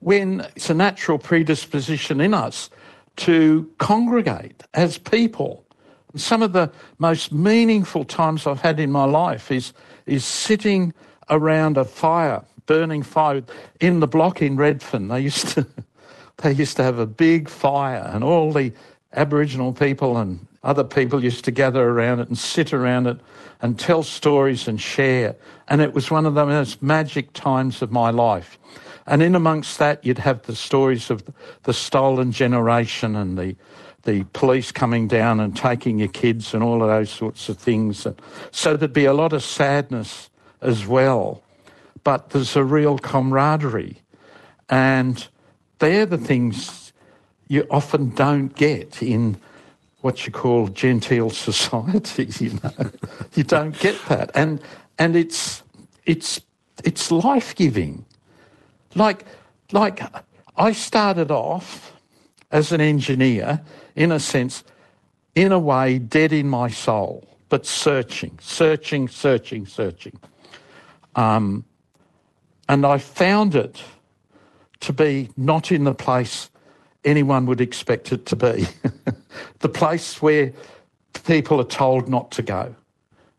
When 0.00 0.40
it's 0.56 0.70
a 0.70 0.74
natural 0.74 1.18
predisposition 1.18 2.20
in 2.20 2.32
us 2.32 2.70
to 3.16 3.70
congregate 3.78 4.62
as 4.72 4.96
people. 4.98 5.64
Some 6.16 6.42
of 6.42 6.52
the 6.52 6.72
most 6.98 7.32
meaningful 7.32 8.04
times 8.04 8.46
I've 8.46 8.60
had 8.60 8.80
in 8.80 8.90
my 8.90 9.04
life 9.04 9.50
is 9.50 9.72
is 10.06 10.24
sitting 10.24 10.92
around 11.30 11.76
a 11.76 11.84
fire, 11.84 12.44
burning 12.66 13.02
fire 13.02 13.42
in 13.80 14.00
the 14.00 14.06
block 14.06 14.42
in 14.42 14.56
Redfern. 14.56 15.08
They 15.08 15.20
used 15.20 15.48
to 15.48 15.66
they 16.38 16.52
used 16.52 16.76
to 16.76 16.82
have 16.82 16.98
a 16.98 17.06
big 17.06 17.48
fire 17.48 18.10
and 18.12 18.24
all 18.24 18.52
the 18.52 18.72
Aboriginal 19.12 19.72
people 19.72 20.16
and 20.16 20.46
other 20.62 20.84
people 20.84 21.24
used 21.24 21.44
to 21.46 21.50
gather 21.50 21.88
around 21.88 22.20
it 22.20 22.28
and 22.28 22.36
sit 22.36 22.72
around 22.72 23.06
it 23.06 23.18
and 23.62 23.78
tell 23.78 24.02
stories 24.02 24.68
and 24.68 24.80
share. 24.80 25.36
And 25.68 25.80
it 25.80 25.94
was 25.94 26.10
one 26.10 26.26
of 26.26 26.34
the 26.34 26.46
most 26.46 26.82
magic 26.82 27.32
times 27.32 27.82
of 27.82 27.90
my 27.90 28.10
life. 28.10 28.58
And 29.06 29.22
in 29.22 29.34
amongst 29.34 29.78
that, 29.78 30.04
you'd 30.04 30.18
have 30.18 30.42
the 30.42 30.54
stories 30.54 31.10
of 31.10 31.24
the 31.62 31.72
stolen 31.72 32.30
generation 32.30 33.16
and 33.16 33.38
the, 33.38 33.56
the 34.02 34.24
police 34.32 34.70
coming 34.70 35.08
down 35.08 35.40
and 35.40 35.56
taking 35.56 35.98
your 35.98 36.08
kids 36.08 36.54
and 36.54 36.62
all 36.62 36.82
of 36.82 36.88
those 36.88 37.10
sorts 37.10 37.48
of 37.48 37.56
things. 37.58 38.04
And 38.04 38.20
so 38.50 38.76
there'd 38.76 38.92
be 38.92 39.06
a 39.06 39.14
lot 39.14 39.32
of 39.32 39.42
sadness 39.42 40.30
as 40.60 40.86
well. 40.86 41.42
But 42.04 42.30
there's 42.30 42.56
a 42.56 42.64
real 42.64 42.98
camaraderie. 42.98 44.00
And 44.68 45.26
they're 45.78 46.06
the 46.06 46.18
things 46.18 46.92
you 47.48 47.66
often 47.70 48.10
don't 48.10 48.54
get 48.54 49.02
in 49.02 49.36
what 50.00 50.26
you 50.26 50.32
call 50.32 50.68
genteel 50.68 51.30
society. 51.48 52.28
You 52.38 52.58
know, 52.62 52.90
you 53.34 53.44
don't 53.44 53.78
get 53.78 54.02
that, 54.08 54.30
and 54.34 54.60
and 54.98 55.16
it's 55.16 55.62
it's 56.06 56.40
it's 56.84 57.10
life 57.10 57.54
giving. 57.54 58.04
Like 58.94 59.24
like 59.72 60.00
I 60.56 60.72
started 60.72 61.30
off 61.30 61.92
as 62.50 62.72
an 62.72 62.80
engineer, 62.80 63.60
in 63.94 64.12
a 64.12 64.18
sense, 64.18 64.64
in 65.34 65.52
a 65.52 65.58
way, 65.58 65.98
dead 65.98 66.32
in 66.32 66.48
my 66.48 66.68
soul, 66.68 67.26
but 67.48 67.64
searching, 67.64 68.38
searching, 68.40 69.08
searching, 69.08 69.66
searching. 69.66 70.18
Um, 71.16 71.64
and 72.68 72.86
I 72.86 72.98
found 72.98 73.54
it 73.54 73.82
to 74.80 74.92
be 74.92 75.30
not 75.36 75.72
in 75.72 75.84
the 75.84 75.94
place 75.94 76.50
anyone 77.04 77.46
would 77.46 77.60
expect 77.60 78.12
it 78.12 78.26
to 78.26 78.36
be. 78.36 78.66
the 79.60 79.68
place 79.68 80.20
where 80.20 80.52
people 81.26 81.60
are 81.60 81.64
told 81.64 82.08
not 82.08 82.30
to 82.32 82.42
go. 82.42 82.74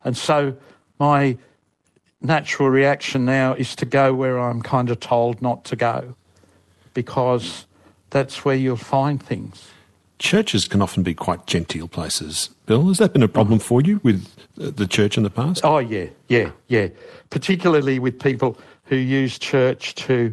And 0.03 0.17
so 0.17 0.55
my 0.99 1.37
natural 2.21 2.69
reaction 2.69 3.25
now 3.25 3.53
is 3.53 3.75
to 3.77 3.85
go 3.85 4.13
where 4.13 4.39
I'm 4.39 4.61
kind 4.61 4.89
of 4.89 4.99
told 4.99 5.41
not 5.41 5.63
to 5.65 5.75
go 5.75 6.15
because 6.93 7.65
that's 8.09 8.43
where 8.43 8.55
you'll 8.55 8.75
find 8.75 9.21
things. 9.21 9.69
Churches 10.21 10.67
can 10.67 10.83
often 10.83 11.01
be 11.01 11.15
quite 11.15 11.47
genteel 11.47 11.87
places. 11.87 12.51
Bill, 12.67 12.87
has 12.89 12.99
that 12.99 13.11
been 13.11 13.23
a 13.23 13.27
problem 13.27 13.57
for 13.57 13.81
you 13.81 13.99
with 14.03 14.23
uh, 14.61 14.69
the 14.69 14.85
church 14.85 15.17
in 15.17 15.23
the 15.23 15.31
past? 15.31 15.61
Oh, 15.63 15.79
yeah, 15.79 16.05
yeah, 16.27 16.51
yeah. 16.67 16.89
Particularly 17.31 17.97
with 17.97 18.19
people 18.19 18.55
who 18.83 18.97
use 18.97 19.39
church 19.39 19.95
to 19.95 20.31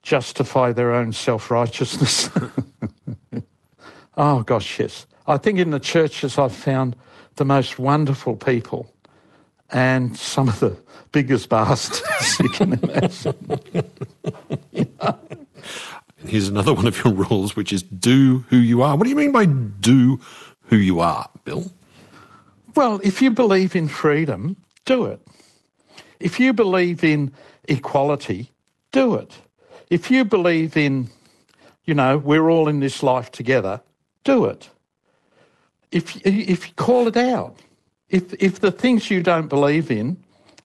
justify 0.00 0.72
their 0.72 0.94
own 0.94 1.12
self 1.12 1.50
righteousness. 1.50 2.30
oh, 4.16 4.40
gosh, 4.40 4.80
yes. 4.80 5.06
I 5.26 5.36
think 5.36 5.58
in 5.58 5.70
the 5.70 5.80
churches 5.80 6.38
I've 6.38 6.54
found 6.54 6.96
the 7.34 7.44
most 7.44 7.78
wonderful 7.78 8.36
people 8.36 8.90
and 9.68 10.16
some 10.16 10.48
of 10.48 10.60
the 10.60 10.78
biggest 11.12 11.48
bastards 11.50 12.38
you 12.38 12.48
can 12.48 12.72
imagine. 12.72 13.60
Here's 16.26 16.48
another 16.48 16.74
one 16.80 16.86
of 16.86 17.02
your 17.04 17.12
rules, 17.12 17.56
which 17.56 17.72
is 17.72 17.82
do 17.82 18.44
who 18.48 18.56
you 18.56 18.82
are. 18.82 18.96
What 18.96 19.04
do 19.04 19.10
you 19.10 19.16
mean 19.16 19.32
by 19.32 19.46
do 19.46 20.20
who 20.62 20.76
you 20.76 21.00
are, 21.00 21.28
Bill? 21.44 21.70
Well, 22.74 23.00
if 23.02 23.22
you 23.22 23.30
believe 23.30 23.74
in 23.74 23.88
freedom, 23.88 24.56
do 24.84 25.06
it. 25.06 25.20
If 26.20 26.38
you 26.38 26.52
believe 26.52 27.04
in 27.04 27.32
equality, 27.68 28.50
do 28.92 29.14
it. 29.14 29.34
If 29.90 30.10
you 30.10 30.24
believe 30.24 30.76
in, 30.76 31.08
you 31.84 31.94
know, 31.94 32.18
we're 32.18 32.50
all 32.50 32.68
in 32.68 32.80
this 32.80 33.02
life 33.02 33.30
together, 33.30 33.80
do 34.24 34.44
it. 34.46 34.68
If, 35.92 36.16
if 36.26 36.68
you 36.68 36.74
call 36.74 37.06
it 37.06 37.16
out, 37.16 37.56
if, 38.10 38.34
if 38.34 38.60
the 38.60 38.72
things 38.72 39.10
you 39.10 39.22
don't 39.22 39.48
believe 39.48 39.90
in 39.90 40.16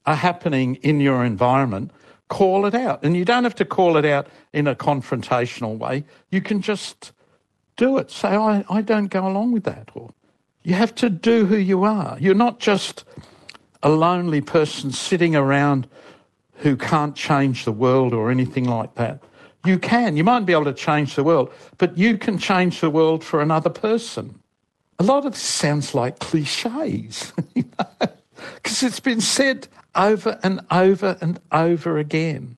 are 0.06 0.16
happening 0.16 0.76
in 0.76 1.00
your 1.00 1.24
environment, 1.24 1.92
call 2.32 2.66
it 2.66 2.74
out. 2.74 3.04
And 3.04 3.16
you 3.16 3.26
don't 3.26 3.44
have 3.44 3.56
to 3.56 3.66
call 3.66 3.98
it 3.98 4.06
out 4.06 4.28
in 4.54 4.66
a 4.66 4.74
confrontational 4.74 5.78
way. 5.78 6.06
You 6.32 6.42
can 6.42 6.62
just 6.62 7.12
do 7.76 7.98
it. 7.98 8.10
Say, 8.10 8.30
I, 8.30 8.64
I 8.70 8.82
don't 8.82 9.08
go 9.08 9.28
along 9.28 9.52
with 9.52 9.66
that. 9.66 9.90
Or 9.94 10.14
you 10.64 10.74
have 10.74 10.96
to 10.96 11.10
do 11.10 11.46
who 11.46 11.58
you 11.58 11.84
are. 11.84 12.18
You're 12.22 12.34
not 12.34 12.60
just 12.60 13.04
a 13.84 13.90
lonely 13.90 14.40
person 14.40 14.92
sitting 14.92 15.36
around 15.36 15.90
who 16.54 16.78
can't 16.78 17.18
change 17.18 17.66
the 17.66 17.74
world 17.74 18.14
or 18.14 18.32
anything 18.32 18.64
like 18.64 18.96
that. 18.96 19.22
You 19.66 19.78
can. 19.78 20.16
You 20.16 20.24
might 20.24 20.46
be 20.46 20.54
able 20.54 20.66
to 20.66 20.74
change 20.74 21.16
the 21.16 21.26
world, 21.26 21.52
but 21.78 21.98
you 21.98 22.18
can 22.18 22.38
change 22.38 22.80
the 22.80 22.90
world 22.90 23.26
for 23.26 23.42
another 23.42 23.70
person. 23.70 24.40
A 25.00 25.04
lot 25.04 25.26
of 25.26 25.34
this 25.34 25.42
sounds 25.42 25.94
like 25.94 26.20
cliches, 26.20 27.34
because 27.54 28.84
it's 28.84 29.00
been 29.02 29.22
said 29.22 29.68
over 29.96 30.40
and 30.44 30.62
over 30.72 31.18
and 31.22 31.40
over 31.52 31.98
again 31.98 32.58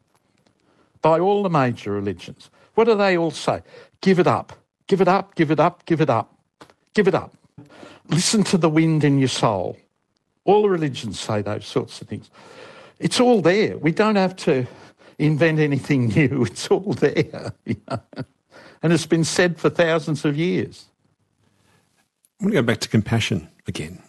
by 1.01 1.19
all 1.19 1.43
the 1.43 1.49
major 1.49 1.91
religions. 1.91 2.49
What 2.75 2.85
do 2.85 2.95
they 2.95 3.17
all 3.17 3.31
say? 3.31 3.61
Give 4.01 4.19
it 4.19 4.27
up. 4.27 4.53
Give 4.87 5.01
it 5.01 5.07
up, 5.07 5.35
give 5.35 5.51
it 5.51 5.59
up, 5.59 5.85
give 5.85 6.01
it 6.01 6.09
up. 6.09 6.35
Give 6.93 7.07
it 7.07 7.15
up. 7.15 7.33
Listen 8.09 8.43
to 8.45 8.57
the 8.57 8.69
wind 8.69 9.03
in 9.03 9.19
your 9.19 9.29
soul. 9.29 9.77
All 10.45 10.63
the 10.63 10.69
religions 10.69 11.19
say 11.19 11.41
those 11.41 11.65
sorts 11.65 12.01
of 12.01 12.07
things. 12.07 12.29
It's 12.99 13.19
all 13.19 13.41
there. 13.41 13.77
We 13.77 13.91
don't 13.91 14.15
have 14.15 14.35
to 14.37 14.67
invent 15.17 15.59
anything 15.59 16.07
new. 16.15 16.45
It's 16.45 16.67
all 16.67 16.93
there. 16.93 17.53
You 17.65 17.77
know? 17.89 17.99
And 18.81 18.91
it's 18.91 19.05
been 19.05 19.23
said 19.23 19.57
for 19.57 19.69
thousands 19.69 20.25
of 20.25 20.35
years. 20.35 20.85
I'm 22.39 22.47
going 22.47 22.55
to 22.57 22.61
go 22.61 22.65
back 22.65 22.81
to 22.81 22.89
compassion 22.89 23.47
again. 23.65 24.03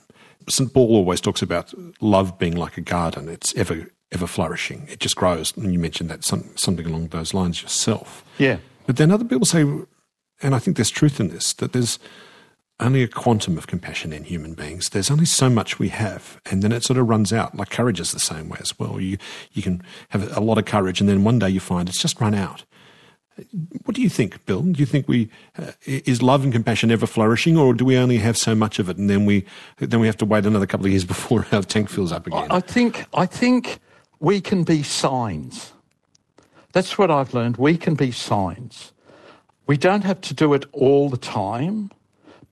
St. 0.48 0.72
Paul 0.72 0.94
always 0.94 1.20
talks 1.20 1.42
about 1.42 1.72
love 2.00 2.38
being 2.38 2.56
like 2.56 2.76
a 2.76 2.80
garden. 2.80 3.28
It's 3.28 3.54
ever 3.56 3.88
ever 4.12 4.26
flourishing. 4.26 4.86
It 4.88 5.00
just 5.00 5.16
grows. 5.16 5.56
And 5.56 5.72
you 5.72 5.78
mentioned 5.78 6.08
that 6.10 6.24
some, 6.24 6.48
something 6.56 6.86
along 6.86 7.08
those 7.08 7.34
lines 7.34 7.62
yourself. 7.62 8.24
Yeah. 8.38 8.58
But 8.86 8.96
then 8.96 9.10
other 9.10 9.24
people 9.24 9.46
say, 9.46 9.62
and 9.62 10.54
I 10.54 10.58
think 10.58 10.76
there's 10.76 10.90
truth 10.90 11.18
in 11.18 11.28
this, 11.28 11.52
that 11.54 11.72
there's 11.72 11.98
only 12.80 13.02
a 13.02 13.08
quantum 13.08 13.56
of 13.56 13.66
compassion 13.66 14.12
in 14.12 14.24
human 14.24 14.54
beings. 14.54 14.90
There's 14.90 15.10
only 15.10 15.24
so 15.24 15.48
much 15.48 15.78
we 15.78 15.88
have, 15.88 16.40
and 16.50 16.62
then 16.62 16.72
it 16.72 16.82
sort 16.82 16.98
of 16.98 17.08
runs 17.08 17.32
out. 17.32 17.54
Like 17.56 17.70
courage 17.70 18.00
is 18.00 18.12
the 18.12 18.18
same 18.18 18.48
way 18.48 18.58
as 18.60 18.78
well. 18.78 19.00
You 19.00 19.16
you 19.52 19.62
can 19.62 19.82
have 20.08 20.36
a 20.36 20.40
lot 20.40 20.58
of 20.58 20.64
courage, 20.64 21.00
and 21.00 21.08
then 21.08 21.24
one 21.24 21.38
day 21.38 21.50
you 21.50 21.60
find 21.60 21.88
it's 21.88 22.02
just 22.02 22.20
run 22.20 22.34
out. 22.34 22.64
What 23.84 23.96
do 23.96 24.02
you 24.02 24.08
think, 24.08 24.44
Bill? 24.46 24.62
Do 24.62 24.78
you 24.78 24.86
think 24.86 25.08
we 25.08 25.28
uh, 25.58 25.72
is 25.84 26.22
love 26.22 26.44
and 26.44 26.52
compassion 26.52 26.90
ever 26.90 27.06
flourishing, 27.06 27.56
or 27.56 27.74
do 27.74 27.84
we 27.84 27.96
only 27.96 28.18
have 28.18 28.36
so 28.36 28.54
much 28.54 28.78
of 28.78 28.88
it, 28.88 28.96
and 28.96 29.10
then 29.10 29.24
we 29.24 29.44
then 29.78 30.00
we 30.00 30.06
have 30.06 30.16
to 30.18 30.24
wait 30.24 30.46
another 30.46 30.66
couple 30.66 30.86
of 30.86 30.92
years 30.92 31.04
before 31.14 31.46
our 31.52 31.62
tank 31.62 31.88
fills 31.88 32.12
up 32.12 32.26
again? 32.26 32.46
I 32.50 32.60
think 32.60 33.06
I 33.14 33.26
think 33.26 33.80
we 34.20 34.40
can 34.40 34.64
be 34.64 34.82
signs. 34.82 35.72
That's 36.72 36.96
what 36.98 37.10
I've 37.10 37.34
learned. 37.34 37.56
We 37.56 37.76
can 37.76 37.94
be 37.94 38.10
signs. 38.10 38.92
We 39.66 39.76
don't 39.76 40.04
have 40.04 40.20
to 40.22 40.34
do 40.34 40.52
it 40.54 40.66
all 40.72 41.08
the 41.08 41.16
time 41.16 41.90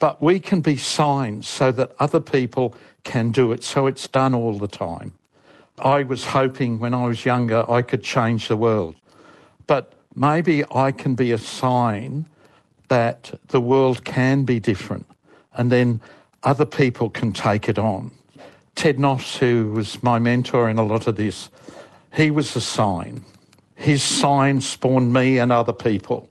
but 0.02 0.20
we 0.20 0.40
can 0.40 0.60
be 0.60 0.76
signs 0.76 1.46
so 1.46 1.70
that 1.70 1.92
other 2.00 2.18
people 2.18 2.74
can 3.04 3.30
do 3.30 3.52
it, 3.52 3.62
so 3.62 3.86
it's 3.86 4.08
done 4.08 4.34
all 4.34 4.58
the 4.58 4.66
time. 4.66 5.12
I 5.78 6.02
was 6.02 6.24
hoping 6.24 6.80
when 6.80 6.92
I 6.92 7.06
was 7.06 7.24
younger 7.24 7.64
I 7.70 7.82
could 7.82 8.02
change 8.02 8.48
the 8.48 8.56
world, 8.56 8.96
but 9.68 9.92
maybe 10.14 10.64
I 10.74 10.92
can 10.92 11.14
be 11.14 11.32
a 11.32 11.38
sign 11.38 12.26
that 12.88 13.38
the 13.48 13.60
world 13.60 14.04
can 14.04 14.44
be 14.44 14.60
different, 14.60 15.06
and 15.54 15.70
then 15.70 16.00
other 16.42 16.66
people 16.66 17.10
can 17.10 17.32
take 17.32 17.68
it 17.68 17.78
on. 17.78 18.10
Ted 18.74 18.98
Noffs, 18.98 19.38
who 19.38 19.72
was 19.72 20.02
my 20.02 20.18
mentor 20.18 20.68
in 20.68 20.78
a 20.78 20.84
lot 20.84 21.06
of 21.06 21.16
this, 21.16 21.48
he 22.14 22.30
was 22.30 22.56
a 22.56 22.60
sign. 22.60 23.24
His 23.74 24.02
sign 24.02 24.60
spawned 24.60 25.12
me 25.12 25.38
and 25.38 25.50
other 25.50 25.72
people 25.72 26.28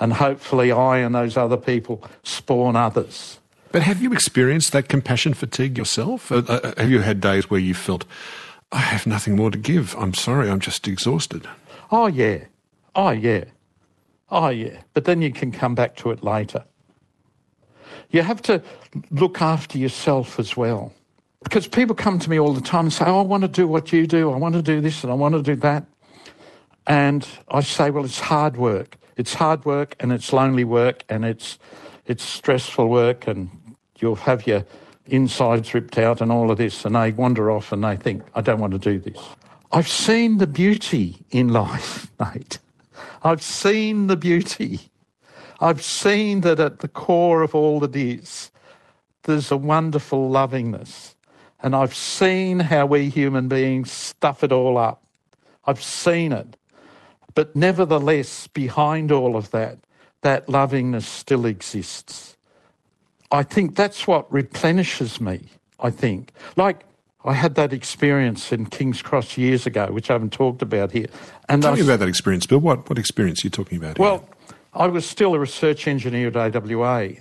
and 0.00 0.14
hopefully 0.14 0.72
I 0.72 0.98
and 0.98 1.14
those 1.14 1.36
other 1.36 1.58
people 1.58 2.02
spawn 2.24 2.74
others. 2.74 3.38
But 3.70 3.82
have 3.82 4.02
you 4.02 4.12
experienced 4.12 4.72
that 4.72 4.88
compassion 4.88 5.34
fatigue 5.34 5.78
yourself? 5.78 6.32
Uh, 6.32 6.42
uh, 6.48 6.72
have 6.78 6.90
you 6.90 7.00
had 7.00 7.20
days 7.20 7.48
where 7.48 7.60
you 7.60 7.74
felt, 7.74 8.04
I 8.72 8.78
have 8.78 9.06
nothing 9.06 9.36
more 9.36 9.50
to 9.50 9.58
give. 9.58 9.94
I'm 9.96 10.14
sorry, 10.14 10.50
I'm 10.50 10.58
just 10.58 10.88
exhausted. 10.88 11.46
Oh, 11.92 12.08
yeah. 12.08 12.38
Oh, 12.94 13.10
yeah. 13.10 13.44
Oh, 14.30 14.48
yeah. 14.48 14.80
But 14.94 15.04
then 15.04 15.22
you 15.22 15.32
can 15.32 15.52
come 15.52 15.74
back 15.74 15.96
to 15.96 16.10
it 16.10 16.22
later. 16.22 16.64
You 18.10 18.22
have 18.22 18.42
to 18.42 18.62
look 19.10 19.40
after 19.40 19.78
yourself 19.78 20.38
as 20.38 20.56
well. 20.56 20.92
Because 21.42 21.66
people 21.66 21.94
come 21.94 22.18
to 22.18 22.28
me 22.28 22.38
all 22.38 22.52
the 22.52 22.60
time 22.60 22.86
and 22.86 22.92
say, 22.92 23.04
oh, 23.06 23.20
I 23.20 23.22
want 23.22 23.42
to 23.42 23.48
do 23.48 23.66
what 23.66 23.92
you 23.92 24.06
do. 24.06 24.30
I 24.30 24.36
want 24.36 24.54
to 24.54 24.62
do 24.62 24.80
this 24.80 25.02
and 25.02 25.12
I 25.12 25.14
want 25.14 25.34
to 25.34 25.42
do 25.42 25.56
that. 25.56 25.86
And 26.86 27.26
I 27.48 27.60
say, 27.60 27.90
well, 27.90 28.04
it's 28.04 28.20
hard 28.20 28.56
work. 28.56 28.96
It's 29.16 29.34
hard 29.34 29.64
work 29.64 29.96
and 30.00 30.12
it's 30.12 30.32
lonely 30.32 30.64
work 30.64 31.04
and 31.08 31.24
it's, 31.24 31.58
it's 32.06 32.22
stressful 32.22 32.88
work 32.88 33.26
and 33.26 33.50
you'll 33.98 34.16
have 34.16 34.46
your 34.46 34.64
insides 35.06 35.72
ripped 35.72 35.98
out 35.98 36.20
and 36.20 36.30
all 36.32 36.50
of 36.50 36.58
this. 36.58 36.84
And 36.84 36.94
they 36.94 37.12
wander 37.12 37.50
off 37.50 37.72
and 37.72 37.84
they 37.84 37.96
think, 37.96 38.22
I 38.34 38.40
don't 38.40 38.60
want 38.60 38.72
to 38.72 38.78
do 38.78 38.98
this. 38.98 39.22
I've 39.72 39.88
seen 39.88 40.38
the 40.38 40.46
beauty 40.46 41.16
in 41.30 41.48
life, 41.52 42.10
mate. 42.18 42.58
I've 43.22 43.42
seen 43.42 44.06
the 44.06 44.16
beauty. 44.16 44.80
I've 45.60 45.82
seen 45.82 46.40
that 46.40 46.58
at 46.58 46.78
the 46.78 46.88
core 46.88 47.42
of 47.42 47.54
all 47.54 47.84
it 47.84 47.94
is, 47.94 48.50
there's 49.24 49.50
a 49.50 49.56
wonderful 49.56 50.30
lovingness. 50.30 51.14
And 51.62 51.76
I've 51.76 51.94
seen 51.94 52.60
how 52.60 52.86
we 52.86 53.10
human 53.10 53.48
beings 53.48 53.92
stuff 53.92 54.42
it 54.42 54.52
all 54.52 54.78
up. 54.78 55.04
I've 55.66 55.82
seen 55.82 56.32
it. 56.32 56.56
But 57.34 57.54
nevertheless, 57.54 58.46
behind 58.46 59.12
all 59.12 59.36
of 59.36 59.50
that, 59.50 59.78
that 60.22 60.48
lovingness 60.48 61.06
still 61.06 61.44
exists. 61.46 62.36
I 63.30 63.42
think 63.42 63.76
that's 63.76 64.06
what 64.06 64.32
replenishes 64.32 65.20
me, 65.20 65.40
I 65.78 65.90
think. 65.90 66.32
Like 66.56 66.84
I 67.24 67.34
had 67.34 67.54
that 67.56 67.72
experience 67.72 68.50
in 68.50 68.66
King's 68.66 69.02
Cross 69.02 69.36
years 69.36 69.66
ago, 69.66 69.86
which 69.90 70.10
I 70.10 70.14
haven't 70.14 70.32
talked 70.32 70.62
about 70.62 70.92
here. 70.92 71.06
And 71.48 71.62
Tell 71.62 71.74
me 71.74 71.82
about 71.82 71.98
that 71.98 72.08
experience, 72.08 72.46
Bill. 72.46 72.58
What, 72.58 72.88
what 72.88 72.98
experience 72.98 73.44
are 73.44 73.46
you 73.46 73.50
talking 73.50 73.76
about? 73.76 73.98
Well, 73.98 74.26
I 74.72 74.86
was 74.86 75.04
still 75.04 75.34
a 75.34 75.38
research 75.38 75.86
engineer 75.86 76.28
at 76.28 76.56
AWA, 76.56 77.14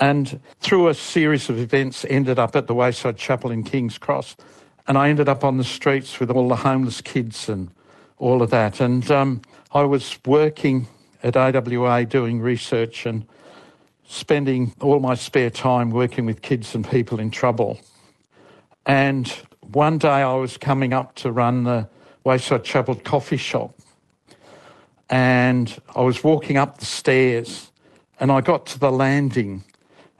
and 0.00 0.40
through 0.60 0.88
a 0.88 0.94
series 0.94 1.48
of 1.48 1.58
events, 1.58 2.04
ended 2.08 2.38
up 2.38 2.56
at 2.56 2.66
the 2.66 2.74
Wayside 2.74 3.16
Chapel 3.16 3.50
in 3.50 3.62
King's 3.62 3.98
Cross, 3.98 4.36
and 4.88 4.98
I 4.98 5.08
ended 5.08 5.28
up 5.28 5.44
on 5.44 5.56
the 5.56 5.64
streets 5.64 6.18
with 6.18 6.30
all 6.30 6.48
the 6.48 6.56
homeless 6.56 7.00
kids 7.00 7.48
and 7.48 7.70
all 8.18 8.42
of 8.42 8.50
that. 8.50 8.80
And 8.80 9.08
um, 9.10 9.42
I 9.72 9.82
was 9.82 10.18
working 10.26 10.88
at 11.22 11.36
AWA 11.36 12.06
doing 12.06 12.40
research 12.40 13.06
and 13.06 13.26
spending 14.08 14.72
all 14.80 14.98
my 15.00 15.14
spare 15.14 15.50
time 15.50 15.90
working 15.90 16.24
with 16.24 16.42
kids 16.42 16.74
and 16.74 16.88
people 16.88 17.20
in 17.20 17.30
trouble. 17.30 17.78
And 18.88 19.28
one 19.60 19.98
day 19.98 20.08
I 20.08 20.34
was 20.34 20.56
coming 20.56 20.94
up 20.94 21.14
to 21.16 21.30
run 21.30 21.64
the 21.64 21.88
Wayside 22.24 22.64
Chapel 22.64 22.94
coffee 22.94 23.36
shop. 23.36 23.78
And 25.10 25.78
I 25.94 26.00
was 26.00 26.24
walking 26.24 26.56
up 26.56 26.78
the 26.78 26.86
stairs 26.86 27.70
and 28.18 28.32
I 28.32 28.40
got 28.40 28.64
to 28.66 28.78
the 28.78 28.90
landing 28.90 29.62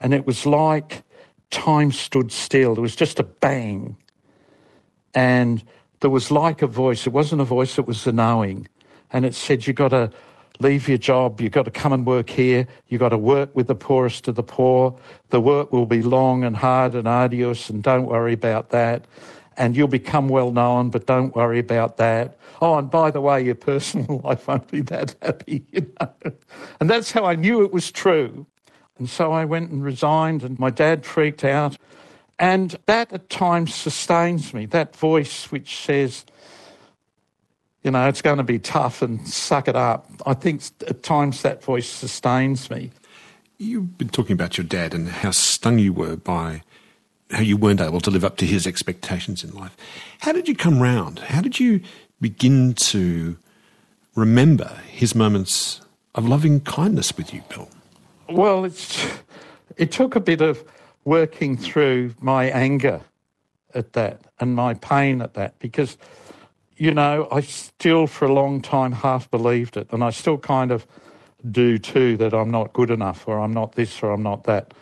and 0.01 0.13
it 0.13 0.27
was 0.27 0.45
like 0.45 1.03
time 1.51 1.93
stood 1.93 2.31
still. 2.31 2.75
There 2.75 2.83
was 2.83 2.95
just 2.95 3.19
a 3.19 3.25
bang. 3.25 3.97
And 5.15 5.63
there 6.01 6.11
was 6.11 6.31
like 6.31 6.61
a 6.61 6.67
voice. 6.67 7.07
It 7.07 7.13
wasn't 7.13 7.41
a 7.41 7.45
voice, 7.45 7.79
it 7.79 7.87
was 7.87 8.05
the 8.05 8.13
knowing. 8.13 8.69
And 9.11 9.25
it 9.25 9.35
said, 9.35 9.67
You've 9.67 9.77
got 9.77 9.89
to 9.89 10.11
leave 10.61 10.89
your 10.89 10.99
job. 10.99 11.41
You've 11.41 11.53
got 11.53 11.65
to 11.65 11.71
come 11.71 11.93
and 11.93 12.07
work 12.07 12.31
here. 12.31 12.67
You've 12.89 13.01
got 13.01 13.11
to 13.11 13.19
work 13.19 13.55
with 13.55 13.67
the 13.67 13.75
poorest 13.75 14.29
of 14.29 14.35
the 14.35 14.43
poor. 14.43 14.99
The 15.31 15.41
work 15.41 15.73
will 15.73 15.87
be 15.87 16.03
long 16.03 16.45
and 16.45 16.57
hard 16.57 16.95
and 16.95 17.07
arduous, 17.07 17.71
and 17.71 17.83
don't 17.83 18.07
worry 18.07 18.33
about 18.33 18.71
that. 18.71 19.05
And 19.57 19.77
you'll 19.77 19.89
become 19.89 20.29
well 20.29 20.53
known, 20.53 20.91
but 20.91 21.07
don't 21.07 21.35
worry 21.35 21.59
about 21.59 21.97
that. 21.97 22.39
Oh, 22.61 22.77
and 22.79 22.91
by 22.91 23.11
the 23.11 23.21
way, 23.21 23.45
your 23.45 23.55
personal 23.55 24.21
life 24.25 24.47
won't 24.47 24.71
be 24.71 24.81
that 24.83 25.15
happy, 25.23 25.65
you 25.73 25.93
know. 26.01 26.33
And 26.81 26.89
that's 26.89 27.13
how 27.13 27.25
I 27.25 27.35
knew 27.35 27.63
it 27.63 27.73
was 27.73 27.91
true. 27.91 28.47
And 28.99 29.09
so 29.09 29.33
I 29.33 29.45
went 29.45 29.71
and 29.71 29.83
resigned, 29.83 30.43
and 30.43 30.59
my 30.59 30.71
dad 30.71 31.05
freaked 31.05 31.45
out. 31.45 31.77
And 32.39 32.77
that 32.87 33.13
at 33.13 33.31
times 33.31 33.75
sustains 33.75 34.55
me, 34.55 34.67
that 34.67 34.95
voice 34.95 35.51
which 35.51 35.85
says, 35.85 36.25
you 37.83 37.91
know, 37.91 38.09
it's 38.09 38.23
going 38.23 38.39
to 38.39 38.43
be 38.43 38.59
tough 38.59 39.03
and 39.03 39.27
suck 39.27 39.69
it 39.69 39.77
up. 39.77 40.11
I 40.27 40.35
think 40.35 40.63
at 40.87 41.03
times 41.03 41.43
that 41.43 41.63
voice 41.63 41.89
sustains 41.89 42.71
me. 42.71 42.91
You've 43.59 43.99
been 43.99 44.09
talking 44.09 44.35
about 44.35 44.59
your 44.59 44.67
dad 44.67 44.95
and 44.95 45.09
how 45.09 45.31
stung 45.31 45.79
you 45.79 45.93
were 45.93 46.17
by 46.17 46.63
how 47.31 47.41
you 47.41 47.57
weren't 47.57 47.81
able 47.81 48.01
to 48.01 48.11
live 48.11 48.25
up 48.25 48.37
to 48.39 48.47
his 48.47 48.67
expectations 48.67 49.45
in 49.45 49.53
life. 49.53 49.77
How 50.21 50.33
did 50.33 50.49
you 50.49 50.55
come 50.55 50.81
round? 50.81 51.19
How 51.19 51.41
did 51.41 51.61
you 51.61 51.81
begin 52.21 52.75
to 52.75 53.37
remember 54.15 54.81
his 54.89 55.15
moments 55.15 55.81
of 56.15 56.27
loving 56.27 56.61
kindness 56.61 57.17
with 57.17 57.33
you, 57.35 57.43
Bill? 57.49 57.69
Well, 58.29 58.65
it's, 58.65 59.07
it 59.77 59.93
took 59.93 60.17
a 60.17 60.21
bit 60.21 60.41
of 60.41 60.65
working 61.05 61.57
through 61.57 62.15
my 62.21 62.47
anger 62.47 63.01
at 63.75 63.93
that 63.93 64.21
and 64.41 64.55
my 64.55 64.75
pain 64.75 65.21
at 65.21 65.35
that 65.35 65.59
because 65.59 65.97
you 66.79 66.95
know, 66.95 67.29
I 67.31 67.41
still 67.41 68.07
for 68.07 68.25
a 68.25 68.33
long 68.33 68.63
time 68.63 68.93
half 68.93 69.31
believed 69.31 69.77
it, 69.77 69.89
and 69.93 70.03
I 70.03 70.11
still 70.11 70.39
kind 70.39 70.71
of 70.71 70.87
do 71.51 71.79
too 71.79 72.17
that 72.17 72.33
I'm 72.33 72.51
not 72.51 72.73
good 72.73 72.91
enough, 72.91 73.27
or 73.27 73.41
I'm 73.41 73.53
not 73.53 73.73
this, 73.73 74.03
or 74.03 74.13
I'm 74.13 74.23
not 74.23 74.45
that. 74.45 74.73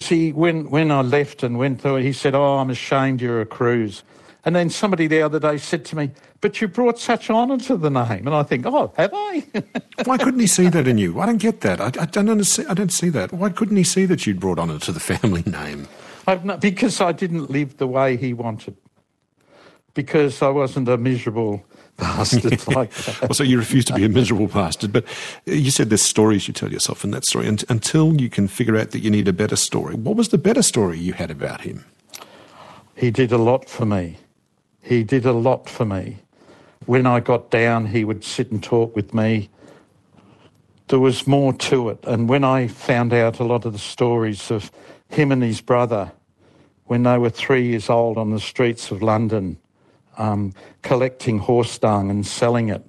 See, 0.00 0.32
when 0.32 0.70
when 0.70 0.90
I 0.90 1.02
left 1.02 1.42
and 1.42 1.58
went 1.58 1.80
through, 1.80 1.96
he 1.96 2.12
said, 2.12 2.34
"Oh, 2.34 2.58
I'm 2.58 2.70
ashamed 2.70 3.20
you're 3.20 3.40
a 3.40 3.46
Crews." 3.46 4.02
And 4.46 4.54
then 4.54 4.68
somebody 4.68 5.06
the 5.06 5.22
other 5.22 5.40
day 5.40 5.56
said 5.56 5.84
to 5.86 5.96
me, 5.96 6.10
"But 6.40 6.60
you 6.60 6.68
brought 6.68 6.98
such 6.98 7.30
honour 7.30 7.58
to 7.58 7.76
the 7.76 7.90
name," 7.90 8.26
and 8.26 8.34
I 8.34 8.42
think, 8.42 8.64
"Oh, 8.66 8.92
have 8.96 9.10
I?" 9.12 9.44
Why 10.04 10.18
couldn't 10.18 10.40
he 10.40 10.46
see 10.46 10.68
that 10.68 10.86
in 10.86 10.98
you? 10.98 11.18
I 11.20 11.26
don't 11.26 11.38
get 11.38 11.62
that. 11.62 11.80
I, 11.80 11.86
I 11.86 12.06
don't 12.06 12.28
understand. 12.28 12.68
I 12.68 12.74
don't 12.74 12.92
see 12.92 13.08
that. 13.10 13.32
Why 13.32 13.48
couldn't 13.50 13.76
he 13.76 13.84
see 13.84 14.06
that 14.06 14.26
you'd 14.26 14.40
brought 14.40 14.58
honour 14.58 14.78
to 14.80 14.92
the 14.92 15.00
family 15.12 15.42
name? 15.46 15.88
Not, 16.26 16.60
because 16.60 17.00
I 17.00 17.12
didn't 17.12 17.50
live 17.50 17.76
the 17.76 17.86
way 17.86 18.16
he 18.16 18.32
wanted 18.32 18.76
because 19.94 20.42
I 20.42 20.48
wasn't 20.48 20.88
a 20.88 20.96
miserable 20.96 21.64
bastard 21.96 22.66
like 22.74 22.92
that. 22.92 23.20
well, 23.22 23.34
so 23.34 23.44
you 23.44 23.58
refuse 23.58 23.84
to 23.86 23.94
be 23.94 24.04
a 24.04 24.08
miserable 24.08 24.48
bastard, 24.48 24.92
but 24.92 25.04
you 25.46 25.70
said 25.70 25.90
there's 25.90 26.02
stories 26.02 26.48
you 26.48 26.54
tell 26.54 26.72
yourself 26.72 27.04
in 27.04 27.12
that 27.12 27.24
story, 27.24 27.46
and 27.46 27.64
until 27.68 28.20
you 28.20 28.28
can 28.28 28.48
figure 28.48 28.76
out 28.76 28.90
that 28.90 29.00
you 29.00 29.10
need 29.10 29.28
a 29.28 29.32
better 29.32 29.56
story. 29.56 29.94
What 29.94 30.16
was 30.16 30.28
the 30.28 30.38
better 30.38 30.62
story 30.62 30.98
you 30.98 31.12
had 31.12 31.30
about 31.30 31.62
him? 31.62 31.84
He 32.96 33.10
did 33.10 33.32
a 33.32 33.38
lot 33.38 33.68
for 33.68 33.86
me. 33.86 34.18
He 34.80 35.02
did 35.02 35.24
a 35.24 35.32
lot 35.32 35.68
for 35.68 35.84
me. 35.84 36.18
When 36.86 37.06
I 37.06 37.20
got 37.20 37.50
down, 37.50 37.86
he 37.86 38.04
would 38.04 38.24
sit 38.24 38.50
and 38.50 38.62
talk 38.62 38.94
with 38.94 39.14
me. 39.14 39.48
There 40.88 40.98
was 40.98 41.26
more 41.26 41.54
to 41.54 41.88
it. 41.88 42.04
And 42.06 42.28
when 42.28 42.44
I 42.44 42.68
found 42.68 43.14
out 43.14 43.40
a 43.40 43.44
lot 43.44 43.64
of 43.64 43.72
the 43.72 43.78
stories 43.78 44.50
of 44.50 44.70
him 45.08 45.32
and 45.32 45.42
his 45.42 45.62
brother 45.62 46.12
when 46.84 47.04
they 47.04 47.16
were 47.16 47.30
three 47.30 47.68
years 47.68 47.88
old 47.88 48.18
on 48.18 48.30
the 48.30 48.40
streets 48.40 48.90
of 48.90 49.02
London, 49.02 49.56
um, 50.18 50.52
collecting 50.82 51.38
horse 51.38 51.78
dung 51.78 52.10
and 52.10 52.26
selling 52.26 52.68
it 52.68 52.84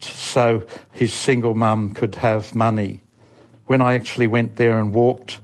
so 0.00 0.64
his 0.92 1.12
single 1.12 1.54
mum 1.54 1.94
could 1.94 2.14
have 2.16 2.54
money. 2.54 3.00
When 3.66 3.82
I 3.82 3.94
actually 3.94 4.26
went 4.26 4.56
there 4.56 4.78
and 4.78 4.92
walked 4.92 5.40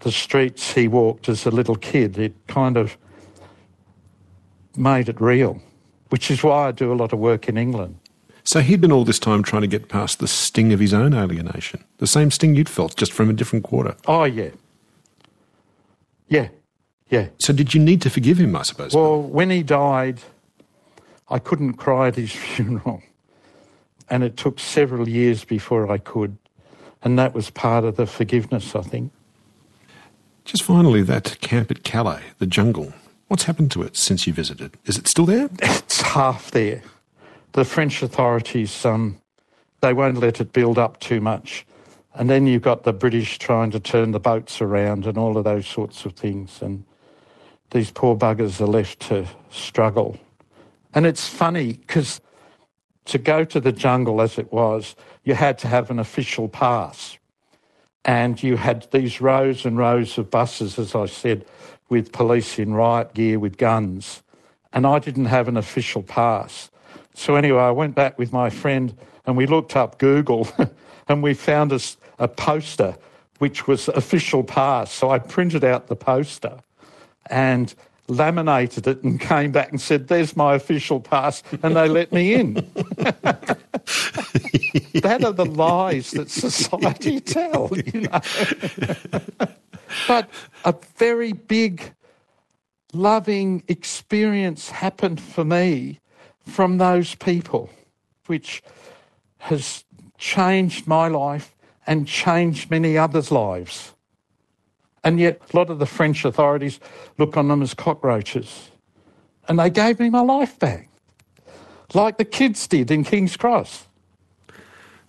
the 0.00 0.12
streets 0.12 0.72
he 0.72 0.88
walked 0.88 1.28
as 1.28 1.46
a 1.46 1.50
little 1.50 1.76
kid, 1.76 2.18
it 2.18 2.34
kind 2.48 2.76
of 2.76 2.96
made 4.76 5.08
it 5.08 5.20
real, 5.20 5.60
which 6.08 6.30
is 6.30 6.42
why 6.42 6.68
I 6.68 6.72
do 6.72 6.92
a 6.92 6.94
lot 6.94 7.12
of 7.12 7.18
work 7.18 7.48
in 7.48 7.56
England. 7.56 7.98
So 8.44 8.60
he'd 8.60 8.80
been 8.80 8.90
all 8.90 9.04
this 9.04 9.20
time 9.20 9.44
trying 9.44 9.62
to 9.62 9.68
get 9.68 9.88
past 9.88 10.18
the 10.18 10.26
sting 10.26 10.72
of 10.72 10.80
his 10.80 10.92
own 10.92 11.14
alienation, 11.14 11.84
the 11.98 12.08
same 12.08 12.30
sting 12.32 12.56
you'd 12.56 12.68
felt, 12.68 12.96
just 12.96 13.12
from 13.12 13.30
a 13.30 13.32
different 13.32 13.64
quarter. 13.64 13.94
Oh, 14.06 14.24
yeah. 14.24 14.50
Yeah, 16.28 16.48
yeah. 17.08 17.28
So 17.38 17.52
did 17.52 17.72
you 17.72 17.80
need 17.80 18.02
to 18.02 18.10
forgive 18.10 18.38
him, 18.38 18.56
I 18.56 18.62
suppose? 18.62 18.94
Well, 18.94 19.22
when 19.22 19.50
he 19.50 19.62
died, 19.62 20.20
I 21.32 21.38
couldn't 21.38 21.74
cry 21.74 22.08
at 22.08 22.16
his 22.16 22.30
funeral. 22.50 23.02
And 24.08 24.22
it 24.22 24.36
took 24.36 24.60
several 24.60 25.08
years 25.08 25.44
before 25.44 25.90
I 25.90 25.98
could. 25.98 26.36
And 27.02 27.18
that 27.18 27.34
was 27.34 27.50
part 27.50 27.84
of 27.84 27.96
the 27.96 28.06
forgiveness, 28.06 28.76
I 28.76 28.82
think. 28.82 29.10
Just 30.44 30.62
finally, 30.62 31.02
that 31.02 31.40
camp 31.40 31.70
at 31.70 31.82
Calais, 31.82 32.22
the 32.38 32.46
jungle. 32.46 32.92
What's 33.28 33.44
happened 33.44 33.70
to 33.72 33.82
it 33.82 33.96
since 33.96 34.26
you 34.26 34.32
visited? 34.32 34.76
Is 34.84 34.98
it 34.98 35.08
still 35.08 35.24
there? 35.24 35.48
It's 35.62 36.02
half 36.02 36.50
there. 36.50 36.82
The 37.52 37.64
French 37.64 38.02
authorities, 38.02 38.84
um, 38.84 39.18
they 39.80 39.92
won't 39.92 40.18
let 40.18 40.40
it 40.40 40.52
build 40.52 40.78
up 40.78 41.00
too 41.00 41.20
much. 41.20 41.66
And 42.14 42.28
then 42.28 42.46
you've 42.46 42.62
got 42.62 42.84
the 42.84 42.92
British 42.92 43.38
trying 43.38 43.70
to 43.70 43.80
turn 43.80 44.12
the 44.12 44.20
boats 44.20 44.60
around 44.60 45.06
and 45.06 45.16
all 45.16 45.38
of 45.38 45.44
those 45.44 45.66
sorts 45.66 46.04
of 46.04 46.12
things. 46.14 46.60
And 46.60 46.84
these 47.70 47.90
poor 47.90 48.16
buggers 48.16 48.60
are 48.60 48.66
left 48.66 49.00
to 49.08 49.26
struggle. 49.50 50.18
And 50.94 51.06
it's 51.06 51.28
funny 51.28 51.74
because 51.74 52.20
to 53.06 53.18
go 53.18 53.44
to 53.44 53.60
the 53.60 53.72
jungle 53.72 54.20
as 54.20 54.38
it 54.38 54.52
was, 54.52 54.94
you 55.24 55.34
had 55.34 55.58
to 55.58 55.68
have 55.68 55.90
an 55.90 55.98
official 55.98 56.48
pass. 56.48 57.18
And 58.04 58.42
you 58.42 58.56
had 58.56 58.88
these 58.90 59.20
rows 59.20 59.64
and 59.64 59.78
rows 59.78 60.18
of 60.18 60.30
buses, 60.30 60.78
as 60.78 60.94
I 60.94 61.06
said, 61.06 61.44
with 61.88 62.12
police 62.12 62.58
in 62.58 62.74
riot 62.74 63.14
gear 63.14 63.38
with 63.38 63.56
guns. 63.56 64.22
and 64.72 64.86
I 64.86 64.98
didn't 64.98 65.26
have 65.26 65.48
an 65.48 65.56
official 65.56 66.02
pass. 66.02 66.70
So 67.14 67.36
anyway, 67.36 67.60
I 67.60 67.70
went 67.70 67.94
back 67.94 68.18
with 68.18 68.32
my 68.32 68.48
friend 68.50 68.96
and 69.26 69.36
we 69.36 69.46
looked 69.46 69.76
up 69.76 69.98
Google 69.98 70.48
and 71.08 71.22
we 71.22 71.34
found 71.34 71.72
a, 71.72 71.80
a 72.18 72.28
poster 72.28 72.96
which 73.38 73.66
was 73.66 73.88
official 73.88 74.42
pass. 74.42 74.90
So 74.92 75.10
I 75.10 75.18
printed 75.18 75.64
out 75.64 75.88
the 75.88 75.96
poster 75.96 76.58
and 77.26 77.74
laminated 78.12 78.86
it 78.86 79.02
and 79.02 79.20
came 79.20 79.52
back 79.52 79.70
and 79.70 79.80
said, 79.80 80.08
There's 80.08 80.36
my 80.36 80.54
official 80.54 81.00
pass, 81.00 81.42
and 81.62 81.76
they 81.76 81.88
let 81.88 82.12
me 82.12 82.34
in. 82.34 82.54
that 84.94 85.22
are 85.24 85.32
the 85.32 85.46
lies 85.46 86.10
that 86.12 86.30
society 86.30 87.20
tell, 87.36 87.70
you 87.76 88.02
know. 88.02 88.20
but 90.06 90.28
a 90.64 90.74
very 90.96 91.32
big, 91.32 91.92
loving 92.92 93.62
experience 93.68 94.70
happened 94.70 95.20
for 95.20 95.44
me 95.44 96.00
from 96.46 96.78
those 96.78 97.14
people, 97.14 97.70
which 98.26 98.62
has 99.38 99.84
changed 100.18 100.86
my 100.86 101.08
life 101.08 101.54
and 101.86 102.06
changed 102.06 102.70
many 102.70 102.96
others' 102.96 103.30
lives. 103.30 103.91
And 105.04 105.18
yet, 105.18 105.40
a 105.52 105.56
lot 105.56 105.68
of 105.68 105.78
the 105.78 105.86
French 105.86 106.24
authorities 106.24 106.78
look 107.18 107.36
on 107.36 107.48
them 107.48 107.62
as 107.62 107.74
cockroaches. 107.74 108.70
And 109.48 109.58
they 109.58 109.70
gave 109.70 109.98
me 109.98 110.10
my 110.10 110.20
life 110.20 110.58
back, 110.58 110.88
like 111.92 112.18
the 112.18 112.24
kids 112.24 112.66
did 112.68 112.90
in 112.90 113.02
King's 113.02 113.36
Cross. 113.36 113.86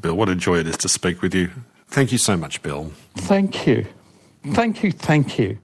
Bill, 0.02 0.16
what 0.16 0.30
a 0.30 0.36
joy 0.36 0.58
it 0.58 0.68
is 0.68 0.78
to 0.78 0.90
speak 0.90 1.22
with 1.22 1.36
you. 1.36 1.50
Thank 1.88 2.12
you 2.12 2.18
so 2.18 2.36
much, 2.36 2.62
Bill. 2.64 2.92
Thank 3.16 3.68
you. 3.68 3.86
Thank 4.48 4.84
you. 4.84 4.92
Thank 4.92 5.38
you. 5.38 5.60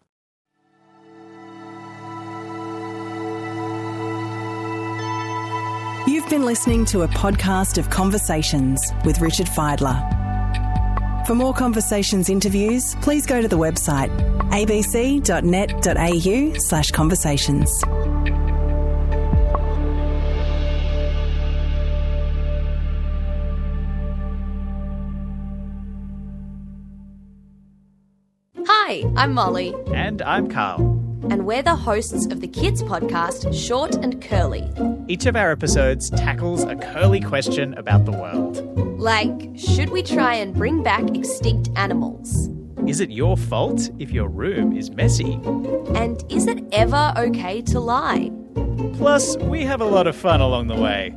You've 6.08 6.30
been 6.30 6.46
listening 6.46 6.86
to 6.86 7.02
a 7.02 7.08
podcast 7.08 7.78
of 7.78 7.90
Conversations 7.90 8.80
with 9.04 9.20
Richard 9.20 9.48
Fidler. 9.48 10.19
For 11.30 11.36
more 11.36 11.54
conversations 11.54 12.28
interviews, 12.28 12.96
please 13.02 13.28
go 13.28 13.40
to 13.40 13.48
the 13.48 13.56
website 13.56 14.10
abc.net.au 14.50 15.30
slash 16.58 16.90
conversations. 16.90 17.70
Hi, 28.66 29.04
I'm 29.16 29.36
Molly. 29.36 29.76
And 29.94 30.24
I'm 30.24 30.50
Carl. 30.50 30.99
And 31.24 31.46
we're 31.46 31.62
the 31.62 31.76
hosts 31.76 32.26
of 32.28 32.40
the 32.42 32.48
kids 32.48 32.82
podcast, 32.82 33.54
Short 33.54 33.96
and 33.96 34.22
Curly. 34.22 34.72
Each 35.08 35.26
of 35.26 35.36
our 35.36 35.52
episodes 35.52 36.10
tackles 36.10 36.64
a 36.64 36.76
curly 36.76 37.20
question 37.20 37.74
about 37.76 38.06
the 38.06 38.12
world. 38.12 38.64
Like, 39.00 39.52
should 39.56 39.90
we 39.90 40.02
try 40.02 40.36
and 40.36 40.54
bring 40.54 40.82
back 40.82 41.04
extinct 41.16 41.70
animals? 41.76 42.50
Is 42.88 43.02
it 43.02 43.12
your 43.12 43.38
fault 43.38 43.90
if 44.00 44.12
your 44.12 44.28
room 44.30 44.76
is 44.76 44.92
messy? 44.92 45.34
And 45.94 46.24
is 46.30 46.48
it 46.48 46.64
ever 46.72 47.14
okay 47.18 47.62
to 47.64 47.80
lie? 47.80 48.32
Plus, 48.94 49.38
we 49.38 49.64
have 49.64 49.82
a 49.82 49.86
lot 49.86 50.08
of 50.08 50.16
fun 50.16 50.42
along 50.42 50.68
the 50.68 50.76
way. 50.76 51.14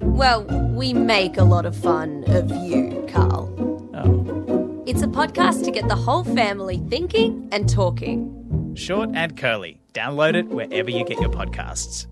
Well, 0.00 0.44
we 0.44 0.92
make 0.92 1.38
a 1.38 1.44
lot 1.44 1.66
of 1.66 1.74
fun 1.74 2.24
of 2.28 2.50
you, 2.64 3.06
Carl. 3.08 3.52
Oh. 3.94 4.82
It's 4.86 5.02
a 5.02 5.06
podcast 5.06 5.64
to 5.64 5.70
get 5.70 5.88
the 5.88 5.96
whole 5.96 6.24
family 6.24 6.82
thinking 6.88 7.48
and 7.50 7.68
talking. 7.68 8.35
Short 8.74 9.10
and 9.14 9.36
curly. 9.36 9.80
Download 9.92 10.34
it 10.34 10.48
wherever 10.48 10.90
you 10.90 11.04
get 11.04 11.18
your 11.18 11.30
podcasts. 11.30 12.06